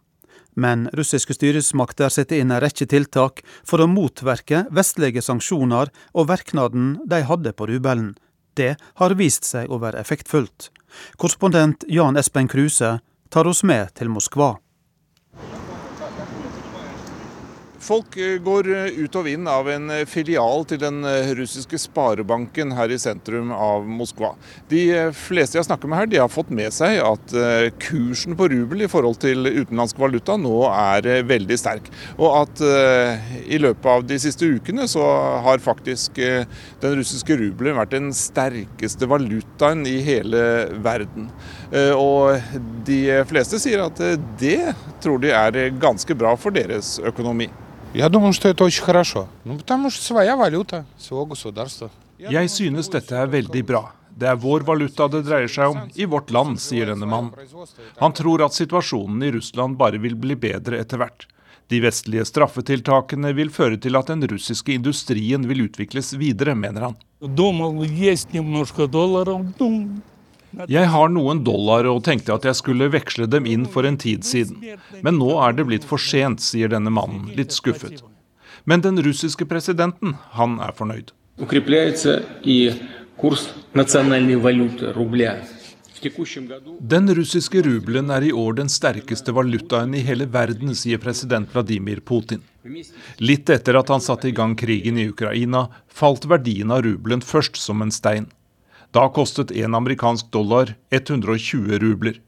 Men 0.55 0.87
russiske 0.95 1.35
styresmakter 1.35 2.07
setter 2.07 2.39
inn 2.39 2.55
en 2.55 2.63
rekke 2.63 2.87
tiltak 2.87 3.43
for 3.67 3.83
å 3.83 3.91
motverke 3.91 4.69
vestlige 4.71 5.19
sanksjoner 5.19 5.91
og 6.15 6.29
verknaden 6.31 6.93
de 7.03 7.25
hadde 7.27 7.51
på 7.51 7.67
rubelen. 7.67 8.13
Det 8.55 8.77
har 9.03 9.19
vist 9.19 9.43
seg 9.43 9.67
å 9.67 9.83
være 9.83 9.99
effektfullt. 9.99 10.71
Korrespondent 11.19 11.83
Jan 11.91 12.15
Espen 12.15 12.47
Kruse 12.47 13.01
tar 13.27 13.51
oss 13.51 13.67
med 13.67 13.91
til 13.99 14.07
Moskva. 14.15 14.55
Folk 17.85 18.17
eh, 18.17 18.39
går 18.41 18.69
eh, 18.73 18.95
ut 19.05 19.15
og 19.19 19.27
inn 19.29 19.45
av 19.49 19.67
en 19.69 19.91
eh, 19.93 20.07
filial 20.09 20.63
til 20.65 20.79
den 20.81 21.05
russiske 21.37 21.77
sparebanken 21.83 22.73
her 22.73 22.89
i 22.89 22.97
sentrum 23.01 23.51
av 23.53 23.85
Moskva. 23.85 24.31
De 24.71 24.81
fleste 25.13 25.59
jeg 25.59 25.67
snakker 25.67 25.91
med 25.91 25.99
her, 25.99 26.09
de 26.09 26.21
har 26.23 26.31
fått 26.31 26.49
med 26.55 26.73
seg 26.73 26.97
at 27.05 27.33
kursen 27.83 28.35
på 28.37 28.47
rubel 28.49 28.85
i 28.85 28.89
forhold 28.89 29.19
til 29.21 29.45
utenlandsk 29.45 29.99
valuta 30.01 30.37
nå 30.39 30.53
er 30.69 31.25
veldig 31.27 31.57
sterk. 31.59 31.89
Og 32.17 32.29
at 32.39 32.63
i 33.45 33.59
løpet 33.61 33.89
av 33.91 34.05
de 34.07 34.17
siste 34.21 34.47
ukene 34.47 34.87
så 34.89 35.03
har 35.45 35.63
faktisk 35.63 36.17
den 36.17 36.97
russiske 36.99 37.37
rubelen 37.39 37.77
vært 37.77 37.93
den 37.95 38.09
sterkeste 38.15 39.09
valutaen 39.11 39.85
i 39.89 39.97
hele 40.05 40.41
verden. 40.85 41.29
Og 41.99 42.39
de 42.87 43.01
fleste 43.29 43.61
sier 43.61 43.85
at 43.85 44.01
det 44.41 44.73
tror 45.03 45.21
de 45.23 45.35
er 45.35 45.61
ganske 45.81 46.17
bra 46.17 46.33
for 46.39 46.55
deres 46.55 46.97
økonomi. 47.03 47.49
Jeg 52.19 52.49
synes 52.51 52.89
dette 52.91 53.15
er 53.15 53.29
veldig 53.31 53.61
bra. 53.67 53.85
Det 54.15 54.27
er 54.27 54.39
vår 54.39 54.65
valuta 54.67 55.07
det 55.11 55.21
dreier 55.27 55.51
seg 55.51 55.71
om, 55.71 55.79
i 55.95 56.07
vårt 56.07 56.31
land, 56.31 56.59
sier 56.59 56.91
denne 56.91 57.07
mannen. 57.07 57.31
Han 57.99 58.15
tror 58.15 58.43
at 58.45 58.55
situasjonen 58.55 59.23
i 59.23 59.31
Russland 59.35 59.79
bare 59.79 59.99
vil 60.03 60.15
bli 60.19 60.35
bedre 60.39 60.79
etter 60.83 60.99
hvert. 60.99 61.27
De 61.71 61.79
vestlige 61.81 62.25
straffetiltakene 62.29 63.31
vil 63.35 63.49
føre 63.49 63.79
til 63.81 63.95
at 63.97 64.11
den 64.11 64.27
russiske 64.27 64.75
industrien 64.75 65.47
vil 65.49 65.65
utvikles 65.65 66.13
videre, 66.19 66.55
mener 66.55 66.89
han. 66.89 66.99
Jeg 70.71 70.89
har 70.93 71.11
noen 71.11 71.43
dollar 71.45 71.87
og 71.89 72.03
tenkte 72.07 72.35
at 72.35 72.45
jeg 72.47 72.59
skulle 72.61 72.89
veksle 72.93 73.27
dem 73.31 73.47
inn 73.49 73.65
for 73.69 73.87
en 73.87 73.97
tid 73.99 74.25
siden. 74.27 74.61
Men 75.05 75.19
nå 75.19 75.35
er 75.43 75.57
det 75.57 75.67
blitt 75.67 75.87
for 75.87 76.01
sent, 76.01 76.43
sier 76.43 76.71
denne 76.71 76.93
mannen, 76.93 77.27
litt 77.37 77.55
skuffet. 77.55 78.03
Men 78.65 78.81
den 78.81 79.01
russiske 79.05 79.45
presidenten, 79.45 80.15
han 80.37 80.59
er 80.63 80.73
fornøyd. 80.77 81.11
Den 86.79 87.09
russiske 87.17 87.61
rubelen 87.65 88.11
er 88.13 88.25
i 88.25 88.31
år 88.35 88.57
den 88.59 88.69
sterkeste 88.69 89.33
valutaen 89.35 89.95
i 89.95 90.03
hele 90.05 90.27
verden, 90.31 90.73
sier 90.77 91.01
president 91.01 91.51
Vladimir 91.53 92.01
Putin. 92.05 92.43
Litt 93.21 93.49
etter 93.53 93.77
at 93.79 93.91
han 93.93 94.03
satte 94.03 94.29
i 94.29 94.35
gang 94.35 94.55
krigen 94.59 94.97
i 95.01 95.07
Ukraina, 95.11 95.67
falt 95.87 96.27
verdien 96.29 96.73
av 96.73 96.83
rubelen 96.85 97.23
først 97.25 97.59
som 97.61 97.85
en 97.85 97.93
stein. 97.93 98.27
Da 98.95 99.09
kostet 99.09 99.51
en 99.51 99.75
amerikansk 99.75 100.31
dollar 100.31 100.75
120 100.89 101.79
rubler. 101.79 102.21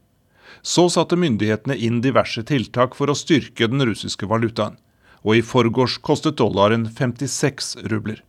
Så 0.62 0.88
satte 0.92 1.16
myndighetene 1.16 1.76
inn 1.76 2.02
diverse 2.04 2.42
tiltak 2.44 2.96
for 2.98 3.08
å 3.08 3.16
styrke 3.16 3.70
den 3.72 3.86
russiske 3.88 4.26
valutaen. 4.28 4.74
Og 5.24 5.38
i 5.38 5.42
forgårs 5.42 5.96
kostet 6.04 6.36
dollaren 6.36 6.84
56 6.98 7.70
rubler. 7.88 8.20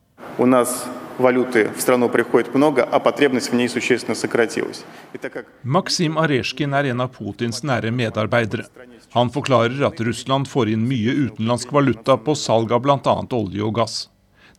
Maksim 5.76 6.22
Aresjkin 6.24 6.78
er 6.80 6.88
en 6.94 7.04
av 7.04 7.12
Putins 7.18 7.60
nære 7.68 7.92
medarbeidere. 7.92 8.70
Han 9.18 9.34
forklarer 9.36 9.84
at 9.90 10.00
Russland 10.08 10.48
får 10.48 10.72
inn 10.78 10.88
mye 10.88 11.18
utenlandsk 11.26 11.76
valuta 11.76 12.16
på 12.16 12.38
salg 12.40 12.72
av 12.72 12.88
bl.a. 12.88 13.18
olje 13.42 13.68
og 13.68 13.76
gass. 13.82 14.00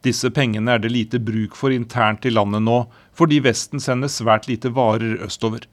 Disse 0.06 0.30
pengene 0.30 0.76
er 0.76 0.82
det 0.84 0.92
lite 0.94 1.20
bruk 1.20 1.56
for 1.58 1.74
internt 1.74 2.26
i 2.26 2.34
landet 2.34 2.62
nå, 2.62 2.86
fordi 3.16 3.40
Vesten 3.42 3.82
sender 3.82 4.12
svært 4.12 4.48
lite 4.48 4.70
varer 4.76 5.18
østover. 5.26 5.66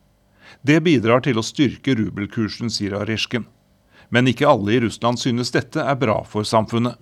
Det 0.62 0.78
bidrar 0.84 1.24
til 1.24 1.40
å 1.40 1.44
styrke 1.44 1.96
rubelkursen, 1.98 2.70
sier 2.70 2.96
Aresjken. 3.00 3.46
Men 4.12 4.28
ikke 4.28 4.48
alle 4.48 4.76
i 4.76 4.80
Russland 4.84 5.20
synes 5.20 5.52
dette 5.52 5.80
er 5.80 5.98
bra 5.98 6.22
for 6.28 6.44
samfunnet. 6.44 6.96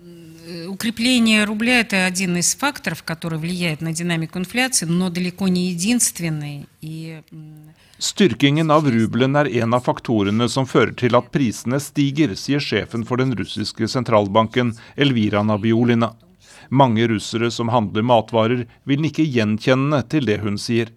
Укрепление 0.71 1.45
рубля – 1.45 1.81
это 1.81 2.07
один 2.07 2.37
из 2.37 2.55
факторов, 2.57 3.03
который 3.03 3.39
влияет 3.39 3.81
на 3.81 3.93
динамику 3.93 4.39
инфляции, 4.39 4.87
но 4.87 5.11
далеко 5.11 5.49
не 5.49 5.71
единственный. 5.71 6.67
И... 6.81 7.21
Styrkingen 7.99 8.71
av 8.71 8.89
rubelen 8.89 9.37
er 9.37 9.47
en 9.61 9.75
av 9.75 9.85
faktorene 9.85 10.49
som 10.49 10.65
fører 10.67 10.95
til 10.97 11.15
at 11.19 11.29
prisene 11.35 11.77
stiger, 11.85 12.33
sier 12.33 12.63
sjefen 12.65 13.05
for 13.05 13.21
den 13.21 13.35
russiske 13.37 13.87
sentralbanken, 13.93 14.73
Elvira 14.97 15.43
Nabiolina. 15.45 16.15
Mange 16.70 17.08
russere 17.12 17.52
som 17.52 17.74
handler 17.74 18.06
matvarer, 18.06 18.66
vil 18.86 19.06
nikke 19.06 19.26
gjenkjennende 19.26 20.04
til 20.10 20.30
det 20.30 20.42
hun 20.46 20.60
sier. 20.62 20.94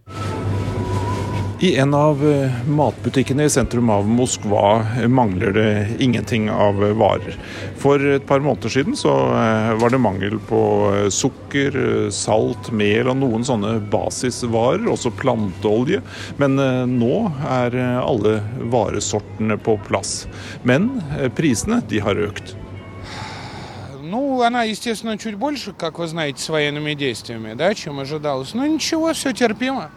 I 1.60 1.76
en 1.76 1.90
av 1.94 2.20
eh, 2.22 2.52
matbutikkene 2.70 3.48
i 3.48 3.50
sentrum 3.50 3.88
av 3.90 4.06
Moskva 4.06 4.84
mangler 5.10 5.56
det 5.56 5.70
ingenting 5.98 6.46
av 6.54 6.78
varer. 7.00 7.34
For 7.82 7.98
et 7.98 8.28
par 8.28 8.44
måneder 8.44 8.70
siden 8.70 8.94
så 8.94 9.10
eh, 9.34 9.72
var 9.80 9.90
det 9.90 9.98
mangel 9.98 10.36
på 10.46 10.60
eh, 10.92 11.08
sukker, 11.10 11.80
salt, 12.14 12.70
mel 12.70 13.10
og 13.10 13.18
noen 13.24 13.48
sånne 13.48 13.74
basisvarer, 13.90 14.86
også 14.86 15.10
planteolje. 15.18 15.98
Men 16.38 16.54
nå 16.94 17.18
er 17.50 17.74
alle 18.04 18.38
varesortene 18.70 19.58
på 19.58 19.80
plass. 19.90 20.28
Men 20.62 20.92
prisene 21.34 21.82
de 21.90 22.06
har 22.06 22.22
økt. 22.28 22.54
Ну, 24.07 24.41
она, 24.41 24.63
естественно, 24.63 25.17
чуть 25.17 25.35
больше, 25.35 25.73
как 25.73 25.99
вы 25.99 26.07
знаете, 26.07 26.41
с 26.41 26.49
военными 26.49 26.93
действиями, 26.93 27.53
да, 27.53 27.73
чем 27.73 27.99
ожидалось. 27.99 28.53
Но 28.53 28.65
ничего, 28.65 29.13
все 29.13 29.33
терпимо. 29.33 29.91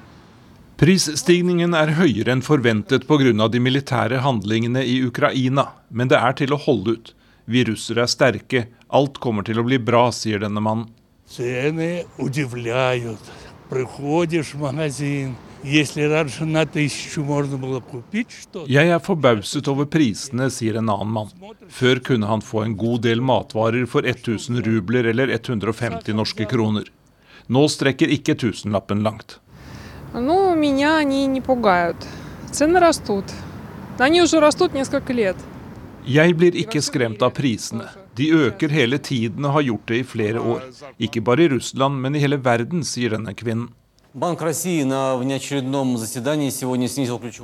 Prisstigningen 0.76 1.72
er 1.72 1.94
høyere 1.96 2.34
enn 2.34 2.42
forventet 2.44 3.06
pga. 3.08 3.48
de 3.48 3.58
militære 3.58 4.18
handlingene 4.20 4.84
i 4.84 5.02
Ukraina, 5.06 5.72
men 5.88 6.08
det 6.08 6.18
er 6.18 6.32
til 6.32 6.52
å 6.52 6.58
holde 6.60 6.90
ut. 6.90 7.14
Vi 7.46 7.64
russere 7.64 8.02
er 8.02 8.06
sterke, 8.06 8.66
alt 8.88 9.16
kommer 9.16 9.42
til 9.42 9.58
å 9.58 9.64
bli 9.64 9.78
bra, 9.78 10.10
sier 10.12 10.38
denne 10.38 10.60
mannen. 10.60 10.90
Приходишь 13.68 14.54
в 14.54 14.60
магазин, 14.60 15.34
jeg 18.65 18.89
er 18.89 19.01
forbauset 19.05 19.67
over 19.69 19.85
prisene, 19.85 20.47
sier 20.49 20.79
en 20.79 20.89
annen 20.89 21.11
mann. 21.13 21.29
Før 21.69 22.01
kunne 22.07 22.29
han 22.29 22.41
få 22.41 22.63
en 22.65 22.73
god 22.79 23.03
del 23.05 23.21
matvarer 23.21 23.85
for 23.89 24.01
1000 24.01 24.63
rubler 24.65 25.11
eller 25.11 25.29
150 25.29 26.17
norske 26.17 26.47
kroner. 26.49 26.89
Nå 27.47 27.67
strekker 27.69 28.09
ikke 28.09 28.35
tusenlappen 28.41 29.03
langt. 29.05 29.37
Jeg 36.09 36.33
blir 36.39 36.57
ikke 36.57 36.81
skremt 36.81 37.21
av 37.21 37.35
prisene. 37.37 37.85
De 38.17 38.31
øker 38.33 38.73
hele 38.73 38.97
tiden 38.97 39.45
og 39.45 39.59
har 39.59 39.67
gjort 39.67 39.91
det 39.93 39.99
i 40.01 40.07
flere 40.07 40.41
år. 40.41 40.65
Ikke 40.97 41.21
bare 41.21 41.45
i 41.45 41.51
Russland, 41.53 42.01
men 42.01 42.17
i 42.17 42.23
hele 42.23 42.41
verden, 42.41 42.81
sier 42.83 43.13
denne 43.13 43.35
kvinnen. 43.37 43.69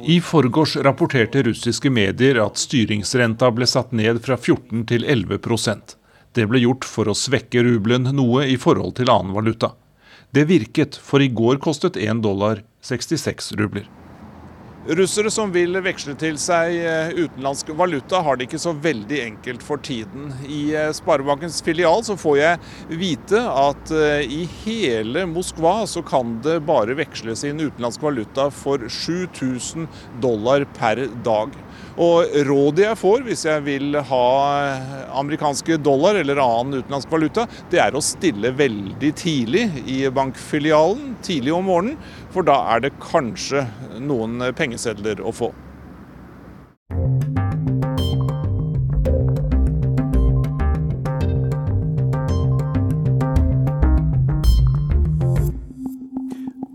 I 0.04 0.22
forgårs 0.22 0.76
rapporterte 0.76 1.44
russiske 1.48 1.90
medier 1.90 2.42
at 2.44 2.60
styringsrenta 2.60 3.48
ble 3.56 3.68
satt 3.72 3.94
ned 3.96 4.20
fra 4.26 4.36
14 4.36 4.84
til 4.90 5.08
11% 5.08 5.96
Det 6.36 6.48
ble 6.52 6.60
gjort 6.66 6.84
for 6.84 7.08
å 7.08 7.16
svekke 7.16 7.64
rubelen 7.64 8.12
noe 8.18 8.44
i 8.52 8.58
forhold 8.60 8.98
til 9.00 9.08
annen 9.14 9.32
valuta. 9.38 9.72
Det 10.36 10.44
virket, 10.52 11.00
for 11.00 11.24
i 11.24 11.32
går 11.32 11.64
kostet 11.64 11.96
1 11.96 12.20
dollar 12.26 12.66
66 12.84 13.56
rubler. 13.56 13.88
Russere 14.88 15.28
som 15.28 15.50
vil 15.52 15.76
veksle 15.84 16.14
til 16.16 16.38
seg 16.40 16.78
eh, 16.80 17.10
utenlandsk 17.18 17.74
valuta, 17.76 18.22
har 18.24 18.38
det 18.40 18.46
ikke 18.48 18.60
så 18.64 18.72
veldig 18.72 19.18
enkelt 19.20 19.66
for 19.68 19.82
tiden. 19.84 20.30
I 20.48 20.62
eh, 20.80 20.94
Sparebankens 20.96 21.60
filial 21.66 22.06
så 22.08 22.16
får 22.16 22.38
jeg 22.40 22.96
vite 23.02 23.42
at 23.52 23.92
eh, 23.92 24.24
i 24.24 24.46
hele 24.62 25.26
Moskva 25.28 25.82
så 25.92 26.00
kan 26.08 26.38
det 26.46 26.62
bare 26.70 26.96
veksles 26.96 27.44
inn 27.50 27.60
utenlandsk 27.66 28.06
valuta 28.08 28.48
for 28.48 28.88
7000 28.88 29.90
dollar 30.24 30.64
per 30.80 31.04
dag. 31.28 31.52
Og 31.98 32.30
rådet 32.46 32.84
jeg 32.84 32.98
får 33.00 33.24
hvis 33.26 33.44
jeg 33.48 33.64
vil 33.66 33.98
ha 34.10 34.26
amerikanske 35.18 35.80
dollar 35.82 36.20
eller 36.20 36.38
annen 36.44 36.84
utenlandsk 36.84 37.10
valuta, 37.10 37.48
det 37.72 37.82
er 37.82 37.98
å 37.98 38.04
stille 38.06 38.54
veldig 38.54 39.12
tidlig 39.18 39.66
i 39.90 40.04
bankfilialen, 40.14 41.16
tidlig 41.26 41.56
om 41.58 41.66
morgenen, 41.72 41.98
for 42.34 42.46
da 42.46 42.60
er 42.76 42.86
det 42.86 42.98
kanskje 43.02 43.66
noen 43.98 44.46
pengesedler 44.58 45.26
å 45.26 45.34
få. 45.34 45.50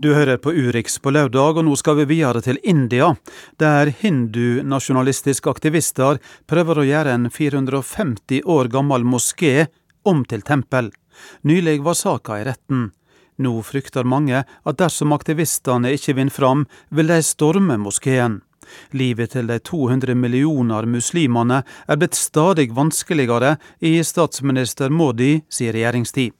Du 0.03 0.13
hører 0.13 0.37
på 0.37 0.51
Urix 0.51 0.97
på 0.99 1.13
lørdag, 1.15 1.57
og 1.57 1.63
nå 1.63 1.77
skal 1.79 1.95
vi 2.01 2.05
videre 2.09 2.41
til 2.43 2.57
India, 2.67 3.13
der 3.55 3.87
hindunasjonalistiske 4.01 5.47
aktivister 5.47 6.19
prøver 6.51 6.81
å 6.81 6.83
gjøre 6.83 7.13
en 7.15 7.29
450 7.31 8.41
år 8.43 8.67
gammel 8.73 9.07
moské 9.07 9.69
om 10.03 10.25
til 10.27 10.43
tempel. 10.43 10.91
Nylig 11.47 11.77
var 11.87 11.95
saka 11.95 12.41
i 12.41 12.43
retten. 12.49 12.89
Nå 13.39 13.53
frykter 13.63 14.03
mange 14.03 14.43
at 14.43 14.81
dersom 14.83 15.15
aktivistene 15.15 15.95
ikke 15.95 16.17
vinner 16.19 16.35
fram, 16.35 16.67
vil 16.91 17.07
de 17.07 17.23
storme 17.23 17.79
moskeen. 17.79 18.41
Livet 18.91 19.37
til 19.37 19.47
de 19.47 19.61
200 19.63 20.19
millioner 20.19 20.83
muslimene 20.83 21.63
er 21.63 22.03
blitt 22.03 22.19
stadig 22.19 22.73
vanskeligere 22.75 23.55
i 23.79 24.01
statsminister 24.03 24.91
Modi 24.91 25.37
sin 25.47 25.71
regjeringstid. 25.71 26.35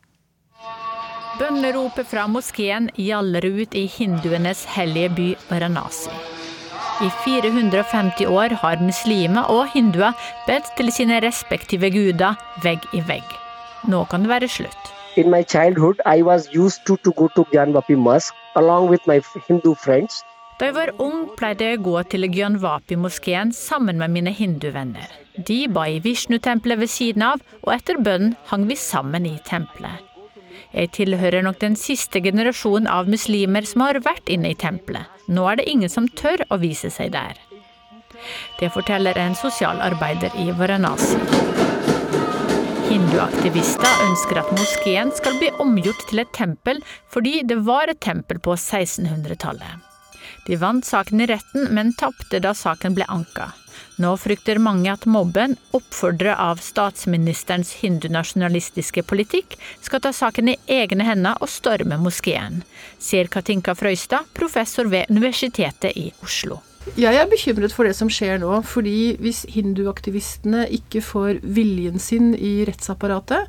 Bønneropet 1.39 2.05
fra 2.05 2.27
moskeen 2.29 2.91
gjaller 2.99 3.45
ut 3.47 3.73
i 3.73 3.87
hinduenes 3.89 4.67
hellige 4.69 5.09
by 5.17 5.27
Varanasi. 5.49 6.13
I 7.01 7.09
450 7.23 8.27
år 8.29 8.53
har 8.61 8.83
muslimer 8.85 9.49
og 9.49 9.71
hinduer 9.73 10.13
bedt 10.45 10.69
til 10.77 10.91
sine 10.93 11.17
respektive 11.25 11.89
guder 11.95 12.37
vegg 12.65 12.85
i 12.93 13.01
vegg. 13.07 13.25
Nå 13.89 14.03
kan 14.11 14.27
det 14.27 14.29
være 14.29 14.51
slutt. 14.57 14.93
In 15.17 15.31
my 15.33 15.41
childhood, 15.41 15.97
I 16.05 16.21
was 16.21 16.47
used 16.53 16.85
to, 16.85 16.97
to 16.97 17.11
go 17.17 17.27
to 17.35 17.45
Gyanvapi 17.51 17.97
Mosque 17.97 18.37
along 18.55 18.89
with 18.89 19.01
my 19.07 19.19
Hindu 19.47 19.73
friends. 19.73 20.21
Da 20.59 20.69
jeg 20.69 20.75
var 20.77 20.93
ung, 21.01 21.27
pleide 21.37 21.65
jeg 21.65 21.81
å 21.81 21.83
gå 21.89 21.97
til 22.13 22.29
Gyanvapi-moskeen 22.29 23.51
sammen 23.57 23.97
med 23.97 24.13
mine 24.13 24.31
hinduvenner. 24.31 25.09
De 25.33 25.63
ba 25.67 25.89
i 25.89 25.99
Vishnu-tempelet 25.99 26.85
ved 26.85 26.93
siden 26.93 27.25
av, 27.33 27.41
og 27.65 27.73
etter 27.73 27.97
bønnen 27.97 28.37
hang 28.53 28.69
vi 28.69 28.77
sammen 28.77 29.25
i 29.25 29.39
tempelet. 29.49 30.12
Jeg 30.73 30.89
tilhører 30.97 31.43
nok 31.45 31.59
den 31.61 31.75
siste 31.77 32.17
generasjonen 32.25 32.87
av 32.89 33.09
muslimer 33.11 33.65
som 33.69 33.83
har 33.85 33.99
vært 34.01 34.29
inne 34.33 34.53
i 34.53 34.57
tempelet. 34.57 35.05
Nå 35.29 35.45
er 35.51 35.59
det 35.59 35.67
ingen 35.69 35.91
som 35.91 36.09
tør 36.09 36.41
å 36.49 36.57
vise 36.61 36.89
seg 36.93 37.13
der. 37.13 37.37
Det 38.59 38.71
forteller 38.73 39.17
en 39.21 39.37
sosialarbeider 39.37 40.33
i 40.41 40.49
Varanasi. 40.57 41.19
Hinduaktivister 42.89 44.03
ønsker 44.07 44.41
at 44.41 44.51
moskeen 44.53 45.13
skal 45.15 45.37
bli 45.39 45.53
omgjort 45.61 46.03
til 46.09 46.21
et 46.25 46.33
tempel 46.35 46.81
fordi 47.13 47.39
det 47.49 47.61
var 47.69 47.89
et 47.89 48.01
tempel 48.01 48.41
på 48.43 48.57
1600-tallet. 48.57 49.89
De 50.47 50.57
vant 50.59 50.85
saken 50.85 51.21
i 51.23 51.29
retten, 51.29 51.69
men 51.71 51.93
tapte 51.99 52.41
da 52.43 52.51
saken 52.57 52.97
ble 52.97 53.05
anka. 53.13 53.53
Nå 54.03 54.17
frykter 54.19 54.59
mange 54.59 54.91
at 54.91 55.05
mobben, 55.07 55.53
oppfordret 55.71 56.35
av 56.35 56.59
statsministerens 56.59 57.69
hindunasjonalistiske 57.79 59.05
politikk, 59.07 59.55
skal 59.85 60.03
ta 60.03 60.11
saken 60.11 60.51
i 60.51 60.57
egne 60.81 61.05
hender 61.07 61.39
og 61.39 61.51
storme 61.51 61.95
moskeen, 62.01 62.63
sier 62.99 63.31
Katinka 63.31 63.77
Frøystad, 63.79 64.27
professor 64.35 64.91
ved 64.91 65.07
Universitetet 65.13 65.95
i 65.95 66.09
Oslo. 66.25 66.59
Jeg 66.99 67.15
er 67.15 67.29
bekymret 67.31 67.71
for 67.71 67.87
det 67.87 67.95
som 67.95 68.09
skjer 68.11 68.41
nå, 68.41 68.57
fordi 68.67 69.13
hvis 69.23 69.45
hinduaktivistene 69.53 70.65
ikke 70.81 70.99
får 71.05 71.39
viljen 71.55 72.01
sin 72.03 72.33
i 72.35 72.65
rettsapparatet, 72.67 73.47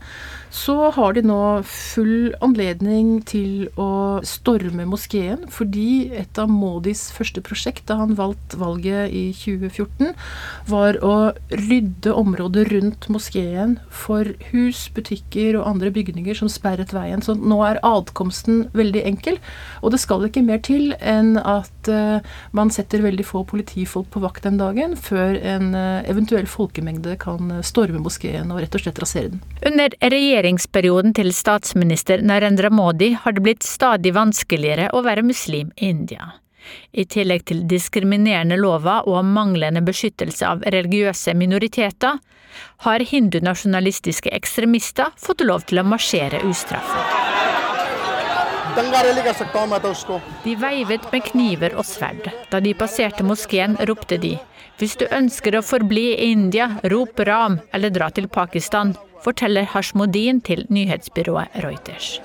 så 0.55 0.75
har 0.95 1.17
de 1.17 1.25
nå 1.27 1.39
full 1.67 2.35
anledning 2.45 3.19
til 3.27 3.67
å 3.81 4.21
storme 4.27 4.87
moskeen, 4.87 5.49
fordi 5.51 6.13
et 6.15 6.39
av 6.39 6.51
Modis 6.51 7.09
første 7.15 7.43
prosjekt 7.45 7.89
da 7.89 7.97
han 7.99 8.15
valgte 8.19 8.61
valget 8.61 9.11
i 9.11 9.25
2014, 9.35 10.13
var 10.71 11.01
å 11.03 11.15
rydde 11.51 12.15
området 12.15 12.69
rundt 12.71 13.09
moskeen 13.11 13.79
for 13.91 14.31
hus, 14.53 14.87
butikker 14.95 15.59
og 15.59 15.67
andre 15.73 15.91
bygninger 15.95 16.39
som 16.39 16.53
sperret 16.53 16.95
veien. 16.95 17.25
Så 17.25 17.35
nå 17.35 17.59
er 17.67 17.83
adkomsten 17.83 18.69
veldig 18.79 19.03
enkel, 19.11 19.41
og 19.83 19.95
det 19.95 20.03
skal 20.05 20.29
ikke 20.29 20.45
mer 20.47 20.63
til 20.63 20.95
enn 21.01 21.35
at 21.41 21.91
uh, 21.91 22.23
man 22.55 22.71
setter 22.75 23.03
veldig 23.03 23.27
få 23.27 23.43
politifolk 23.51 24.13
på 24.15 24.23
vakt 24.23 24.47
den 24.47 24.61
dagen, 24.63 24.95
før 24.95 25.35
en 25.35 25.75
eventuell 25.75 26.47
folkemengde 26.49 27.17
kan 27.21 27.59
storme 27.67 27.99
moskeen 28.05 28.53
og 28.55 28.63
rett 28.63 28.79
og 28.79 28.85
slett 28.85 29.03
rasere 29.03 29.35
den. 29.35 29.43
Under 29.67 29.97
regjeringsperioden 30.45 31.15
til 31.17 31.31
statsminister 31.33 32.21
Narendra 32.21 32.69
Modi 32.69 33.15
har 33.17 33.33
det 33.33 33.43
blitt 33.47 33.65
stadig 33.65 34.13
vanskeligere 34.13 34.91
å 34.93 35.01
være 35.01 35.25
muslim 35.25 35.71
i 35.77 35.89
India. 35.89 36.35
I 36.93 37.05
tillegg 37.09 37.47
til 37.49 37.63
diskriminerende 37.69 38.59
lover 38.61 39.09
og 39.09 39.25
manglende 39.25 39.81
beskyttelse 39.85 40.45
av 40.45 40.65
religiøse 40.69 41.33
minoriteter, 41.35 42.21
har 42.85 43.01
hindunasjonalistiske 43.01 44.31
ekstremister 44.37 45.17
fått 45.17 45.41
lov 45.41 45.65
til 45.65 45.81
å 45.81 45.89
marsjere 45.89 46.43
ustraffet. 46.45 47.23
De 50.45 50.57
veivet 50.61 51.09
med 51.13 51.25
kniver 51.31 51.77
og 51.79 51.89
sverd. 51.89 52.29
Da 52.51 52.61
de 52.61 52.75
passerte 52.77 53.25
moskeen, 53.25 53.79
ropte 53.89 54.21
de 54.21 54.37
hvis 54.79 54.97
du 54.99 55.05
ønsker 55.07 55.55
å 55.55 55.63
forbli 55.63 56.09
i 56.13 56.33
India, 56.33 56.67
rop 56.91 57.21
ram 57.23 57.61
eller 57.73 57.93
dra 57.95 58.09
til 58.11 58.27
Pakistan, 58.27 58.95
forteller 59.25 59.67
Hashmodin 59.73 60.41
til 60.45 60.67
nyhetsbyrået 60.69 61.61
Reuters. 61.65 62.21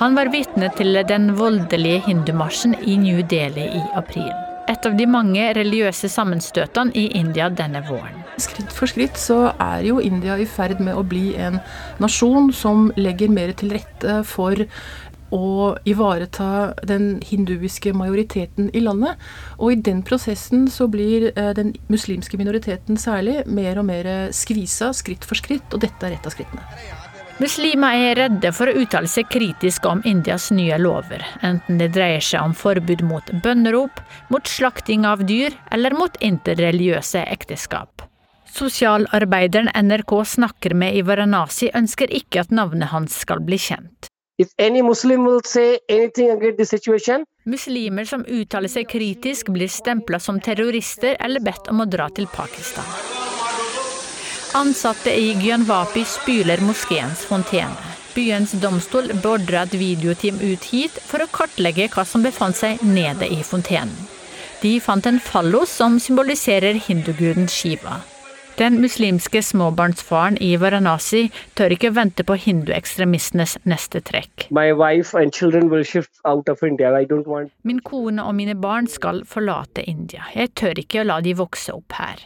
Han 0.00 0.16
var 0.16 0.30
vitne 0.32 0.70
til 0.76 0.98
den 1.08 1.32
voldelige 1.38 2.02
hindumarsjen 2.06 2.74
i 2.86 2.96
New 3.00 3.22
Delhi 3.30 3.68
i 3.78 3.84
april. 3.96 4.32
Et 4.70 4.86
av 4.86 4.94
de 4.94 5.06
mange 5.10 5.42
religiøse 5.56 6.08
sammenstøtene 6.12 6.94
i 6.94 7.08
India 7.18 7.48
denne 7.50 7.82
våren. 7.88 8.20
Skritt 8.40 8.70
for 8.72 8.88
skritt 8.88 9.18
så 9.20 9.50
er 9.60 9.82
jo 9.84 9.98
India 10.00 10.38
i 10.40 10.46
ferd 10.48 10.80
med 10.80 10.96
å 10.96 11.02
bli 11.04 11.32
en 11.36 11.58
nasjon 12.00 12.52
som 12.56 12.86
legger 12.96 13.32
mer 13.32 13.52
til 13.58 13.74
rette 13.74 14.20
for 14.28 14.62
å 15.32 15.74
ivareta 15.88 16.72
den 16.88 17.16
hinduiske 17.24 17.94
majoriteten 17.96 18.70
i 18.76 18.82
landet. 18.84 19.20
Og 19.58 19.72
i 19.72 19.80
den 19.90 20.02
prosessen 20.06 20.66
så 20.70 20.88
blir 20.92 21.30
den 21.56 21.72
muslimske 21.92 22.38
minoriteten 22.40 23.00
særlig 23.00 23.42
mer 23.46 23.80
og 23.80 23.88
mer 23.88 24.10
skvisa 24.36 24.92
skritt 24.96 25.24
for 25.28 25.40
skritt, 25.40 25.72
og 25.72 25.82
dette 25.84 26.06
er 26.06 26.18
et 26.18 26.28
av 26.28 26.34
skrittene. 26.34 26.66
Muslimer 27.42 27.96
er 27.96 28.18
redde 28.20 28.52
for 28.54 28.68
å 28.70 28.74
uttale 28.84 29.08
seg 29.10 29.26
kritisk 29.32 29.86
om 29.88 30.02
Indias 30.06 30.50
nye 30.54 30.76
lover, 30.78 31.24
enten 31.42 31.80
det 31.80 31.88
dreier 31.96 32.22
seg 32.22 32.44
om 32.44 32.52
forbud 32.54 33.02
mot 33.08 33.32
bønnerop, 33.42 33.98
mot 34.30 34.46
slakting 34.46 35.08
av 35.08 35.24
dyr 35.26 35.56
eller 35.74 35.96
mot 35.96 36.20
interreligiøse 36.22 37.24
ekteskap. 37.32 38.04
Sosialarbeideren 38.52 39.72
NRK 39.72 40.14
snakker 40.36 40.76
med 40.76 40.94
i 41.00 41.02
Varanasi 41.08 41.72
ønsker 41.74 42.12
ikke 42.12 42.44
at 42.44 42.52
navnet 42.52 42.92
hans 42.92 43.16
skal 43.24 43.40
bli 43.42 43.58
kjent. 43.58 44.11
Muslim 44.82 45.26
Muslimer 47.44 48.04
som 48.04 48.24
uttaler 48.24 48.70
seg 48.70 48.88
kritisk, 48.90 49.50
blir 49.54 49.68
stempla 49.68 50.20
som 50.22 50.40
terrorister 50.40 51.16
eller 51.20 51.42
bedt 51.42 51.68
om 51.72 51.82
å 51.82 51.88
dra 51.90 52.08
til 52.14 52.28
Pakistan. 52.30 52.86
Ansatte 54.54 55.10
i 55.16 55.32
Gyanwapi 55.40 56.04
spyler 56.04 56.60
moskeens 56.60 57.24
fontene. 57.24 57.90
Byens 58.12 58.52
domstol 58.60 59.08
beordra 59.22 59.62
et 59.64 59.78
videoteam 59.80 60.36
ut 60.42 60.66
hit 60.68 60.98
for 61.08 61.24
å 61.24 61.30
kartlegge 61.32 61.88
hva 61.94 62.04
som 62.04 62.22
befant 62.22 62.58
seg 62.58 62.82
nede 62.84 63.30
i 63.32 63.40
fontenen. 63.40 63.94
De 64.62 64.76
fant 64.84 65.06
en 65.08 65.18
fallos 65.18 65.72
som 65.80 65.96
symboliserer 65.98 66.76
hinduguden 66.84 67.48
Shiva. 67.50 68.02
Den 68.62 68.76
muslimske 68.78 69.40
småbarnsfaren 69.42 70.36
i 70.38 70.52
Varanasi 70.60 71.24
tør 71.58 71.72
ikke 71.74 71.90
vente 71.96 72.22
på 72.22 72.36
hinduekstremistenes 72.38 73.56
neste 73.66 73.98
trekk. 74.06 74.44
Min 77.72 77.80
kone 77.88 78.26
og 78.28 78.36
mine 78.38 78.54
barn 78.62 78.86
skal 78.92 79.24
forlate 79.26 79.82
India. 79.90 80.28
Jeg 80.36 80.52
tør 80.60 80.78
ikke 80.78 81.02
å 81.02 81.08
la 81.08 81.16
de 81.24 81.32
vokse 81.40 81.74
opp 81.74 81.96
her. 81.98 82.22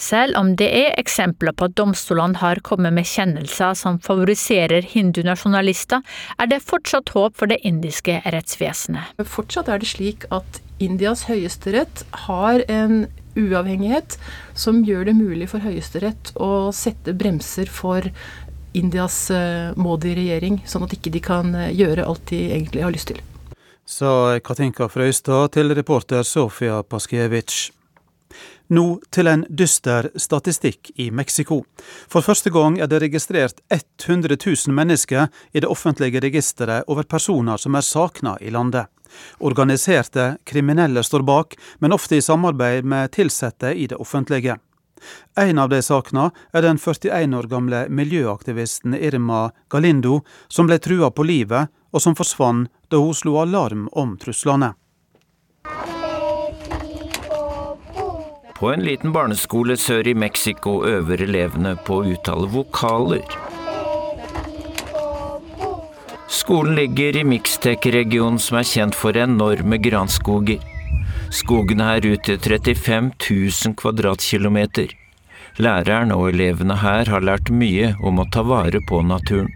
Selv 0.00 0.38
om 0.40 0.54
det 0.56 0.70
er 0.72 0.96
eksempler 1.02 1.52
på 1.52 1.68
at 1.68 1.76
domstolene 1.76 2.40
har 2.40 2.62
kommet 2.64 2.96
med 2.96 3.04
kjennelser 3.10 3.76
som 3.76 3.98
favoriserer 4.00 4.88
hindunasjonalister, 4.94 6.00
er 6.38 6.48
det 6.48 6.62
fortsatt 6.64 7.12
håp 7.12 7.36
for 7.36 7.52
det 7.52 7.60
indiske 7.60 8.22
rettsvesenet. 8.24 9.20
Fortsatt 9.36 9.68
er 9.68 9.84
det 9.84 9.90
slik 9.92 10.24
at 10.32 10.62
Indias 10.80 11.26
høyesterett 11.28 12.06
har 12.24 12.64
en 12.72 13.04
uavhengighet 13.38 14.18
som 14.54 14.82
gjør 14.86 15.08
det 15.10 15.16
mulig 15.18 15.48
for 15.50 15.64
Høyesterett 15.64 16.32
å 16.40 16.70
sette 16.74 17.14
bremser 17.16 17.70
for 17.70 18.06
Indias 18.74 19.30
eh, 19.30 19.70
Modi-regjering, 19.78 20.64
sånn 20.66 20.86
at 20.86 20.96
ikke 20.96 21.12
de 21.14 21.22
kan 21.22 21.54
eh, 21.54 21.70
gjøre 21.76 22.06
alt 22.08 22.26
de 22.32 22.40
egentlig 22.50 22.82
har 22.82 22.94
lyst 22.94 23.12
til. 23.12 23.20
Sa 23.84 24.40
Katinka 24.42 24.88
Frøystad 24.88 25.52
til 25.54 25.74
reporter 25.76 26.24
Sofia 26.26 26.80
Paskiewicz. 26.82 27.68
Nå 28.68 28.84
til 29.12 29.28
en 29.28 29.44
dyster 29.48 30.08
statistikk 30.16 30.90
i 30.96 31.10
Mexico. 31.10 31.64
For 32.08 32.24
første 32.24 32.50
gang 32.50 32.78
er 32.80 32.88
det 32.88 33.02
registrert 33.02 33.60
100 33.68 34.38
000 34.40 34.72
mennesker 34.74 35.28
i 35.52 35.60
det 35.60 35.68
offentlige 35.68 36.22
registeret 36.24 36.88
over 36.88 37.04
personer 37.04 37.60
som 37.60 37.76
er 37.76 37.84
savna 37.84 38.38
i 38.40 38.50
landet. 38.50 38.88
Organiserte 39.38 40.38
kriminelle 40.44 41.02
står 41.02 41.22
bak, 41.22 41.56
men 41.78 41.92
ofte 41.92 42.16
i 42.16 42.24
samarbeid 42.24 42.84
med 42.84 43.18
ansatte 43.20 43.74
i 43.74 43.86
det 43.86 44.00
offentlige. 44.00 44.56
En 45.36 45.58
av 45.58 45.68
de 45.68 45.82
savna 45.82 46.30
er 46.52 46.62
den 46.62 46.78
41 46.78 47.36
år 47.36 47.48
gamle 47.50 47.84
miljøaktivisten 47.88 48.94
Irma 48.96 49.50
Galindo, 49.68 50.22
som 50.48 50.66
ble 50.66 50.78
trua 50.78 51.10
på 51.10 51.26
livet, 51.28 51.68
og 51.92 52.02
som 52.02 52.16
forsvant 52.16 52.70
da 52.88 52.96
hun 52.96 53.14
slo 53.14 53.36
alarm 53.42 53.88
om 53.92 54.16
truslene. 54.18 54.72
På 58.64 58.70
en 58.72 58.80
liten 58.80 59.12
barneskole 59.12 59.74
sør 59.76 60.06
i 60.08 60.14
Mexico 60.16 60.78
øver 60.88 61.20
elevene 61.20 61.74
på 61.84 61.98
å 62.00 62.04
uttale 62.14 62.46
vokaler. 62.48 63.34
Skolen 66.32 66.72
ligger 66.78 67.18
i 67.20 67.26
Mixtec-regionen 67.28 68.40
som 68.40 68.56
er 68.62 68.70
kjent 68.70 68.96
for 68.96 69.20
enorme 69.20 69.76
granskoger. 69.84 70.64
Skogene 71.42 71.90
her 71.90 72.08
utgjør 72.14 72.40
35 72.48 73.12
000 73.26 73.76
kvadratkilometer. 73.84 74.96
Læreren 75.60 76.16
og 76.16 76.30
elevene 76.32 76.80
her 76.80 77.12
har 77.12 77.28
lært 77.28 77.52
mye 77.52 77.92
om 78.00 78.24
å 78.24 78.28
ta 78.32 78.48
vare 78.48 78.80
på 78.88 79.04
naturen. 79.04 79.52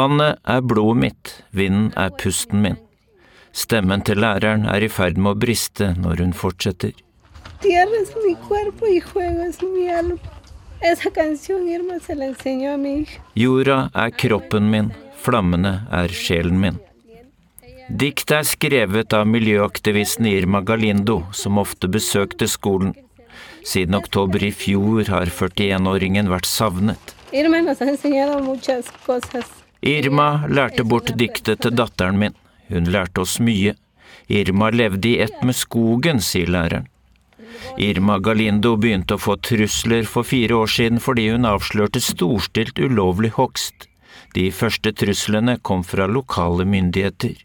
Vannet 0.00 0.44
er 0.56 0.68
blodet 0.72 1.00
mitt, 1.04 1.40
vinden 1.52 1.92
er 1.92 2.20
pusten 2.24 2.64
min. 2.64 2.84
Stemmen 3.58 4.04
til 4.06 4.20
læreren 4.22 4.68
er 4.70 4.84
i 4.86 4.88
ferd 4.92 5.16
med 5.18 5.34
å 5.34 5.38
briste 5.42 5.90
når 5.98 6.22
hun 6.22 6.34
fortsetter. 6.36 6.92
Jorda 13.42 13.78
er 14.04 14.14
kroppen 14.22 14.70
min, 14.70 14.92
flammene 15.24 15.74
er 15.90 16.14
sjelen 16.14 16.62
min. 16.62 16.78
Diktet 17.88 18.36
er 18.36 18.46
skrevet 18.46 19.14
av 19.16 19.26
miljøaktivisten 19.26 20.28
Irma 20.30 20.60
Galindo, 20.62 21.22
som 21.32 21.58
ofte 21.58 21.90
besøkte 21.90 22.46
skolen. 22.46 22.94
Siden 23.66 23.98
oktober 23.98 24.44
i 24.44 24.52
fjor 24.54 25.08
har 25.10 25.32
41-åringen 25.32 26.30
vært 26.30 26.46
savnet. 26.46 27.14
Irma 29.82 30.28
lærte 30.46 30.84
bort 30.84 31.10
diktet 31.18 31.64
til 31.64 31.74
datteren 31.74 32.20
min. 32.22 32.36
Hun 32.68 32.88
lærte 32.92 33.24
oss 33.24 33.38
mye. 33.40 33.74
Irma 34.28 34.70
levde 34.70 35.08
i 35.08 35.18
ett 35.24 35.42
med 35.42 35.56
skogen, 35.56 36.20
sier 36.20 36.50
læreren. 36.52 36.88
Irma 37.78 38.18
Galindo 38.18 38.76
begynte 38.76 39.16
å 39.16 39.22
få 39.22 39.36
trusler 39.42 40.06
for 40.08 40.26
fire 40.26 40.56
år 40.62 40.70
siden 40.72 41.00
fordi 41.02 41.28
hun 41.32 41.46
avslørte 41.48 42.02
storstilt 42.02 42.78
ulovlig 42.78 43.32
hogst. 43.36 43.88
De 44.34 44.50
første 44.52 44.92
truslene 44.92 45.56
kom 45.62 45.84
fra 45.86 46.06
lokale 46.06 46.66
myndigheter. 46.68 47.38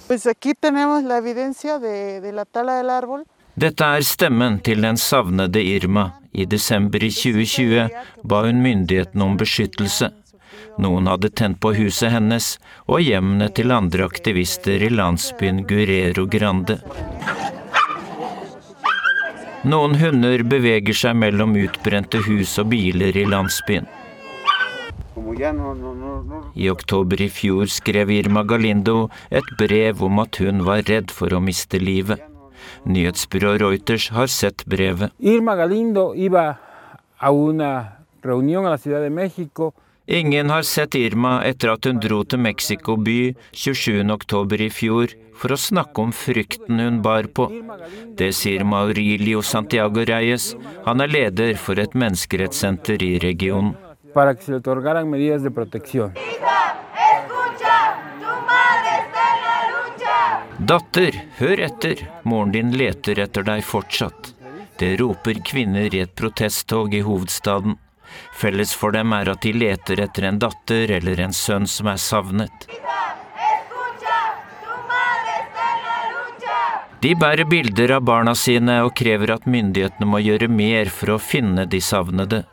Dette 3.54 3.86
er 3.86 4.06
stemmen 4.08 4.60
til 4.66 4.82
den 4.82 4.98
savnede 4.98 5.62
Irma. 5.62 6.10
I 6.34 6.46
desember 6.50 7.04
i 7.06 7.12
2020 7.14 8.26
ba 8.26 8.42
hun 8.48 8.64
myndighetene 8.66 9.24
om 9.24 9.38
beskyttelse. 9.38 10.10
Noen 10.82 11.08
hadde 11.08 11.30
tent 11.30 11.60
på 11.62 11.74
huset 11.78 12.12
hennes 12.14 12.56
og 12.90 13.04
hjemmene 13.06 13.50
til 13.54 13.74
andre 13.76 14.08
aktivister 14.10 14.82
i 14.82 14.90
landsbyen 14.90 15.64
Guerrero 15.70 16.26
Grande. 16.26 16.80
Noen 19.64 19.96
hunder 19.96 20.42
beveger 20.44 20.98
seg 20.98 21.16
mellom 21.16 21.54
utbrente 21.56 22.20
hus 22.26 22.58
og 22.60 22.72
biler 22.74 23.16
i 23.16 23.24
landsbyen. 23.30 23.86
I 26.54 26.68
oktober 26.70 27.22
i 27.22 27.30
fjor 27.32 27.70
skrev 27.72 28.12
Irma 28.12 28.44
Galindo 28.44 29.08
et 29.32 29.48
brev 29.60 30.04
om 30.04 30.20
at 30.26 30.42
hun 30.42 30.66
var 30.68 30.84
redd 30.90 31.14
for 31.14 31.32
å 31.34 31.42
miste 31.44 31.80
livet. 31.80 32.20
Nyhetsbyrået 32.84 33.62
Reuters 33.62 34.10
har 34.16 34.28
sett 34.28 34.66
brevet. 34.66 35.14
Irma 35.20 35.56
Galindo 35.56 36.12
iba 36.16 36.58
a 37.20 37.32
una 37.32 38.04
reunión 38.22 38.66
a 38.66 38.70
la 38.70 38.78
Ciudad 38.78 39.02
de 39.02 39.10
Ingen 40.06 40.50
har 40.50 40.62
sett 40.68 40.96
Irma 40.96 41.38
etter 41.48 41.72
at 41.72 41.86
hun 41.88 42.02
dro 42.04 42.24
til 42.28 42.42
Mexico 42.44 42.98
by 43.00 43.34
27. 43.56 44.04
oktober 44.12 44.62
i 44.62 44.68
fjor 44.68 45.14
for 45.40 45.56
å 45.56 45.60
snakke 45.60 46.04
om 46.04 46.12
frykten 46.12 46.82
hun 46.84 47.00
bar 47.06 47.30
på. 47.32 47.48
Det 48.20 48.34
sier 48.36 48.66
Maurilio 48.68 49.42
Santiago 49.42 50.04
Reyes. 50.04 50.52
Han 50.86 51.02
er 51.02 51.14
leder 51.14 51.56
for 51.56 51.80
et 51.80 51.96
menneskerettssenter 51.96 53.04
i 53.04 53.18
regionen. 53.24 53.76
para 54.14 54.36
que 54.36 54.44
se 54.44 54.52
le 54.52 54.58
otorgaran 54.58 55.10
medidas 55.10 55.44
de 55.44 55.52
protección. 55.52 56.14
Datter, 60.58 61.16
hør 61.40 61.60
etter, 61.60 62.04
moren 62.24 62.52
din 62.54 62.72
leter 62.78 63.20
etter 63.20 63.44
deg 63.44 63.64
fortsatt. 63.66 64.34
Det 64.80 64.94
roper 65.02 65.42
kvinner 65.46 65.94
i 65.94 66.04
et 66.06 66.14
protesttog 66.16 66.94
i 66.94 67.02
hovedstaden. 67.04 67.76
Felles 68.40 68.74
for 68.78 68.96
dem 68.96 69.14
er 69.14 69.34
at 69.34 69.42
de 69.46 69.54
leter 69.56 70.04
etter 70.06 70.30
en 70.30 70.40
datter 70.42 70.92
eller 71.00 71.22
en 71.26 71.36
sønn 71.36 71.68
som 71.70 71.90
er 71.92 72.02
savnet. 72.02 72.68
De 77.04 77.12
bærer 77.20 77.44
bilder 77.44 77.98
av 77.98 78.06
barna 78.08 78.32
sine 78.36 78.78
og 78.86 78.94
krever 78.96 79.34
at 79.34 79.48
myndighetene 79.50 80.08
må 80.08 80.22
gjøre 80.24 80.48
mer 80.48 80.88
for 80.88 81.18
å 81.18 81.20
finne 81.20 81.66
de 81.68 81.82
savnede. 81.84 82.46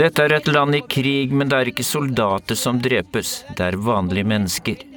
Dette 0.00 0.24
er 0.24 0.36
et 0.38 0.52
land 0.52 0.80
i 0.80 0.82
krig, 0.96 1.32
men 1.32 1.52
det 1.52 1.60
er 1.60 1.72
ikke 1.72 1.84
soldater 1.92 2.56
som 2.56 2.80
drepes, 2.80 3.38
det 3.56 3.68
er 3.68 3.80
vanlige 3.80 4.32
mennesker. 4.32 4.95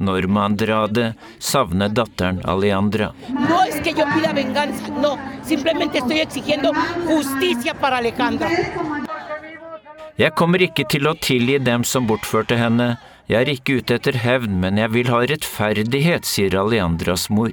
Norma 0.00 0.44
Andrade 0.44 1.14
savner 1.38 1.88
datteren 1.88 2.40
Alejandra. 2.44 3.12
No 3.28 3.62
es 3.64 3.80
que 3.80 3.92
yo 3.92 4.04
pida 4.14 4.32
venganza, 4.32 4.88
no, 4.88 5.18
simplemente 5.42 5.98
estoy 5.98 6.20
exigiendo 6.20 6.72
justicia 7.06 7.74
para 7.74 7.98
Alejandra. 7.98 8.48
Jeg 10.16 10.32
kommer 10.32 10.62
ikke 10.64 10.86
til 10.88 11.04
å 11.10 11.12
tilgi 11.20 11.58
dem 11.60 11.82
som 11.84 12.06
bortførte 12.08 12.56
henne. 12.56 12.94
Jeg 13.28 13.42
er 13.42 13.50
ikke 13.52 13.80
ute 13.82 13.98
etter 13.98 14.16
hevn, 14.22 14.60
men 14.62 14.78
jeg 14.80 14.92
vil 14.94 15.10
ha 15.12 15.18
rettferdighet, 15.28 16.24
sier 16.24 16.56
Alejandras 16.56 17.26
mor. 17.28 17.52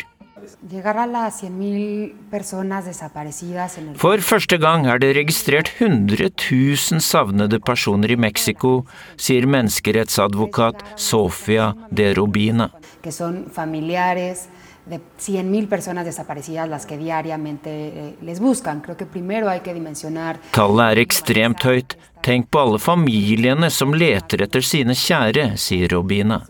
Llegar 0.69 0.97
a 0.97 1.05
las 1.07 1.43
100.000 1.43 2.13
personas 2.31 2.85
desaparecidas 2.85 3.77
en 3.77 3.89
el 3.89 3.95
For 3.97 4.19
første 4.21 4.57
gang 4.57 4.85
er 4.87 4.99
det 4.99 5.13
registrert 5.15 5.69
100 5.79 6.09
000 6.17 6.99
savnede 7.01 7.59
personer 7.59 8.11
i 8.11 8.15
Mexico, 8.17 8.85
sier 9.17 9.45
menneskerettsadvokat 9.47 10.83
Sofia 10.95 11.73
de 11.91 12.13
Robina. 12.13 12.69
que 13.01 13.11
son 13.11 13.45
familiares 13.51 14.47
de 14.85 14.97
100.000 14.97 15.67
personas 15.69 16.05
desaparecidas 16.05 16.67
las 16.69 16.85
que 16.85 16.97
diariamente 16.97 17.69
eh, 17.69 18.15
les 18.21 18.39
buscan. 18.39 18.81
Creo 18.81 18.97
que 18.97 19.05
primero 19.05 19.49
hay 19.49 19.61
que 19.61 19.73
dimensionar 19.73 20.39
Tallet 20.51 20.91
er 20.97 20.99
ekstremt 20.99 21.63
høyt. 21.63 21.95
Tenk 22.23 22.47
på 22.51 22.59
alle 22.59 22.79
familiene 22.79 23.69
som 23.69 23.93
leter 23.93 24.43
etter 24.45 24.63
sine 24.63 24.95
kjære, 24.95 25.57
sier 25.59 25.91
Robina. 25.91 26.41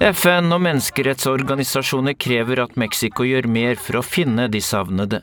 FN 0.00 0.52
og 0.52 0.60
menneskerettsorganisasjoner 0.66 2.14
krever 2.20 2.60
at 2.64 2.76
Mexico 2.80 3.24
gjør 3.26 3.48
mer 3.50 3.76
for 3.80 4.00
å 4.00 4.04
finne 4.06 4.48
de 4.52 4.60
savnede. 4.64 5.22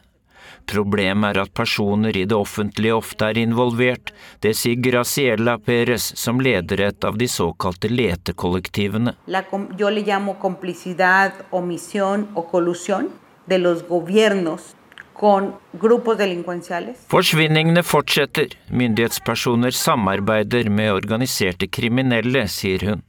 Problemet 0.66 1.36
er 1.36 1.41
at 1.43 1.54
personer 1.54 2.18
i 2.18 2.24
det 2.26 2.34
offentlige 2.36 2.96
ofte 2.98 3.28
er 3.30 3.38
involvert, 3.38 4.10
det 4.41 4.56
sier 4.58 4.80
Graciela 4.82 5.60
Perez, 5.62 6.08
som 6.18 6.41
leder 6.41 6.82
et 6.88 7.06
av 7.06 7.20
de 7.22 7.28
såkalte 7.30 7.91
letekollektivene. 7.91 9.14
La, 9.28 9.43
com- 9.46 9.68
yo 9.78 9.91
le 9.93 10.02
llamo 10.02 10.39
complicidad, 10.41 11.34
omisión 11.52 12.28
o 12.34 12.48
colusión 12.50 13.12
de 13.46 13.60
los 13.60 13.84
gobiernos 13.88 14.74
con 15.14 15.54
grupos 15.80 16.18
delincuenciales. 16.18 16.98
Forsvinningene 17.14 17.84
fortsetter, 17.84 18.58
myndighetspersoner 18.70 19.72
samarbeider 19.72 20.70
med 20.70 20.91
organiserte 20.98 21.70
kriminelle, 21.70 22.48
sier 22.50 22.89
hun. 22.89 23.06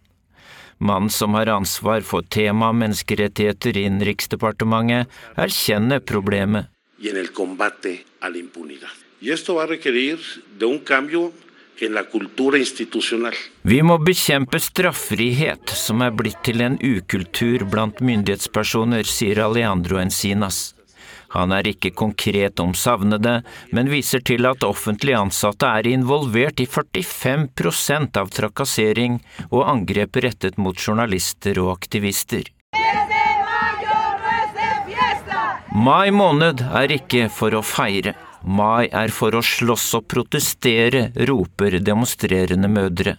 Mannen 0.78 1.10
som 1.10 1.34
har 1.34 1.46
ansvar 1.46 2.00
for 2.00 2.22
tema 2.22 2.72
menneskerettigheter 2.72 3.76
i 3.76 3.86
Innenriksdepartementet, 3.88 5.08
erkjenner 5.36 6.00
problemet. 6.04 6.66
Vi 13.62 13.82
må 13.82 13.98
bekjempe 13.98 14.60
straffrihet, 14.60 15.74
som 15.76 16.04
er 16.04 16.14
blitt 16.16 16.40
til 16.44 16.60
en 16.64 16.78
ukultur 16.80 17.66
blant 17.72 18.00
myndighetspersoner, 18.00 19.04
sier 19.04 19.42
Alejandro 19.44 20.00
Encinas. 20.00 20.75
Han 21.34 21.52
er 21.52 21.66
ikke 21.70 21.90
konkret 21.96 22.60
om 22.62 22.74
savnede, 22.74 23.40
men 23.74 23.90
viser 23.90 24.22
til 24.26 24.46
at 24.46 24.64
offentlig 24.66 25.16
ansatte 25.18 25.66
er 25.66 25.88
involvert 25.90 26.60
i 26.62 26.68
45% 26.70 28.20
av 28.20 28.30
trakassering 28.34 29.18
og 29.50 29.66
angrep 29.66 30.20
rettet 30.26 30.58
mot 30.58 30.78
journalister 30.78 31.58
og 31.62 31.74
aktivister. 31.78 32.52
Mai 35.76 36.08
måned 36.10 36.62
er 36.64 36.92
ikke 36.94 37.26
for 37.28 37.52
å 37.52 37.60
feire. 37.60 38.14
Mai 38.46 38.86
er 38.88 39.12
for 39.12 39.34
å 39.36 39.42
slåss 39.44 39.90
og 39.98 40.06
protestere, 40.08 41.10
roper 41.28 41.80
demonstrerende 41.84 42.70
mødre. 42.70 43.16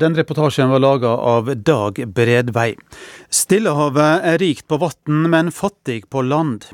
Den 0.00 0.14
reportasjen 0.16 0.70
var 0.70 0.82
laga 0.82 1.08
av 1.08 1.48
Dag 1.56 1.98
Bredvei. 2.14 2.74
Stillehavet 3.30 4.26
er 4.32 4.38
rikt 4.38 4.66
på 4.68 4.76
vann, 4.82 5.24
men 5.30 5.50
fattig 5.52 6.04
på 6.10 6.22
land. 6.22 6.66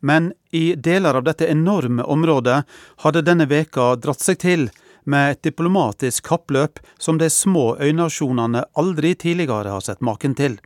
Men 0.00 0.32
i 0.50 0.74
deler 0.74 1.14
av 1.14 1.24
dette 1.24 1.48
enorme 1.48 2.02
området 2.02 2.62
hadde 3.04 3.22
denne 3.24 3.46
veka 3.48 3.94
dratt 4.00 4.24
seg 4.24 4.40
til 4.40 4.70
med 5.04 5.32
et 5.32 5.42
diplomatisk 5.42 6.26
kappløp 6.28 6.80
som 6.98 7.18
de 7.18 7.30
små 7.30 7.76
øynasjonene 7.80 8.64
aldri 8.80 9.14
tidligere 9.14 9.72
har 9.72 9.84
sett 9.84 10.00
maken 10.00 10.34
til. 10.34 10.58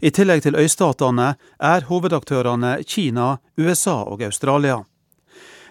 I 0.00 0.10
tillegg 0.10 0.44
til 0.44 0.56
øystatene 0.56 1.34
er 1.60 1.88
hovedaktørene 1.88 2.78
Kina, 2.86 3.36
USA 3.58 4.00
og 4.04 4.22
Australia. 4.24 4.82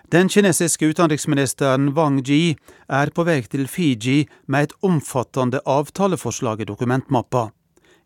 Den 0.10 0.30
kinesiske 0.30 0.86
utenriksministeren 0.86 1.94
Wang 1.94 2.22
Ji 2.24 2.56
er 2.88 3.10
på 3.12 3.26
vei 3.28 3.42
til 3.44 3.66
Fiji 3.68 4.22
med 4.48 4.70
et 4.70 4.76
omfattende 4.80 5.60
avtaleforslag 5.68 6.62
i 6.64 6.68
dokumentmappa. 6.70 7.50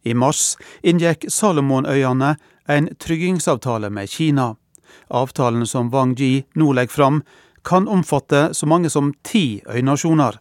I 0.10 0.16
mars 0.18 0.56
inngikk 0.82 1.28
Salomonøyene 1.30 2.32
en 2.66 2.89
tryggingsavtale 2.97 3.91
med 3.93 4.10
Kina. 4.10 4.56
Avtalen 5.14 5.68
som 5.70 5.91
Wang 5.93 6.16
Ji 6.18 6.41
nå 6.58 6.72
legger 6.74 6.95
fram, 6.95 7.22
kan 7.62 7.86
omfatte 7.88 8.49
så 8.58 8.66
mange 8.66 8.89
som 8.89 9.14
ti 9.22 9.62
øynasjoner. 9.70 10.39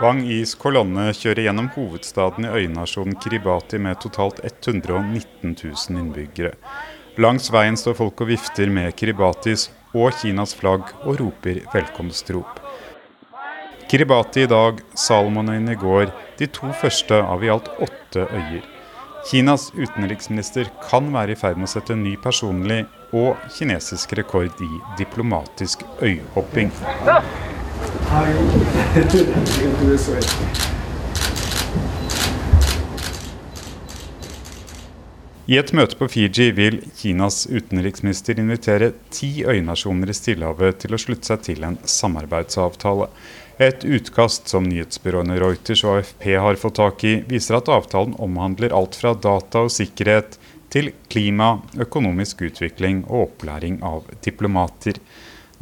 Wang 0.00 0.22
Yis 0.24 0.54
kolonne 0.56 1.10
kjører 1.12 1.44
gjennom 1.44 1.66
hovedstaden 1.74 2.46
i 2.48 2.52
øynasjonen 2.62 3.18
Kiribati 3.20 3.76
med 3.76 3.98
totalt 4.00 4.38
119 4.40 5.52
000 5.52 5.98
innbyggere. 6.00 6.54
Langs 7.20 7.50
veien 7.52 7.76
står 7.76 7.98
folk 7.98 8.22
og 8.24 8.30
vifter 8.30 8.72
med 8.72 8.94
Kiribatis 8.96 9.66
og 9.92 10.14
Kinas 10.22 10.54
flagg 10.56 10.88
og 11.02 11.20
roper 11.20 11.60
velkomstrop. 11.74 12.62
Kiribati 13.92 14.46
i 14.46 14.48
dag, 14.48 14.80
Salomonøyene 14.96 15.76
i 15.76 15.82
går, 15.84 16.08
de 16.40 16.48
to 16.48 16.72
første 16.80 17.20
av 17.20 17.44
i 17.44 17.52
alt 17.52 17.68
åtte 17.76 18.24
øyer. 18.24 18.64
Kinas 19.28 19.68
utenriksminister 19.76 20.72
kan 20.88 21.12
være 21.12 21.36
i 21.36 21.40
ferd 21.42 21.60
med 21.60 21.68
å 21.68 21.74
sette 21.74 21.98
ny 21.98 22.16
personlig 22.24 22.86
og 23.12 23.36
kinesisk 23.52 24.16
rekord 24.16 24.64
i 24.64 24.72
diplomatisk 24.96 25.84
øyhopping. 26.00 26.72
I 28.10 28.12
et 35.54 35.70
møte 35.70 35.94
på 35.94 36.08
Fiji 36.10 36.50
vil 36.56 36.80
Kinas 36.98 37.46
utenriksminister 37.46 38.34
invitere 38.42 38.88
ti 39.14 39.46
øynasjoner 39.46 40.10
i 40.10 40.16
Stillehavet 40.18 40.82
til 40.82 40.98
å 40.98 41.00
slutte 41.04 41.30
seg 41.30 41.46
til 41.46 41.62
en 41.68 41.78
samarbeidsavtale. 41.86 43.06
Et 43.62 43.86
utkast 43.86 44.50
som 44.50 44.66
nyhetsbyråene 44.66 45.38
Reuters 45.38 45.86
og 45.86 46.00
AFP 46.00 46.34
har 46.34 46.58
fått 46.58 46.82
tak 46.82 47.06
i, 47.06 47.22
viser 47.30 47.60
at 47.60 47.70
avtalen 47.70 48.18
omhandler 48.18 48.74
alt 48.74 48.98
fra 48.98 49.14
data 49.14 49.62
og 49.68 49.74
sikkerhet 49.78 50.34
til 50.74 50.90
klima, 51.14 51.62
økonomisk 51.78 52.42
utvikling 52.50 53.06
og 53.06 53.28
opplæring 53.28 53.78
av 53.86 54.10
diplomater. 54.26 54.98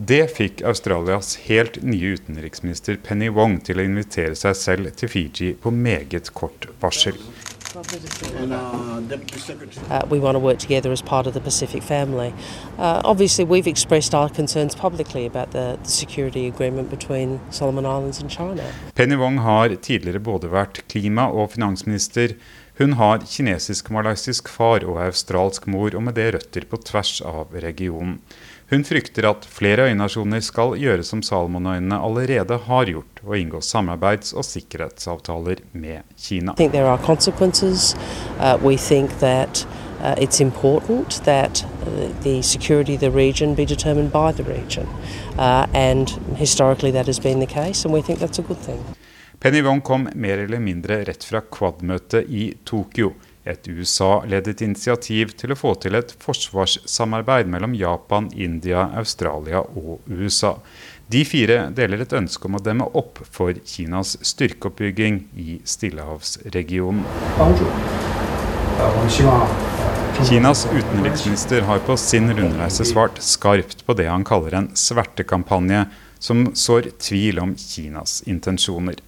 Det 0.00 0.28
fikk 0.30 0.60
Australias 0.62 1.32
helt 1.48 1.80
nye 1.82 2.12
utenriksminister 2.14 3.00
Penny 3.02 3.32
Wong 3.34 3.56
til 3.66 3.80
å 3.80 3.82
invitere 3.82 4.36
seg 4.38 4.54
selv 4.54 4.92
til 4.94 5.10
Fiji 5.10 5.56
på 5.58 5.72
meget 5.74 6.30
kort 6.38 6.68
varsel. 6.78 7.16
Uh, 7.74 7.82
we 10.08 10.20
want 10.20 10.36
to 10.36 10.38
work 10.38 10.58
together 10.58 10.92
as 10.92 11.02
part 11.02 11.26
of 11.26 11.34
the 11.34 11.40
Pacific 11.40 11.82
family. 11.82 12.32
Uh, 12.78 13.02
obviously, 13.04 13.44
we've 13.44 13.66
expressed 13.66 14.14
our 14.14 14.28
concerns 14.28 14.76
publicly 14.76 15.26
about 15.26 15.50
the, 15.50 15.76
the, 15.82 15.90
security 15.90 16.46
agreement 16.46 16.90
between 16.90 17.40
Solomon 17.50 17.84
Islands 17.84 18.20
and 18.20 18.30
China. 18.30 18.62
Penny 18.94 19.16
Wong 19.16 19.38
har 19.38 19.74
tidligere 19.74 20.20
både 20.20 20.48
vært 20.48 20.84
klima- 20.86 21.26
og 21.26 21.50
finansminister. 21.56 22.36
Hun 22.78 22.92
har 22.92 23.18
kinesisk-malaysisk 23.26 24.48
far 24.48 24.86
og 24.86 25.02
australsk 25.02 25.66
mor, 25.66 25.90
og 25.94 26.02
med 26.06 26.14
det 26.14 26.34
røtter 26.34 26.70
på 26.70 26.78
tvers 26.86 27.20
av 27.26 27.50
regionen. 27.50 28.20
Hun 28.70 28.84
frykter 28.84 29.24
at 29.24 29.46
flere 29.48 29.86
øynasjoner 29.88 30.42
skal 30.44 30.74
gjøre 30.76 31.04
som 31.06 31.22
Salomonøyene 31.24 31.96
allerede 32.04 32.58
har 32.66 32.84
gjort, 32.84 33.22
og 33.24 33.38
inngå 33.38 33.62
samarbeids- 33.64 34.34
og 34.36 34.44
sikkerhetsavtaler 34.44 35.62
med 35.72 36.04
Kina. 36.16 36.52
Uh, 40.00 40.14
it's 40.16 40.40
important 40.40 41.22
that 41.24 41.66
uh, 41.86 42.22
the 42.22 42.40
security 42.40 42.94
of 42.94 43.00
the 43.00 43.10
region 43.10 43.56
be 43.56 43.64
determined 43.64 44.12
by 44.12 44.30
the 44.30 44.44
region. 44.44 44.86
Uh, 45.36 45.66
and 45.74 46.08
historically 46.36 46.92
that 46.92 47.06
has 47.06 47.18
been 47.18 47.40
the 47.40 47.46
case, 47.46 47.84
and 47.84 47.92
we 47.92 48.00
think 48.00 48.20
that's 48.20 48.38
a 48.38 48.42
good 48.42 48.60
thing. 48.60 48.78
Penny 49.40 49.62
Wong 49.62 49.80
kom 49.80 50.08
mer 50.14 50.38
eller 50.38 50.58
mindre 50.58 51.04
rett 51.04 51.24
fra 51.24 51.40
Quad-møtet 51.40 52.24
i 52.28 52.54
Tokyo 52.64 53.12
et 53.48 53.68
USA-ledet 53.68 54.62
initiativ 54.64 55.32
til 55.40 55.54
å 55.54 55.58
få 55.58 55.74
til 55.82 55.98
et 55.98 56.12
forsvarssamarbeid 56.22 57.48
mellom 57.50 57.74
Japan, 57.78 58.28
India, 58.36 58.88
Australia 59.00 59.64
og 59.64 60.04
USA. 60.06 60.56
De 61.08 61.24
fire 61.24 61.70
deler 61.72 62.04
et 62.04 62.12
ønske 62.12 62.44
om 62.44 62.58
å 62.58 62.62
demme 62.62 62.84
opp 63.00 63.22
for 63.32 63.56
Kinas 63.64 64.18
styrkeoppbygging 64.28 65.22
i 65.40 65.56
Stillehavsregionen. 65.64 67.06
Kinas 70.28 70.66
utenriksminister 70.66 71.64
har 71.70 71.80
på 71.86 71.96
sin 71.96 72.28
rundreise 72.34 72.84
svart 72.84 73.22
skarpt 73.22 73.86
på 73.86 73.96
det 73.96 74.10
han 74.10 74.26
kaller 74.26 74.58
en 74.58 74.68
svertekampanje 74.76 75.86
som 76.18 76.50
sår 76.58 76.90
tvil 77.00 77.40
om 77.40 77.56
Kinas 77.56 78.20
intensjoner. 78.26 79.00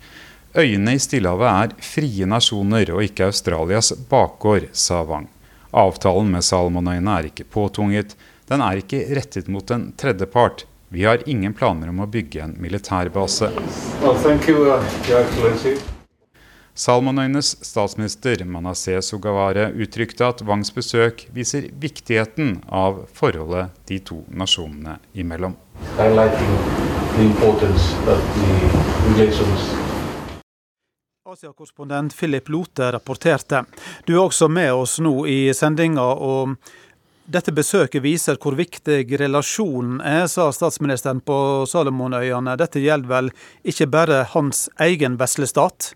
Øyene 0.51 0.96
i 0.96 0.98
Stillehavet 0.98 1.46
er 1.46 1.82
frie 1.86 2.26
nasjoner 2.26 2.88
og 2.90 3.05
ikke 3.05 3.28
Australias 3.30 3.92
bakgård, 4.11 4.64
sa 4.74 5.05
Wang. 5.07 5.28
Avtalen 5.70 6.32
med 6.32 6.42
Salomonøyene 6.42 7.12
er 7.20 7.28
ikke 7.28 7.46
påtvunget, 7.46 8.16
den 8.51 8.64
er 8.66 8.80
ikke 8.80 9.05
rettet 9.14 9.46
mot 9.46 9.70
en 9.70 9.92
tredjepart. 9.94 10.64
Vi 10.90 11.05
har 11.07 11.22
ingen 11.30 11.55
planer 11.55 11.92
om 11.92 12.01
å 12.03 12.09
bygge 12.11 12.42
en 12.42 12.57
militærbase. 12.59 13.53
Well, 14.03 14.18
uh, 16.98 17.40
statsminister 17.70 18.42
Manasseh 18.44 18.98
Sugaware 19.07 19.68
uttrykte 19.70 20.32
at 20.32 20.42
Wangs 20.42 20.74
besøk 20.74 21.28
viser 21.30 21.70
viktigheten 21.78 22.64
av 22.66 23.05
forholdet 23.14 23.70
de 23.86 24.01
to 24.03 24.24
nasjonene 24.34 24.98
imellom. 25.14 25.55
Highlighting 25.94 26.59
the 27.14 27.22
importance 27.22 27.94
of 28.11 28.18
the 28.34 28.51
relations 29.14 29.70
Asia-korrespondent 31.30 32.14
Philip 32.14 32.48
Lote 32.48 32.92
rapporterte. 32.92 33.60
Du 34.06 34.16
er 34.16 34.24
også 34.24 34.48
med 34.50 34.72
oss 34.74 34.96
nå 34.98 35.12
i 35.30 35.52
sendinga, 35.54 36.02
og 36.02 36.56
dette 37.30 37.54
besøket 37.54 38.02
viser 38.02 38.40
hvor 38.42 38.56
viktig 38.58 39.04
relasjonen 39.20 40.00
er, 40.02 40.24
sa 40.26 40.48
statsministeren 40.50 41.22
på 41.22 41.38
Salomonøyene. 41.70 42.56
Dette 42.58 42.82
gjelder 42.82 43.12
vel 43.14 43.30
ikke 43.62 43.86
bare 43.94 44.24
hans 44.32 44.66
egen 44.82 45.20
vesle 45.22 45.46
stat? 45.46 45.92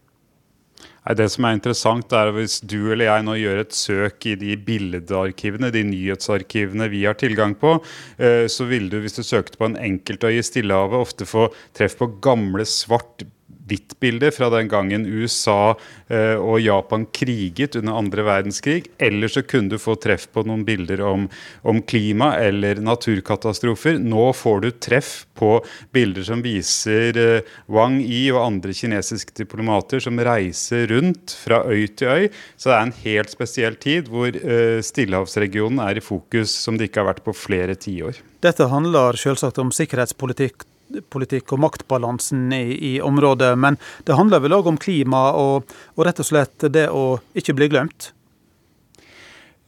Det 1.05 1.27
som 1.29 1.45
er 1.45 1.59
interessant, 1.59 2.15
er 2.15 2.31
hvis 2.33 2.61
du 2.63 2.79
eller 2.95 3.11
jeg 3.11 3.27
nå 3.27 3.35
gjør 3.37 3.59
et 3.61 3.75
søk 3.77 4.31
i 4.31 4.39
de 4.41 4.55
bildearkivene, 4.57 5.75
de 5.75 5.83
nyhetsarkivene 5.91 6.87
vi 6.95 7.03
har 7.05 7.19
tilgang 7.19 7.59
på, 7.59 7.75
eh, 8.23 8.47
så 8.47 8.71
vil 8.71 8.87
du, 8.93 9.01
hvis 9.03 9.19
du 9.19 9.27
søkte 9.27 9.59
på 9.59 9.67
en 9.67 9.77
enkeltøy 9.77 10.39
i 10.39 10.47
Stillehavet, 10.47 11.03
ofte 11.11 11.27
få 11.29 11.51
treff 11.77 11.99
på 11.99 12.15
gamle, 12.25 12.65
svart 12.65 13.27
hvitt 13.69 13.97
bilde 14.01 14.31
fra 14.35 14.51
den 14.53 14.69
gangen 14.69 15.07
USA 15.07 15.75
eh, 16.09 16.37
og 16.37 16.61
Japan 16.61 17.07
kriget 17.15 17.77
under 17.81 17.99
andre 18.01 18.25
verdenskrig. 18.27 18.91
Eller 18.99 19.33
så 19.33 19.45
kunne 19.47 19.73
du 19.73 19.81
få 19.81 19.97
treff 20.01 20.27
på 20.33 20.45
noen 20.49 20.65
bilder 20.67 21.03
om, 21.05 21.29
om 21.63 21.81
klima 21.83 22.35
eller 22.41 22.81
naturkatastrofer. 22.85 23.99
Nå 24.03 24.31
får 24.37 24.65
du 24.65 24.71
treff 24.89 25.13
på 25.39 25.57
bilder 25.95 26.27
som 26.29 26.45
viser 26.45 27.21
eh, 27.21 27.55
Wang 27.73 28.01
Yi 28.03 28.27
og 28.35 28.43
andre 28.45 28.77
kinesiske 28.77 29.37
diplomater 29.39 30.03
som 30.05 30.21
reiser 30.21 30.89
rundt 30.93 31.35
fra 31.45 31.63
øy 31.65 31.89
til 31.97 32.13
øy. 32.13 32.29
Så 32.57 32.71
det 32.71 32.77
er 32.77 32.87
en 32.89 32.99
helt 33.05 33.35
spesiell 33.35 33.81
tid 33.81 34.13
hvor 34.13 34.29
eh, 34.29 34.79
Stillehavsregionen 34.85 35.83
er 35.85 35.99
i 35.99 36.05
fokus 36.05 36.53
som 36.53 36.79
det 36.79 36.91
ikke 36.91 37.05
har 37.05 37.15
vært 37.15 37.25
på 37.27 37.37
flere 37.37 37.79
tiår. 37.79 38.21
Dette 38.45 38.69
handler 38.69 39.17
selvsagt 39.17 39.59
om 39.63 39.73
sikkerhetspolitikk 39.73 40.67
politikk 41.13 41.55
og 41.55 41.63
maktbalansen 41.65 42.53
i, 42.55 42.75
i, 42.75 42.93
området. 43.03 43.53
Men 43.59 43.79
det 44.07 44.19
handler 44.19 44.43
vel 44.45 44.57
òg 44.57 44.71
om 44.73 44.81
klima 44.81 45.27
og, 45.39 45.71
og, 45.95 46.05
rett 46.07 46.21
og 46.23 46.29
slett 46.29 46.69
det 46.75 46.89
å 46.93 47.19
ikke 47.37 47.57
bli 47.57 47.71
glemt? 47.73 48.13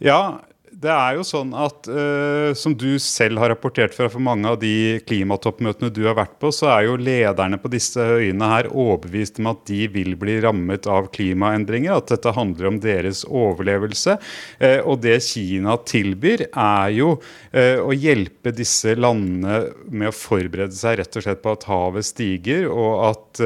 Ja, 0.03 0.41
det 0.77 0.91
er 0.93 1.17
jo 1.17 1.23
sånn 1.25 1.55
at 1.57 1.89
uh, 1.89 2.53
som 2.59 2.75
du 2.77 2.99
selv 3.01 3.41
har 3.41 3.49
rapportert 3.55 3.95
fra 3.97 4.11
for 4.13 4.21
mange 4.21 4.51
av 4.51 4.59
de 4.61 4.99
klimatoppmøtene 5.09 5.89
du 5.95 6.03
har 6.05 6.19
vært 6.19 6.35
på, 6.43 6.51
så 6.53 6.69
er 6.75 6.87
jo 6.87 6.99
lederne 7.01 7.57
på 7.61 7.71
disse 7.73 8.03
øyene 8.03 8.51
her 8.51 8.69
overbevist 8.69 9.41
om 9.41 9.49
at 9.55 9.63
de 9.71 9.87
vil 9.95 10.13
bli 10.21 10.37
rammet 10.45 10.89
av 10.91 11.09
klimaendringer. 11.17 11.97
At 11.97 12.13
dette 12.13 12.35
handler 12.37 12.69
om 12.69 12.81
deres 12.83 13.25
overlevelse. 13.25 14.19
Uh, 14.61 14.81
og 14.85 15.01
det 15.07 15.17
Kina 15.25 15.79
tilbyr, 15.89 16.47
er 16.53 16.93
jo 16.97 17.15
uh, 17.17 17.79
å 17.81 17.97
hjelpe 17.97 18.53
disse 18.57 18.93
landene 18.99 19.63
med 19.89 20.13
å 20.13 20.17
forberede 20.17 20.77
seg 20.77 21.01
rett 21.01 21.17
og 21.17 21.25
slett 21.25 21.43
på 21.45 21.57
at 21.57 21.69
havet 21.71 22.11
stiger, 22.11 22.69
og 22.69 22.93
at 23.07 23.41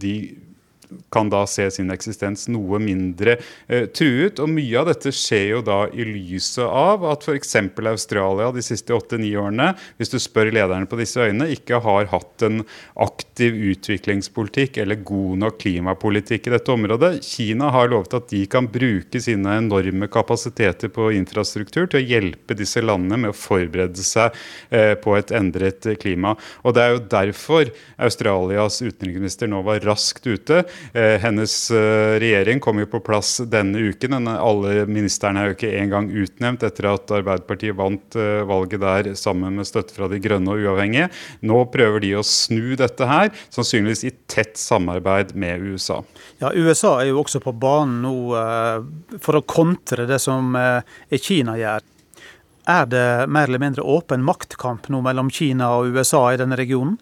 de 0.00 0.14
kan 1.14 1.30
da 1.32 1.44
se 1.50 1.66
sin 1.72 1.92
eksistens 1.94 2.46
noe 2.52 2.80
mindre 2.82 3.38
eh, 3.68 3.86
truet. 3.92 4.40
Og 4.42 4.50
mye 4.50 4.80
av 4.80 4.88
dette 4.90 5.12
skjer 5.14 5.46
jo 5.54 5.62
da 5.66 5.80
i 5.92 6.06
lyset 6.08 6.64
av 6.64 7.04
at 7.10 7.26
f.eks. 7.26 7.56
Australia 7.94 8.50
de 8.54 8.64
siste 8.64 8.94
åtte-ni 8.94 9.34
årene, 9.38 9.72
hvis 9.98 10.12
du 10.12 10.18
spør 10.22 10.52
lederne 10.54 10.88
på 10.90 10.98
disse 11.00 11.20
øyene, 11.20 11.50
ikke 11.54 11.80
har 11.84 12.10
hatt 12.12 12.44
en 12.46 12.62
aktiv 13.00 13.56
utviklingspolitikk 13.72 14.78
eller 14.82 15.02
god 15.06 15.42
nok 15.44 15.60
klimapolitikk 15.64 16.48
i 16.48 16.54
dette 16.56 16.74
området. 16.74 17.12
Kina 17.24 17.70
har 17.74 17.90
lovet 17.92 18.16
at 18.16 18.28
de 18.32 18.44
kan 18.50 18.68
bruke 18.70 19.20
sine 19.22 19.58
enorme 19.60 20.08
kapasiteter 20.12 20.92
på 20.92 21.10
infrastruktur 21.16 21.88
til 21.88 22.00
å 22.00 22.04
hjelpe 22.04 22.56
disse 22.58 22.82
landene 22.84 23.20
med 23.24 23.34
å 23.34 23.38
forberede 23.38 24.04
seg 24.04 24.34
eh, 24.70 24.94
på 25.00 25.16
et 25.18 25.32
endret 25.34 25.86
klima. 26.00 26.34
Og 26.62 26.74
Det 26.74 26.84
er 26.84 26.94
jo 26.94 27.04
derfor 27.14 27.70
Australias 27.96 28.80
utenriksminister 28.82 29.50
nå 29.50 29.62
var 29.66 29.84
raskt 29.84 30.26
ute 30.26 30.64
hennes 31.22 31.70
eh, 31.70 32.16
regjering 32.22 32.60
kom 32.60 32.80
jo 32.82 32.88
på 32.90 33.00
plass 33.04 33.38
denne 33.50 33.80
uken. 33.90 34.28
Alle 34.28 34.84
ministrene 34.90 35.40
er 35.40 35.50
jo 35.50 35.56
ikke 35.56 35.72
engang 35.80 36.10
utnevnt 36.10 36.66
etter 36.66 36.90
at 36.92 37.14
Arbeiderpartiet 37.18 37.76
vant 37.78 38.18
eh, 38.18 38.42
valget 38.48 38.82
der 38.84 39.10
sammen 39.18 39.58
med 39.58 39.68
støtte 39.68 39.96
fra 39.96 40.08
De 40.12 40.20
grønne 40.22 40.54
og 40.54 40.64
uavhengige. 40.64 41.08
Nå 41.46 41.62
prøver 41.72 42.04
de 42.04 42.14
å 42.18 42.26
snu 42.26 42.74
dette 42.80 43.08
her, 43.08 43.32
sannsynligvis 43.54 44.04
i 44.08 44.12
tett 44.30 44.58
samarbeid 44.60 45.34
med 45.38 45.64
USA. 45.64 46.02
Ja, 46.42 46.52
USA 46.52 46.98
er 47.00 47.12
jo 47.12 47.22
også 47.22 47.42
på 47.44 47.54
banen 47.56 48.02
nå 48.04 48.14
for 49.22 49.38
å 49.38 49.46
kontre 49.46 50.06
det 50.08 50.20
som 50.22 50.54
Kina 51.10 51.56
gjør. 51.58 51.84
Er 52.64 52.86
det 52.88 53.08
mer 53.28 53.48
eller 53.48 53.60
mindre 53.60 53.84
åpen 53.84 54.24
maktkamp 54.24 54.88
nå 54.88 55.02
mellom 55.04 55.28
Kina 55.32 55.68
og 55.76 55.92
USA 55.92 56.30
i 56.32 56.38
denne 56.40 56.56
regionen? 56.56 56.96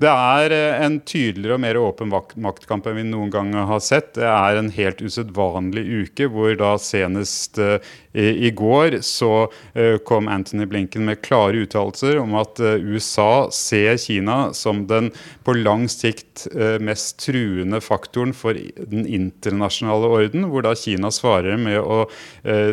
Det 0.00 0.08
er 0.08 0.52
eh, 0.56 0.82
en 0.86 0.94
tydeligere 1.04 1.58
og 1.58 1.60
mer 1.60 1.76
åpen 1.76 2.08
maktkamp 2.40 2.86
enn 2.88 2.96
vi 2.96 3.02
noen 3.10 3.32
gang 3.32 3.50
har 3.68 3.80
sett. 3.84 4.14
Det 4.16 4.24
er 4.24 4.56
en 4.56 4.70
helt 4.72 5.02
usedvanlig 5.04 5.84
uke 6.06 6.30
hvor 6.32 6.54
da 6.56 6.70
senest 6.80 7.60
uh, 7.60 7.76
i, 8.16 8.48
går 8.56 8.98
så 9.04 9.46
uh, 9.76 9.98
kom 10.08 10.30
Anthony 10.32 10.64
Blinken 10.68 11.04
med 11.08 11.20
klare 11.24 11.60
uttalelser 11.66 12.22
om 12.22 12.38
at 12.40 12.60
USA 12.62 13.50
ser 13.52 14.00
Kina 14.00 14.38
som 14.56 14.86
den 14.88 15.10
på 15.44 15.54
lang 15.58 15.84
sikt 15.92 16.46
mest 16.80 17.18
truende 17.20 17.82
faktoren 17.84 18.32
for 18.36 18.56
den 18.56 19.04
internasjonale 19.04 20.08
orden, 20.16 20.46
hvor 20.48 20.64
da 20.64 20.72
Kina 20.78 21.10
svarer 21.12 21.58
med 21.60 21.80
å 21.80 22.04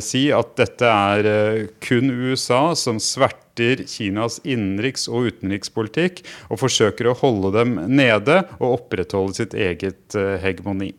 si 0.04 0.28
at 0.36 0.54
dette 0.60 0.88
er 0.88 1.68
kun 1.84 2.12
USA 2.12 2.62
som 2.78 3.02
sverter 3.04 3.49
støtter 3.60 3.84
Kinas 3.88 4.40
innenriks- 4.44 5.10
og 5.10 5.28
utenrikspolitikk 5.28 6.24
og 6.50 6.60
forsøker 6.62 7.10
å 7.10 7.18
holde 7.20 7.52
dem 7.58 7.76
nede 7.92 8.46
og 8.60 8.80
opprettholde 8.80 9.36
sitt 9.36 9.54
eget 9.54 10.16
eh, 10.16 10.40
hegemoni. 10.40 10.94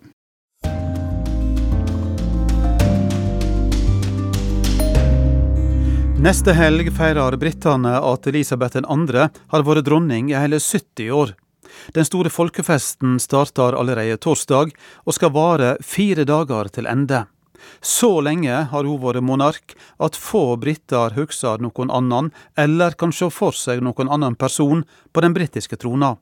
Neste 6.20 6.52
helg 6.52 6.90
feirer 6.92 7.38
britene 7.40 7.96
at 7.96 8.26
Elisabeth 8.28 8.76
2. 8.84 9.28
har 9.48 9.64
vært 9.64 9.86
dronning 9.86 10.28
i 10.30 10.36
hele 10.36 10.60
70 10.60 11.08
år. 11.16 11.32
Den 11.96 12.04
store 12.04 12.28
folkefesten 12.28 13.16
starter 13.22 13.72
allerede 13.72 14.18
torsdag, 14.20 14.74
og 15.06 15.16
skal 15.16 15.32
vare 15.32 15.76
fire 15.80 16.26
dager 16.28 16.68
til 16.68 16.90
ende. 16.90 17.24
Så 17.80 18.20
lenge 18.24 18.64
har 18.72 18.88
hun 18.88 19.00
vært 19.02 19.24
monark 19.24 19.74
at 19.98 20.16
få 20.16 20.56
briter 20.60 21.16
husker 21.16 21.60
noen 21.60 21.90
annen, 21.90 22.32
eller 22.56 22.96
kan 22.96 23.12
se 23.12 23.30
for 23.30 23.56
seg 23.56 23.82
noen 23.84 24.10
annen 24.10 24.36
person 24.36 24.84
på 25.12 25.24
den 25.24 25.36
britiske 25.36 25.76
trona. 25.80 26.16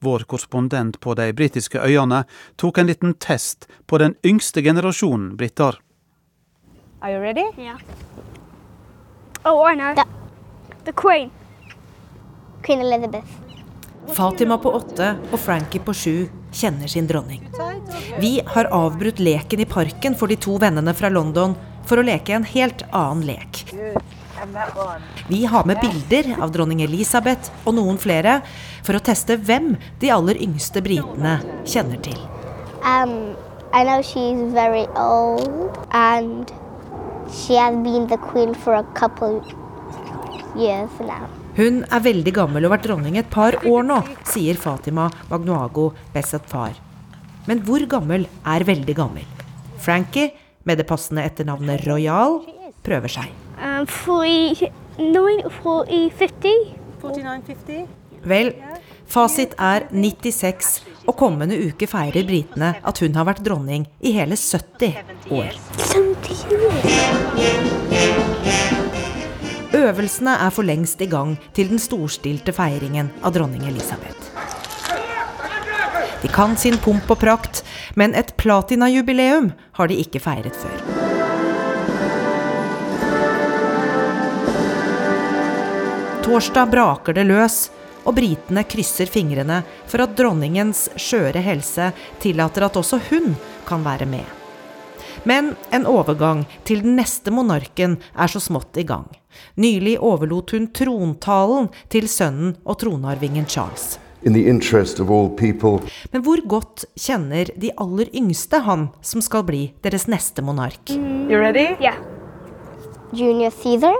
Vår 0.00 0.26
korrespondent 0.28 1.00
på 1.00 1.14
de 1.14 1.32
britiske 1.32 1.80
øyene 1.80 2.24
tok 2.56 2.78
en 2.78 2.90
liten 2.90 3.14
test 3.14 3.68
på 3.86 3.98
den 3.98 4.14
yngste 4.24 4.62
generasjonen 4.62 5.36
briter. 5.36 5.78
Are 7.02 7.12
you 7.12 7.20
ready? 7.20 7.46
Yeah. 7.58 7.78
Oh, 9.44 9.64
I 9.64 9.74
know. 9.74 9.94
The, 9.94 10.04
the 10.84 10.92
Queen. 10.92 11.30
Queen 12.62 12.80
Elizabeth. 12.80 13.51
Fatima 14.08 14.58
på 14.58 14.72
åtte 14.74 15.14
og 15.30 15.38
Frankie 15.40 15.80
på 15.80 15.94
sju 15.94 16.16
kjenner 16.52 16.90
sin 16.90 17.06
dronning. 17.06 17.46
Vi 18.20 18.40
har 18.46 18.68
avbrutt 18.74 19.18
leken 19.18 19.60
i 19.60 19.68
parken 19.68 20.16
for 20.18 20.28
de 20.28 20.36
to 20.36 20.58
vennene 20.60 20.94
fra 20.94 21.08
London 21.08 21.54
for 21.88 22.00
å 22.00 22.06
leke 22.06 22.34
en 22.36 22.46
helt 22.46 22.84
annen 22.90 23.24
lek. 23.26 23.64
Vi 25.28 25.44
har 25.46 25.64
med 25.64 25.78
bilder 25.80 26.32
av 26.42 26.50
dronning 26.52 26.82
Elisabeth 26.82 27.52
og 27.64 27.76
noen 27.78 27.98
flere 27.98 28.40
for 28.82 28.98
å 28.98 29.02
teste 29.04 29.36
hvem 29.38 29.76
de 30.02 30.10
aller 30.10 30.40
yngste 30.42 30.82
britene 30.82 31.38
kjenner 31.64 32.02
til. 32.02 32.18
Um, 32.82 33.36
I 33.72 33.84
know 33.84 34.02
she's 34.02 34.52
very 34.52 34.86
old 34.96 35.78
and 35.92 36.50
she 37.30 37.54
has 37.54 37.74
been 37.84 38.08
the 38.08 38.18
for 38.64 38.74
a 38.74 38.84
couple 38.94 39.40
years 40.56 40.90
now. 41.00 41.41
Hun 41.52 41.82
er 41.84 42.00
veldig 42.00 42.32
gammel 42.32 42.64
og 42.64 42.70
har 42.70 42.78
vært 42.78 42.86
dronning 42.88 43.18
et 43.20 43.28
par 43.32 43.52
år 43.68 43.82
nå, 43.84 43.98
sier 44.24 44.56
Fatima 44.56 45.10
Magnuago 45.28 45.92
Bessetfar. 46.14 46.72
Men 47.44 47.60
hvor 47.66 47.84
gammel 47.90 48.24
er 48.48 48.64
veldig 48.64 48.94
gammel? 48.96 49.26
Frankie, 49.82 50.30
med 50.64 50.78
det 50.80 50.86
passende 50.88 51.20
etternavnet 51.26 51.84
Royal, 51.84 52.40
prøver 52.86 53.10
seg. 53.12 53.28
Um, 53.58 53.84
49, 57.02 57.82
Vel, 58.22 58.54
fasit 59.10 59.50
er 59.58 59.90
96, 59.90 60.86
og 61.10 61.16
kommende 61.18 61.58
uke 61.58 61.88
feirer 61.90 62.22
britene 62.28 62.76
at 62.78 62.98
hun 63.02 63.16
har 63.18 63.26
vært 63.28 63.42
dronning 63.44 63.82
i 64.00 64.12
hele 64.16 64.36
70 64.38 64.94
år. 65.34 65.50
70 65.90 66.54
år. 66.62 68.91
Øvelsene 69.72 70.34
er 70.36 70.50
for 70.52 70.68
lengst 70.68 71.00
i 71.00 71.08
gang 71.08 71.36
til 71.56 71.70
den 71.72 71.80
storstilte 71.80 72.52
feiringen 72.52 73.08
av 73.24 73.32
dronning 73.32 73.64
Elisabeth. 73.70 74.28
De 76.22 76.28
kan 76.30 76.52
sin 76.60 76.76
pomp 76.78 77.08
og 77.10 77.18
prakt, 77.18 77.62
men 77.98 78.14
et 78.14 78.34
platinajubileum 78.36 79.48
har 79.78 79.88
de 79.88 79.96
ikke 80.04 80.20
feiret 80.22 80.54
før. 80.54 80.76
Torsdag 86.22 86.70
braker 86.70 87.16
det 87.16 87.26
løs, 87.26 87.64
og 88.04 88.14
britene 88.18 88.62
krysser 88.68 89.10
fingrene 89.10 89.62
for 89.90 90.04
at 90.04 90.14
dronningens 90.18 90.88
skjøre 91.00 91.42
helse 91.42 91.90
tillater 92.22 92.68
at 92.68 92.78
også 92.78 93.00
hun 93.08 93.34
kan 93.66 93.82
være 93.86 94.06
med. 94.10 94.41
Men 95.24 95.54
en 95.70 95.86
overgang 95.86 96.44
til 96.66 96.80
den 96.82 96.96
neste 96.98 97.30
monarken 97.30 97.98
er 98.18 98.30
så 98.30 98.40
smått 98.42 98.76
i 98.80 98.84
gang. 98.86 99.06
Nylig 99.54 99.98
overlot 100.02 100.50
hun 100.56 100.66
trontalen 100.74 101.68
til 101.92 102.08
sønnen 102.10 102.56
og 102.66 102.80
tronarvingen 102.82 103.46
Charles. 103.46 103.98
Men 104.22 106.22
hvor 106.26 106.42
godt 106.46 106.84
kjenner 106.94 107.50
de 107.58 107.70
aller 107.84 108.10
yngste 108.14 108.60
han 108.66 108.88
som 109.02 109.22
skal 109.22 109.42
bli 109.46 109.62
deres 109.82 110.06
neste 110.10 110.42
monark? 110.42 110.90
You 110.90 111.38
ready? 111.38 111.74
Yeah. 111.82 111.98
Junior 113.12 113.50
Caesar? 113.50 113.94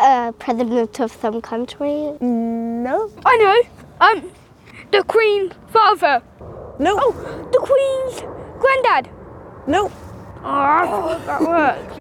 Uh, 0.00 0.30
president 0.38 1.00
of 1.00 1.12
some 1.20 1.40
country? 1.42 2.12
No. 2.20 3.10
I 3.26 3.36
know. 3.42 3.56
Um, 4.00 4.22
the 4.92 5.02
Queen 5.04 5.52
Father. 5.72 6.22
No. 6.78 6.96
Oh, 6.96 7.12
the 7.52 7.58
Queen's 7.58 8.22
granddad. 8.60 9.08
No. 9.66 9.90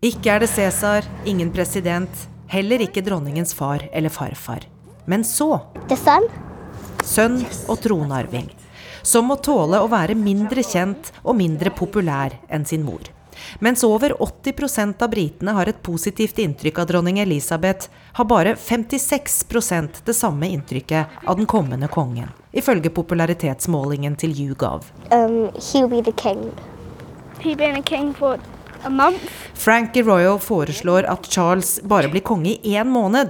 Ikke 0.02 0.32
er 0.32 0.40
det 0.40 0.50
Cæsar, 0.50 1.04
ingen 1.26 1.52
president, 1.52 2.28
heller 2.48 2.80
ikke 2.86 3.04
dronningens 3.04 3.54
far 3.54 3.84
eller 3.92 4.10
farfar. 4.10 4.66
Men 5.06 5.24
så 5.24 5.60
Sønn 7.04 7.40
og 7.68 7.80
tronarving. 7.84 8.50
Som 9.04 9.30
må 9.32 9.40
tåle 9.44 9.80
å 9.82 9.88
være 9.92 10.16
mindre 10.16 10.64
kjent 10.64 11.12
og 11.24 11.36
mindre 11.40 11.72
populær 11.72 12.36
enn 12.52 12.66
sin 12.68 12.84
mor. 12.86 13.02
Mens 13.64 13.84
over 13.88 14.14
80% 14.20 15.04
av 15.04 15.10
britene 15.10 15.54
har 15.56 15.72
et 15.72 15.84
positivt 15.84 16.40
inntrykk 16.44 16.82
av 16.84 16.90
dronning 16.92 17.20
Elisabeth, 17.24 17.88
har 18.14 18.28
bare 18.28 18.56
56% 18.56 20.02
det 20.06 20.16
samme 20.16 20.50
inntrykket 20.52 21.24
av 21.26 21.40
den 21.40 21.48
kommende 21.48 21.88
kongen, 21.88 22.30
ifølge 22.52 22.92
popularitetsmålingen 22.92 24.20
til 24.20 24.36
YouGov. 24.36 24.92
Um, 25.12 25.48
He's 27.40 27.56
been 27.56 27.76
a 27.76 27.82
king 27.82 28.14
for 28.14 28.40
a 28.84 28.90
month. 28.90 29.32
Frankie 29.54 30.04
Royal 30.04 30.40
foreslår 30.40 31.04
at 31.04 31.26
Charles 31.26 31.82
bare 31.82 32.10
blir 32.10 32.22
konge 32.22 32.50
i 32.50 32.76
én 32.76 32.88
måned. 32.88 33.30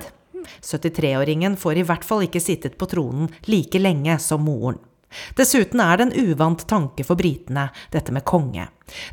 73-åringen 0.62 1.58
får 1.58 1.78
i 1.78 1.84
hvert 1.86 2.04
fall 2.04 2.24
ikke 2.26 2.42
sittet 2.42 2.78
på 2.78 2.88
tronen 2.90 3.30
like 3.46 3.80
lenge 3.80 4.16
som 4.20 4.42
moren. 4.42 4.80
Dessuten 5.38 5.82
er 5.82 5.98
det 5.98 6.08
en 6.08 6.32
uvant 6.32 6.66
tanke 6.70 7.06
for 7.06 7.18
britene, 7.18 7.68
dette 7.94 8.14
med 8.14 8.26
konge. 8.26 8.66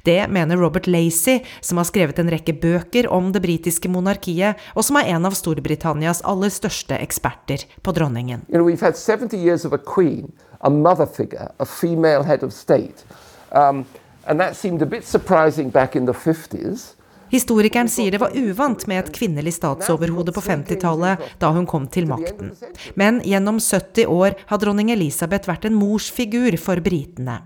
Det 0.05 0.17
mener 0.33 0.57
Robert 0.57 0.89
Lacey, 0.89 1.45
som 1.61 1.77
har 1.81 1.89
skrevet 1.89 2.19
en 2.19 2.33
rekke 2.33 2.57
bøker 2.57 3.09
om 3.13 3.29
det 3.33 3.45
britiske 3.45 3.93
monarkiet, 3.93 4.57
og 4.73 4.85
som 4.85 4.97
er 4.97 5.13
en 5.13 5.29
av 5.29 5.37
Storbritannias 5.37 6.25
aller 6.25 6.53
største 6.53 6.97
eksperter 6.97 7.69
på 7.85 7.97
dronningen. 7.97 8.49
You 8.49 8.57
know, 8.57 8.65
we've 8.65 8.81
had 8.81 8.97
70 8.97 9.37
years 9.37 9.69
of 9.69 9.77
a 9.77 9.81
queen, 9.81 10.33
a 10.61 10.71
mother 10.71 11.07
figure, 11.07 11.53
a 11.61 11.67
female 11.67 12.25
head 12.25 12.43
of 12.43 12.53
state. 12.53 13.05
Um, 13.53 13.85
and 14.27 14.41
that 14.41 14.57
seemed 14.57 14.83
a 14.83 14.87
bit 14.87 15.05
surprising 15.05 15.71
back 15.71 15.97
in 15.97 16.07
the 16.07 16.13
50s. 16.13 16.95
Historikeren 17.29 17.89
sier 17.91 18.15
det 18.15 18.21
var 18.23 18.37
uvant 18.39 18.87
med 18.87 19.01
et 19.01 19.11
kvinnelig 19.15 19.57
statsoverhode 19.57 20.33
på 20.33 20.43
50-tallet, 20.45 21.25
da 21.43 21.51
hun 21.51 21.67
kom 21.67 21.89
til 21.91 22.07
makten. 22.07 22.53
Men 22.95 23.19
gjennom 23.27 23.59
70 23.59 24.07
år 24.07 24.37
har 24.47 24.63
dronning 24.63 24.93
Elisabeth 24.95 25.51
vært 25.51 25.67
en 25.67 25.75
morsfigur 25.75 26.55
for 26.63 26.83
britene. 26.85 27.41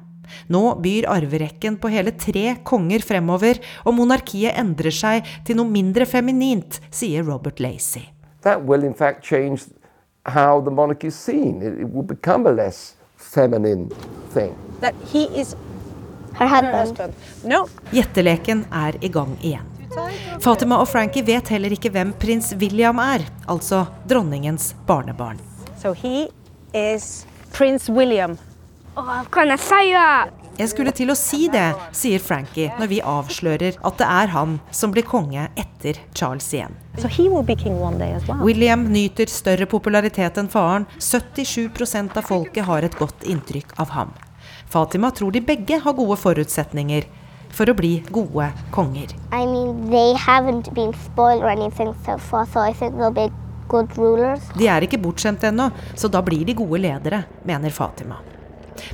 Nå 0.53 0.63
byr 0.85 1.09
arverekken 1.11 1.79
på 1.81 1.91
hele 1.91 2.13
tre 2.15 2.59
konger 2.67 3.03
fremover, 3.03 3.59
og 3.89 3.97
monarkiet 3.97 4.59
endrer 4.61 4.95
seg 4.95 5.27
til 5.49 5.59
noe 5.59 5.71
mindre 5.71 6.07
feminint, 6.07 6.79
sier 6.93 7.25
Robert 7.27 7.59
Lacey. 7.59 8.05
That 8.45 8.63
will 8.69 8.85
in 8.85 8.95
fact 8.95 9.25
change 9.25 9.65
how 10.25 10.61
the 10.61 10.71
monarchy 10.71 11.09
is 11.09 11.17
seen. 11.17 11.63
It, 11.63 11.89
will 11.89 12.07
become 12.07 12.47
a 12.47 12.53
less 12.53 12.95
feminine 13.17 13.91
thing. 14.33 14.55
That 14.81 14.95
he 15.13 15.25
is. 15.35 15.57
Gjetteleken 17.93 18.65
er 18.73 18.99
i 19.01 19.09
gang 19.13 19.37
igjen. 19.41 19.67
Fatima 20.41 20.79
og 20.81 20.89
Frankie 20.89 21.25
vet 21.27 21.51
heller 21.51 21.73
ikke 21.75 21.91
hvem 21.91 22.13
prins 22.21 22.53
William 22.61 23.01
er, 23.03 23.27
altså 23.51 23.87
dronningens 24.09 24.75
barnebarn. 24.87 25.41
So 25.83 25.93
he 25.93 26.29
is 26.73 27.27
Prince 27.53 27.91
William. 27.93 28.39
Oh, 28.97 29.03
I'm 29.03 29.27
gonna 29.31 29.59
say 29.59 29.93
that. 29.93 30.31
Jeg 30.61 30.69
skulle 30.69 30.93
til 30.93 31.09
å 31.09 31.15
si 31.17 31.47
det, 31.49 31.71
sier 31.97 32.21
Frankie 32.21 32.69
når 32.77 32.89
vi 32.91 32.99
avslører 33.01 33.79
at 33.81 33.97
det 33.97 34.09
er 34.13 34.33
han 34.35 34.59
som 34.77 34.93
blir 34.93 35.07
konge 35.09 35.47
etter 35.57 35.97
Charles 36.13 36.51
igjen. 36.53 36.75
So 37.01 37.09
he 37.09 37.31
will 37.33 37.47
be 37.47 37.57
king 37.57 37.79
one 37.81 37.97
day 37.97 38.13
as 38.13 38.27
well. 38.29 38.43
William 38.45 38.85
nyter 38.93 39.31
større 39.33 39.65
popularitet 39.71 40.37
enn 40.37 40.51
faren. 40.53 40.85
77% 40.99 42.19
av 42.21 42.29
folket 42.29 42.69
har 42.69 42.85
et 42.85 42.99
godt 43.01 43.25
inntrykk 43.25 43.73
av 43.81 43.95
ham. 43.97 44.13
Fatima 44.71 45.11
tror 45.11 45.33
de 45.35 45.41
begge 45.43 45.81
har 45.83 45.97
gode 45.99 46.17
forutsetninger 46.21 47.07
for 47.51 47.71
å 47.71 47.75
bli 47.75 47.97
gode 48.15 48.47
konger. 48.71 49.11
I 49.35 49.43
mean, 49.43 49.91
they 49.91 50.15
haven't 50.15 50.71
been 50.75 50.95
spoiled 51.07 51.43
or 51.43 51.51
anything 51.51 51.91
so 52.07 52.19
far, 52.19 52.47
so 52.47 52.63
I 52.63 52.73
think 52.73 52.95
they'll 52.95 53.15
be 53.15 53.33
good 53.71 53.97
rulers. 53.99 54.47
De 54.55 54.69
er 54.71 54.87
ikke 54.87 55.01
bortskjemt 55.03 55.43
ennå, 55.51 55.71
så 55.99 56.11
da 56.11 56.23
blir 56.23 56.47
de 56.47 56.55
gode 56.59 56.83
ledere, 56.85 57.25
mener 57.47 57.75
Fatima. 57.75 58.21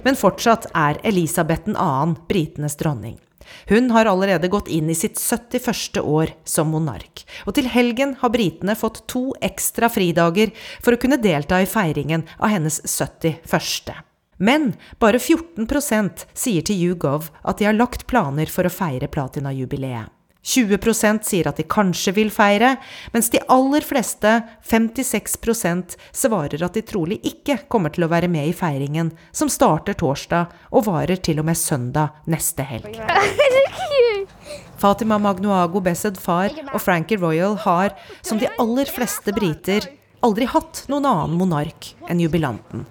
Men 0.03 0.17
fortsatt 0.17 0.71
er 0.73 0.99
Elisabeth 1.05 1.69
2. 1.69 2.17
britenes 2.29 2.77
dronning. 2.81 3.21
Hun 3.69 3.93
har 3.95 4.09
allerede 4.11 4.49
gått 4.51 4.69
inn 4.73 4.89
i 4.91 4.97
sitt 4.99 5.21
71. 5.21 6.01
år 6.01 6.33
som 6.45 6.73
monark, 6.73 7.23
og 7.47 7.55
til 7.55 7.69
helgen 7.71 8.17
har 8.23 8.33
britene 8.35 8.75
fått 8.75 9.05
to 9.13 9.29
ekstra 9.45 9.93
fridager 9.93 10.51
for 10.81 10.97
å 10.97 11.01
kunne 11.01 11.21
delta 11.23 11.61
i 11.63 11.71
feiringen 11.71 12.27
av 12.41 12.57
hennes 12.57 12.81
71. 12.83 14.06
Men 14.37 14.75
bare 15.01 15.21
14% 15.23 16.27
sier 16.37 16.67
til 16.67 16.83
YouGov 16.83 17.31
at 17.43 17.59
de 17.59 17.69
har 17.69 17.77
lagt 17.77 18.07
planer 18.11 18.51
for 18.53 18.69
å 18.69 18.73
feire 18.73 19.09
platinajubileet. 19.09 20.13
20% 20.47 21.27
sier 21.27 21.49
at 21.51 21.59
de 21.59 21.65
kanskje 21.67 22.13
vil 22.15 22.29
feire, 22.31 22.77
mens 23.11 23.33
de 23.33 23.41
aller 23.51 23.83
fleste, 23.83 24.37
56% 24.63 25.97
svarer 26.15 26.63
at 26.63 26.79
de 26.79 26.85
trolig 26.87 27.19
ikke 27.27 27.59
kommer 27.73 27.91
til 27.91 28.07
å 28.07 28.11
være 28.13 28.31
med 28.31 28.53
i 28.53 28.55
feiringen, 28.55 29.11
som 29.35 29.51
starter 29.51 29.99
torsdag 29.99 30.55
og 30.71 30.87
varer 30.87 31.19
til 31.19 31.43
og 31.43 31.49
med 31.51 31.59
søndag 31.59 32.23
neste 32.31 32.63
helg. 32.63 32.95
Fatima 34.83 35.19
Magnuago 35.19 35.81
Bessed 35.83 36.21
far 36.21 36.53
og 36.69 36.79
Frankie 36.85 37.19
Royal 37.19 37.57
har, 37.67 37.97
som 38.23 38.39
de 38.39 38.51
aller 38.61 38.87
fleste 38.93 39.35
briter, 39.35 39.89
aldri 40.23 40.47
hatt 40.53 40.85
noen 40.93 41.09
annen 41.11 41.41
monark 41.41 41.97
enn 42.07 42.23
jubilanten. 42.23 42.87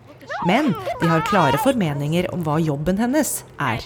Men 0.47 0.73
de 1.01 1.07
har 1.09 1.23
klare 1.29 1.59
formeninger 1.61 2.27
om 2.33 2.43
hva 2.45 2.57
jobben 2.61 2.99
hennes 2.99 3.43
er. 3.61 3.86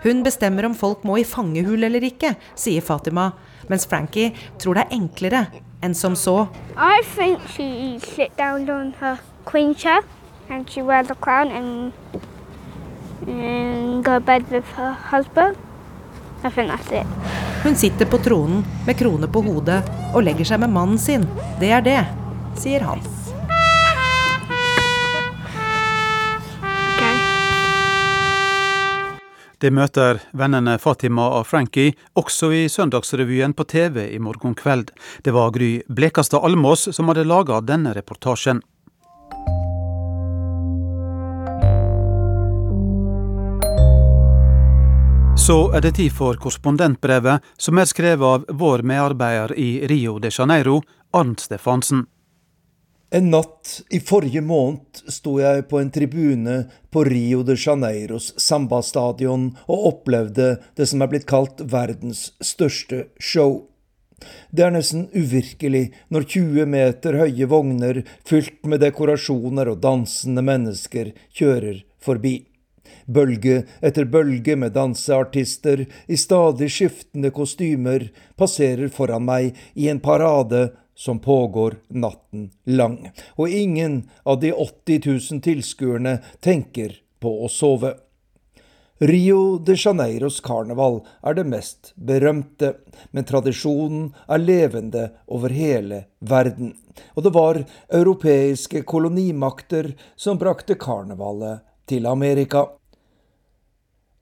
Hun 0.00 0.22
bestemmer 0.24 0.64
om 0.64 0.74
folk 0.74 1.02
må 1.04 1.18
i 1.20 1.26
fangehull 1.28 1.84
eller 1.84 2.06
ikke, 2.06 2.34
sier 2.56 2.84
Fatima, 2.84 3.32
mens 3.68 3.84
Frankie 3.90 4.32
tror 4.58 4.78
det 4.78 4.86
er 4.86 4.96
enklere 4.96 5.42
enn 5.84 5.94
som 5.96 6.16
så. 6.16 6.46
I 6.76 7.02
think 7.16 7.40
she 7.52 7.98
sit 8.00 8.36
down 8.38 8.68
on 8.70 8.94
her 9.00 9.20
queen 9.44 9.74
chair 9.74 10.00
and 10.48 10.68
she 10.70 10.82
wears 10.82 11.10
a 11.10 11.14
crown 11.14 11.52
and, 11.52 11.92
and 13.26 14.04
go 14.04 14.18
bed 14.20 14.48
with 14.50 14.66
her 14.76 14.92
husband. 15.10 15.56
I 16.42 16.50
think 16.50 16.70
that's 16.70 16.92
it. 16.92 17.06
Hun 17.62 17.76
sitter 17.76 18.06
på 18.06 18.18
tronen 18.18 18.64
med 18.86 18.96
krone 18.96 19.28
på 19.28 19.42
hodet 19.44 19.82
og 20.14 20.22
legger 20.24 20.48
seg 20.48 20.62
med 20.62 20.72
mannen 20.72 20.98
sin. 20.98 21.26
Det 21.60 21.68
er 21.76 21.84
det, 21.84 21.98
sier 22.56 22.80
han. 22.80 23.04
Det 29.60 29.68
møter 29.76 30.22
vennene 30.32 30.78
Fatima 30.80 31.26
og 31.36 31.44
Frankie 31.44 31.92
også 32.16 32.48
i 32.56 32.62
Søndagsrevyen 32.72 33.52
på 33.52 33.66
TV 33.68 34.06
i 34.08 34.18
morgen 34.18 34.54
kveld. 34.56 34.88
Det 35.20 35.34
var 35.36 35.52
Gry 35.52 35.82
Blekastad 35.88 36.40
Almås 36.40 36.88
som 36.96 37.12
hadde 37.12 37.26
laga 37.28 37.60
denne 37.60 37.92
reportasjen. 37.92 38.62
Så 45.36 45.58
er 45.76 45.84
det 45.84 45.96
tid 45.98 46.12
for 46.14 46.40
korrespondentbrevet, 46.40 47.44
som 47.58 47.78
er 47.80 47.88
skrevet 47.88 48.24
av 48.24 48.48
vår 48.60 48.84
medarbeider 48.86 49.52
i 49.60 49.84
Rio 49.92 50.16
de 50.22 50.32
Janeiro, 50.32 50.78
Arnt 51.12 51.44
Stefansen. 51.44 52.06
En 53.10 53.30
natt 53.30 53.80
i 53.90 53.98
forrige 54.00 54.40
måned 54.40 55.00
sto 55.10 55.32
jeg 55.40 55.64
på 55.70 55.80
en 55.80 55.88
tribune 55.90 56.52
på 56.94 57.02
Rio 57.08 57.40
de 57.42 57.56
Janeiros 57.58 58.28
Samba-stadion 58.38 59.48
og 59.66 59.86
opplevde 59.88 60.52
det 60.78 60.86
som 60.86 61.02
er 61.02 61.10
blitt 61.10 61.26
kalt 61.30 61.58
verdens 61.72 62.28
største 62.38 63.08
show. 63.18 63.64
Det 64.54 64.62
er 64.62 64.70
nesten 64.76 65.08
uvirkelig 65.10 65.88
når 66.14 66.28
20 66.36 66.68
meter 66.70 67.18
høye 67.18 67.48
vogner 67.50 68.04
fylt 68.28 68.62
med 68.70 68.84
dekorasjoner 68.84 69.72
og 69.72 69.82
dansende 69.82 70.44
mennesker 70.46 71.10
kjører 71.34 71.82
forbi. 71.98 72.36
Bølge 73.10 73.64
etter 73.82 74.06
bølge 74.06 74.54
med 74.54 74.76
danseartister 74.76 75.82
i 75.82 76.20
stadig 76.20 76.70
skiftende 76.70 77.32
kostymer 77.34 78.06
passerer 78.38 78.92
foran 78.94 79.26
meg 79.26 79.58
i 79.74 79.90
en 79.90 79.98
parade 80.04 80.68
som 81.00 81.18
pågår 81.18 81.76
natten 81.88 82.50
lang, 82.64 83.10
og 83.40 83.48
ingen 83.48 84.10
av 84.22 84.40
de 84.40 84.52
80 84.52 85.00
000 85.32 85.40
tilskuerne 85.40 86.18
tenker 86.44 86.98
på 87.20 87.32
å 87.44 87.48
sove. 87.48 87.94
Rio 89.00 89.56
de 89.64 89.78
Janeiros 89.80 90.42
karneval 90.44 90.98
er 91.24 91.38
det 91.38 91.46
mest 91.48 91.94
berømte, 91.96 92.74
men 93.16 93.24
tradisjonen 93.24 94.10
er 94.28 94.44
levende 94.44 95.06
over 95.24 95.56
hele 95.56 96.02
verden. 96.20 96.74
Og 97.16 97.24
det 97.24 97.32
var 97.32 97.62
europeiske 97.88 98.84
kolonimakter 98.84 99.94
som 100.20 100.36
brakte 100.36 100.76
karnevalet 100.76 101.64
til 101.88 102.12
Amerika. 102.12 102.66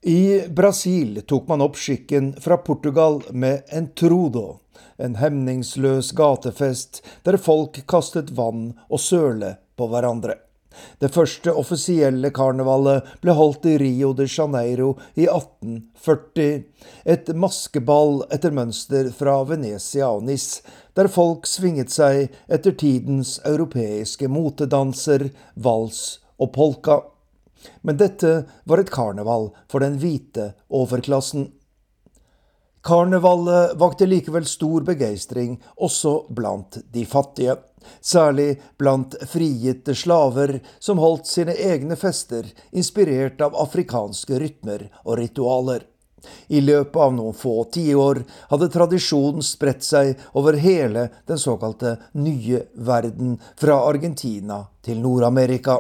I 0.02 0.48
Brasil 0.48 1.22
tok 1.26 1.48
man 1.48 1.60
opp 1.60 1.76
skikken 1.76 2.32
fra 2.40 2.56
Portugal 2.56 3.22
med 3.30 3.62
en 3.66 3.88
trudo, 3.94 4.60
en 4.96 5.16
hemningsløs 5.18 6.12
gatefest 6.14 7.00
der 7.26 7.38
folk 7.42 7.80
kastet 7.90 8.30
vann 8.30 8.76
og 8.86 9.02
søle 9.02 9.56
på 9.74 9.88
hverandre. 9.90 10.36
Det 11.02 11.10
første 11.10 11.50
offisielle 11.50 12.30
karnevalet 12.30 13.10
ble 13.24 13.34
holdt 13.34 13.66
i 13.66 13.74
Rio 13.82 14.12
de 14.14 14.28
Janeiro 14.30 14.92
i 15.18 15.26
1840. 15.26 16.62
Et 17.02 17.34
maskeball 17.34 18.22
etter 18.30 18.54
mønster 18.54 19.10
fra 19.10 19.40
Venezia 19.50 20.12
og 20.14 20.28
Nis, 20.30 20.60
der 20.94 21.10
folk 21.10 21.50
svinget 21.50 21.90
seg 21.90 22.28
etter 22.46 22.78
tidens 22.78 23.40
europeiske 23.42 24.30
motedanser, 24.30 25.32
vals 25.58 26.20
og 26.38 26.54
polka. 26.54 27.02
Men 27.82 27.98
dette 28.00 28.32
var 28.64 28.82
et 28.82 28.92
karneval 28.92 29.50
for 29.70 29.84
den 29.84 29.98
hvite 30.02 30.52
overklassen. 30.68 31.50
Karnevalet 32.86 33.74
vakte 33.80 34.06
likevel 34.06 34.46
stor 34.48 34.86
begeistring 34.86 35.58
også 35.76 36.20
blant 36.32 36.78
de 36.94 37.02
fattige 37.08 37.58
særlig 38.00 38.60
blant 38.78 39.14
frigitte 39.28 39.94
slaver 39.94 40.58
som 40.78 41.00
holdt 41.02 41.28
sine 41.30 41.54
egne 41.54 41.96
fester, 41.96 42.46
inspirert 42.72 43.40
av 43.44 43.56
afrikanske 43.58 44.40
rytmer 44.40 44.88
og 45.04 45.18
ritualer. 45.20 45.84
I 46.50 46.60
løpet 46.60 46.98
av 46.98 47.12
noen 47.14 47.36
få 47.36 47.62
tiår 47.72 48.24
hadde 48.50 48.70
tradisjonen 48.74 49.44
spredt 49.46 49.86
seg 49.86 50.16
over 50.36 50.58
hele 50.58 51.06
den 51.30 51.38
såkalte 51.38 51.94
nye 52.18 52.64
verden, 52.74 53.36
fra 53.56 53.78
Argentina 53.86 54.64
til 54.82 54.98
Nord-Amerika. 55.04 55.78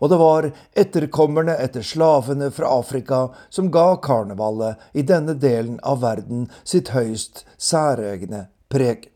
Og 0.00 0.10
det 0.12 0.18
var 0.20 0.50
etterkommerne 0.84 1.56
etter 1.62 1.84
slavene 1.86 2.50
fra 2.54 2.72
Afrika 2.80 3.22
som 3.50 3.70
ga 3.72 3.94
karnevalet 4.02 4.82
i 4.92 5.06
denne 5.06 5.34
delen 5.38 5.80
av 5.82 6.02
verden 6.04 6.48
sitt 6.64 6.92
høyst 6.96 7.44
særegne 7.58 8.46
preg. 8.72 9.12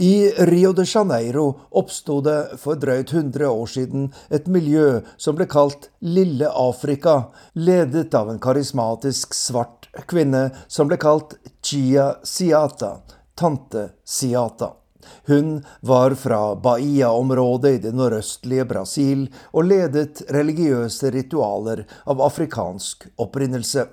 I 0.00 0.30
Rio 0.30 0.72
de 0.72 0.84
Janeiro 0.86 1.60
oppsto 1.76 2.20
det 2.24 2.58
for 2.62 2.78
drøyt 2.78 3.10
100 3.12 3.48
år 3.50 3.66
siden 3.68 4.06
et 4.30 4.46
miljø 4.46 5.02
som 5.20 5.36
ble 5.36 5.48
kalt 5.50 5.90
Lille 6.00 6.48
Afrika, 6.48 7.32
ledet 7.52 8.14
av 8.14 8.30
en 8.30 8.40
karismatisk 8.40 9.34
svart 9.34 9.90
kvinne 10.08 10.46
som 10.68 10.88
ble 10.88 10.96
kalt 11.00 11.36
Chia 11.60 12.14
Siata, 12.22 13.00
tante 13.34 13.90
Siata. 14.06 14.79
Hun 15.28 15.60
var 15.86 16.14
fra 16.18 16.54
Bahia-området 16.54 17.72
i 17.76 17.82
det 17.86 17.94
nordøstlige 17.96 18.66
Brasil 18.68 19.26
og 19.52 19.68
ledet 19.70 20.24
religiøse 20.32 21.12
ritualer 21.14 21.86
av 22.06 22.22
afrikansk 22.26 23.08
opprinnelse. 23.20 23.86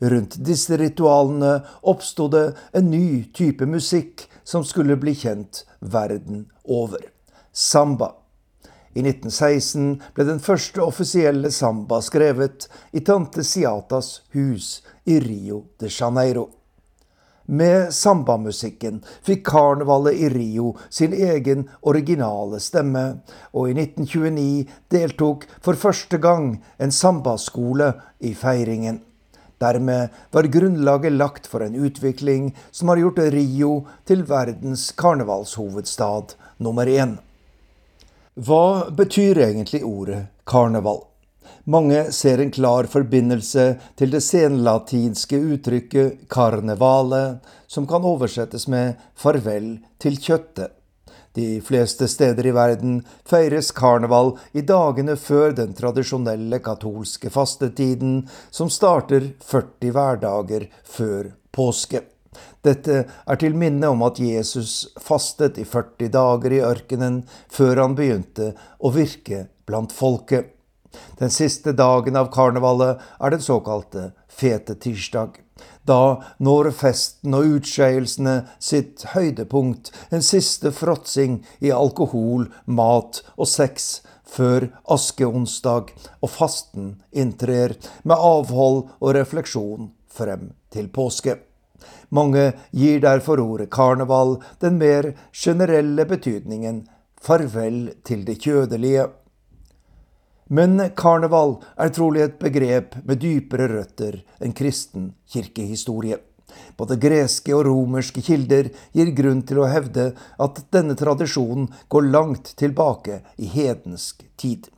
Rundt 0.00 0.38
disse 0.44 0.76
ritualene 0.78 1.58
oppsto 1.82 2.28
det 2.32 2.46
en 2.76 2.90
ny 2.90 3.24
type 3.34 3.66
musikk 3.66 4.26
som 4.44 4.64
skulle 4.64 4.96
bli 4.96 5.14
kjent 5.14 5.64
verden 5.80 6.46
over. 6.64 7.02
Samba. 7.52 8.14
I 8.94 9.02
1916 9.04 9.98
ble 10.16 10.24
den 10.26 10.40
første 10.42 10.82
offisielle 10.82 11.50
samba 11.54 12.00
skrevet 12.02 12.66
i 12.96 13.02
tante 13.04 13.44
Siatas 13.46 14.22
hus 14.34 14.78
i 15.06 15.20
Rio 15.22 15.66
de 15.78 15.90
Janeiro. 15.92 16.48
Med 17.48 17.94
sambamusikken 17.94 18.98
fikk 19.24 19.46
karnevalet 19.48 20.18
i 20.20 20.28
Rio 20.28 20.74
sin 20.92 21.14
egen 21.16 21.62
originale 21.80 22.60
stemme, 22.60 23.22
og 23.56 23.70
i 23.70 23.76
1929 23.78 24.66
deltok 24.92 25.46
for 25.64 25.78
første 25.80 26.20
gang 26.20 26.58
en 26.76 26.92
sambaskole 26.92 27.94
i 28.20 28.34
feiringen. 28.36 29.00
Dermed 29.64 30.12
var 30.30 30.50
grunnlaget 30.52 31.16
lagt 31.16 31.48
for 31.48 31.64
en 31.64 31.74
utvikling 31.88 32.52
som 32.70 32.92
har 32.92 33.00
gjort 33.00 33.24
Rio 33.32 33.72
til 34.04 34.28
verdens 34.28 34.90
karnevalshovedstad 34.92 36.36
nummer 36.60 36.86
én. 36.86 37.16
Hva 38.36 38.90
betyr 38.92 39.40
egentlig 39.48 39.86
ordet 39.88 40.26
karneval? 40.44 41.08
Mange 41.64 42.12
ser 42.12 42.40
en 42.40 42.50
klar 42.54 42.88
forbindelse 42.88 43.66
til 43.96 44.10
det 44.14 44.22
senlatinske 44.24 45.36
uttrykket 45.36 46.28
'karnevale', 46.28 47.38
som 47.66 47.86
kan 47.86 48.02
oversettes 48.02 48.68
med 48.68 48.96
farvel 49.14 49.78
til 49.98 50.16
kjøttet. 50.16 50.72
De 51.38 51.60
fleste 51.60 52.08
steder 52.08 52.46
i 52.46 52.54
verden 52.56 53.02
feires 53.28 53.70
karneval 53.70 54.32
i 54.58 54.64
dagene 54.66 55.14
før 55.16 55.52
den 55.54 55.74
tradisjonelle 55.76 56.58
katolske 56.64 57.30
fastetiden, 57.30 58.24
som 58.50 58.70
starter 58.72 59.34
40 59.44 59.92
hverdager 59.94 60.66
før 60.82 61.34
påske. 61.54 62.02
Dette 62.66 63.04
er 63.06 63.38
til 63.40 63.54
minne 63.58 63.90
om 63.92 64.02
at 64.06 64.18
Jesus 64.22 64.88
fastet 65.00 65.60
i 65.62 65.66
40 65.68 66.10
dager 66.14 66.54
i 66.54 66.62
ørkenen 66.64 67.22
før 67.54 67.84
han 67.84 67.96
begynte 67.98 68.52
å 68.82 68.92
virke 68.94 69.46
blant 69.68 69.94
folket. 69.94 70.57
Den 71.18 71.30
siste 71.30 71.72
dagen 71.72 72.16
av 72.16 72.30
karnevalet 72.34 73.02
er 73.20 73.34
den 73.34 73.44
såkalte 73.44 74.10
fete 74.28 74.74
tirsdag. 74.74 75.40
Da 75.88 76.20
når 76.38 76.70
festen 76.76 77.34
og 77.34 77.58
utskeielsene 77.58 78.42
sitt 78.62 79.06
høydepunkt, 79.14 79.90
en 80.12 80.22
siste 80.22 80.72
fråtsing 80.74 81.40
i 81.64 81.72
alkohol, 81.74 82.46
mat 82.66 83.22
og 83.36 83.48
sex, 83.48 84.00
før 84.28 84.68
askeonsdag 84.92 85.92
og 86.20 86.30
fasten 86.30 86.98
inntrer, 87.12 87.78
med 88.04 88.16
avhold 88.20 88.84
og 89.00 89.14
refleksjon 89.16 89.92
frem 90.12 90.52
til 90.74 90.90
påske. 90.92 91.38
Mange 92.10 92.52
gir 92.72 93.00
derfor 93.04 93.40
ordet 93.40 93.70
karneval 93.72 94.38
den 94.62 94.78
mer 94.80 95.12
generelle 95.32 96.04
betydningen 96.08 96.82
farvel 97.22 97.94
til 98.04 98.24
det 98.26 98.38
kjødelige. 98.44 99.08
Men 100.48 100.80
karneval 100.96 101.58
er 101.76 101.92
trolig 101.92 102.24
et 102.24 102.38
begrep 102.40 102.96
med 103.04 103.20
dypere 103.20 103.68
røtter 103.68 104.22
enn 104.40 104.56
kristen 104.56 105.12
kirkehistorie. 105.28 106.16
Både 106.78 106.96
greske 106.96 107.52
og 107.52 107.66
romerske 107.68 108.22
kilder 108.24 108.70
gir 108.96 109.12
grunn 109.16 109.42
til 109.46 109.60
å 109.60 109.68
hevde 109.68 110.10
at 110.40 110.62
denne 110.74 110.96
tradisjonen 110.98 111.68
går 111.92 112.08
langt 112.08 112.54
tilbake 112.60 113.20
i 113.36 113.50
hedensk 113.52 114.24
tid. 114.40 114.70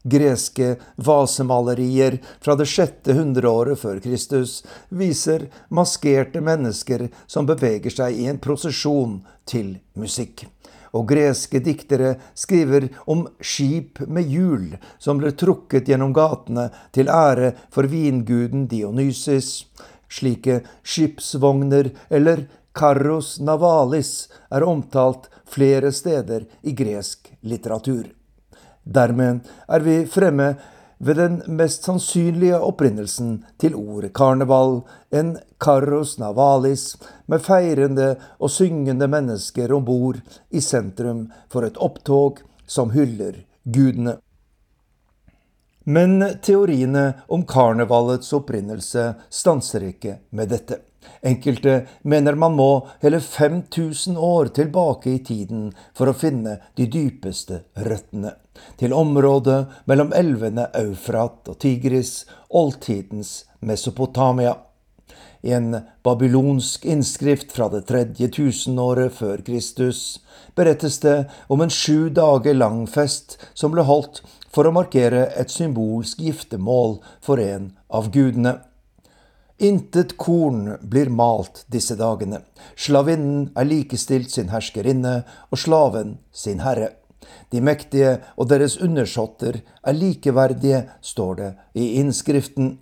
Greske 0.00 0.76
vasemalerier 0.96 2.20
fra 2.40 2.54
det 2.56 2.68
sjette 2.70 3.12
hundreåret 3.18 3.82
før 3.82 3.98
Kristus 4.00 4.60
viser 4.88 5.50
maskerte 5.68 6.40
mennesker 6.40 7.10
som 7.26 7.48
beveger 7.50 7.92
seg 7.92 8.22
i 8.22 8.30
en 8.30 8.40
prosesjon 8.40 9.18
til 9.50 9.74
musikk 9.98 10.46
og 10.96 11.08
greske 11.10 11.60
diktere 11.62 12.14
skriver 12.34 12.88
om 13.10 13.26
skip 13.40 14.02
med 14.06 14.30
hjul 14.30 14.76
som 14.98 15.20
ble 15.20 15.32
trukket 15.38 15.88
gjennom 15.90 16.14
gatene 16.16 16.68
til 16.94 17.10
ære 17.12 17.52
for 17.72 17.88
vinguden 17.90 18.66
Dionysus. 18.70 19.66
Slike 20.10 20.60
skipsvogner, 20.82 21.92
eller 22.10 22.48
carros 22.74 23.38
navalis, 23.40 24.28
er 24.50 24.66
omtalt 24.66 25.28
flere 25.50 25.92
steder 25.94 26.46
i 26.62 26.74
gresk 26.74 27.30
litteratur. 27.46 28.08
Dermed 28.82 29.46
er 29.68 29.86
vi 29.86 30.02
fremme 30.10 30.54
ved 31.00 31.16
den 31.16 31.42
mest 31.46 31.86
sannsynlige 31.88 32.58
opprinnelsen 32.60 33.38
til 33.60 33.74
ordet 33.74 34.12
karneval, 34.12 34.82
en 35.10 35.38
carros 35.58 36.18
navalis, 36.20 36.96
med 37.26 37.40
feirende 37.40 38.10
og 38.38 38.52
syngende 38.52 39.08
mennesker 39.08 39.72
om 39.72 39.86
bord 39.88 40.20
i 40.50 40.60
sentrum 40.60 41.30
for 41.48 41.64
et 41.64 41.80
opptog 41.80 42.42
som 42.66 42.92
hyller 42.92 43.40
gudene. 43.64 44.18
Men 45.88 46.20
teoriene 46.44 47.06
om 47.32 47.46
karnevalets 47.48 48.32
opprinnelse 48.36 49.06
stanser 49.32 49.88
ikke 49.88 50.18
med 50.36 50.52
dette. 50.52 50.82
Enkelte 51.24 51.86
mener 52.04 52.36
man 52.36 52.52
må 52.60 52.68
hele 53.00 53.22
5000 53.24 54.20
år 54.20 54.52
tilbake 54.60 55.16
i 55.16 55.24
tiden 55.24 55.70
for 55.96 56.12
å 56.12 56.16
finne 56.16 56.58
de 56.76 56.84
dypeste 56.92 57.62
røttene 57.88 58.36
til 58.80 58.94
området 58.96 59.60
mellom 59.90 60.14
elvene 60.16 60.68
Eufrat 60.78 61.48
og 61.50 61.58
Tigris, 61.62 62.24
oldtidens 62.50 63.44
Mesopotamia. 63.60 64.56
I 65.42 65.52
en 65.56 65.76
babylonsk 66.04 66.84
innskrift 66.84 67.52
fra 67.52 67.70
det 67.72 67.86
tredje 67.88 68.28
tusenåret 68.28 69.14
før 69.16 69.40
Kristus 69.46 70.20
berettes 70.56 70.98
det 71.00 71.30
om 71.48 71.62
en 71.64 71.72
sju 71.72 72.10
dager 72.12 72.56
lang 72.56 72.84
fest 72.90 73.38
som 73.54 73.72
ble 73.72 73.86
holdt 73.88 74.20
for 74.52 74.68
å 74.68 74.74
markere 74.74 75.28
et 75.40 75.52
symbolsk 75.52 76.20
giftermål 76.20 76.98
for 77.24 77.40
en 77.40 77.70
av 77.88 78.10
gudene. 78.12 78.58
Intet 79.60 80.16
korn 80.16 80.76
blir 80.80 81.10
malt 81.12 81.64
disse 81.72 81.96
dagene. 81.96 82.42
Slavinnen 82.76 83.50
er 83.56 83.68
likestilt 83.68 84.32
sin 84.32 84.48
herskerinne 84.52 85.20
og 85.50 85.60
slaven 85.60 86.16
sin 86.32 86.62
herre. 86.64 86.94
De 87.50 87.62
mektige 87.64 88.18
og 88.36 88.50
deres 88.52 88.76
undersåtter 88.80 89.60
er 89.60 89.96
likeverdige, 89.96 90.84
står 91.00 91.34
det 91.40 91.50
i 91.74 91.94
innskriften. 92.00 92.78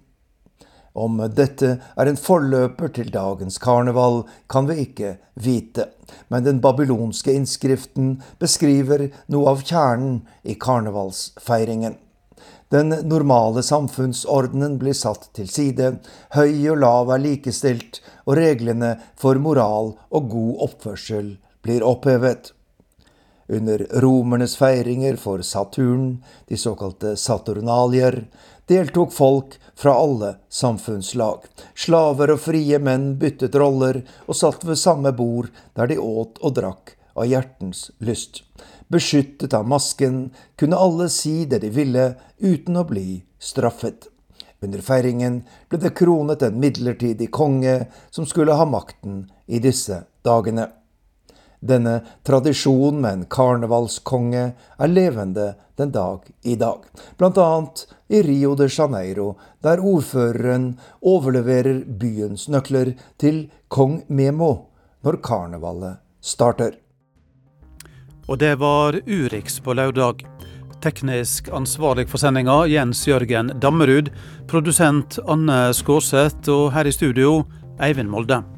Om 0.98 1.20
dette 1.30 1.76
er 1.78 2.10
en 2.10 2.18
forløper 2.18 2.90
til 2.96 3.12
dagens 3.14 3.60
karneval, 3.62 4.24
kan 4.50 4.66
vi 4.66 4.80
ikke 4.82 5.14
vite, 5.38 5.86
men 6.32 6.46
den 6.46 6.58
babylonske 6.64 7.36
innskriften 7.38 8.16
beskriver 8.42 9.06
noe 9.30 9.54
av 9.54 9.62
kjernen 9.62 10.20
i 10.42 10.58
karnevalsfeiringen. 10.58 11.98
Den 12.68 12.92
normale 13.08 13.62
samfunnsordenen 13.64 14.76
blir 14.80 14.96
satt 14.96 15.30
til 15.36 15.48
side, 15.48 15.94
høy 16.34 16.68
og 16.68 16.82
lav 16.82 17.14
er 17.14 17.22
likestilt, 17.22 18.02
og 18.26 18.36
reglene 18.36 18.96
for 19.16 19.40
moral 19.40 19.94
og 20.12 20.28
god 20.34 20.66
oppførsel 20.68 21.36
blir 21.64 21.86
opphevet. 21.86 22.52
Under 23.48 23.86
romernes 23.90 24.56
feiringer 24.56 25.16
for 25.16 25.42
Saturn, 25.42 26.24
de 26.48 26.56
såkalte 26.56 27.16
saturnalier, 27.16 28.26
deltok 28.66 29.12
folk 29.12 29.56
fra 29.74 29.94
alle 29.96 30.34
samfunnslag. 30.48 31.46
Slaver 31.74 32.34
og 32.34 32.42
frie 32.44 32.78
menn 32.78 33.14
byttet 33.20 33.56
roller 33.56 34.02
og 34.26 34.36
satt 34.36 34.66
ved 34.68 34.76
samme 34.76 35.14
bord 35.16 35.48
der 35.78 35.88
de 35.88 35.96
åt 35.96 36.36
og 36.44 36.58
drakk 36.60 36.92
av 37.16 37.24
hjertens 37.30 37.88
lyst. 38.04 38.42
Beskyttet 38.92 39.56
av 39.56 39.64
masken 39.68 40.28
kunne 40.60 40.76
alle 40.76 41.08
si 41.08 41.46
det 41.48 41.62
de 41.64 41.72
ville 41.72 42.10
uten 42.38 42.76
å 42.76 42.84
bli 42.88 43.22
straffet. 43.40 44.10
Under 44.60 44.82
feiringen 44.84 45.42
ble 45.70 45.80
det 45.80 45.94
kronet 45.96 46.42
en 46.42 46.60
midlertidig 46.60 47.30
konge 47.32 47.86
som 48.10 48.26
skulle 48.26 48.56
ha 48.58 48.68
makten 48.68 49.28
i 49.46 49.60
disse 49.62 50.02
dagene. 50.26 50.68
Denne 51.60 52.00
tradisjonen 52.22 53.00
med 53.02 53.12
en 53.12 53.24
karnevalskonge 53.30 54.44
er 54.78 54.92
levende 54.92 55.54
den 55.78 55.90
dag 55.94 56.26
i 56.42 56.54
dag, 56.58 56.86
bl.a. 57.18 57.48
i 58.08 58.22
Rio 58.22 58.54
de 58.54 58.68
Janeiro, 58.70 59.32
der 59.62 59.82
ordføreren 59.82 60.72
overleverer 61.02 61.84
byens 62.00 62.48
nøkler 62.48 62.94
til 63.18 63.46
kong 63.68 64.02
Memo 64.08 64.52
når 65.02 65.22
karnevalet 65.22 65.98
starter. 66.20 66.78
Og 68.28 68.38
det 68.38 68.58
var 68.60 68.98
Urix 69.06 69.58
på 69.64 69.74
lørdag. 69.74 70.26
Teknisk 70.82 71.48
ansvarlig 71.50 72.06
for 72.10 72.22
sendinga 72.22 72.60
Jens 72.70 73.00
Jørgen 73.08 73.50
Dammerud. 73.58 74.12
Produsent 74.46 75.18
Anne 75.26 75.72
Skåseth, 75.74 76.50
Og 76.50 76.70
her 76.72 76.86
i 76.86 76.92
studio 76.92 77.42
Eivind 77.80 78.10
Molde. 78.10 78.57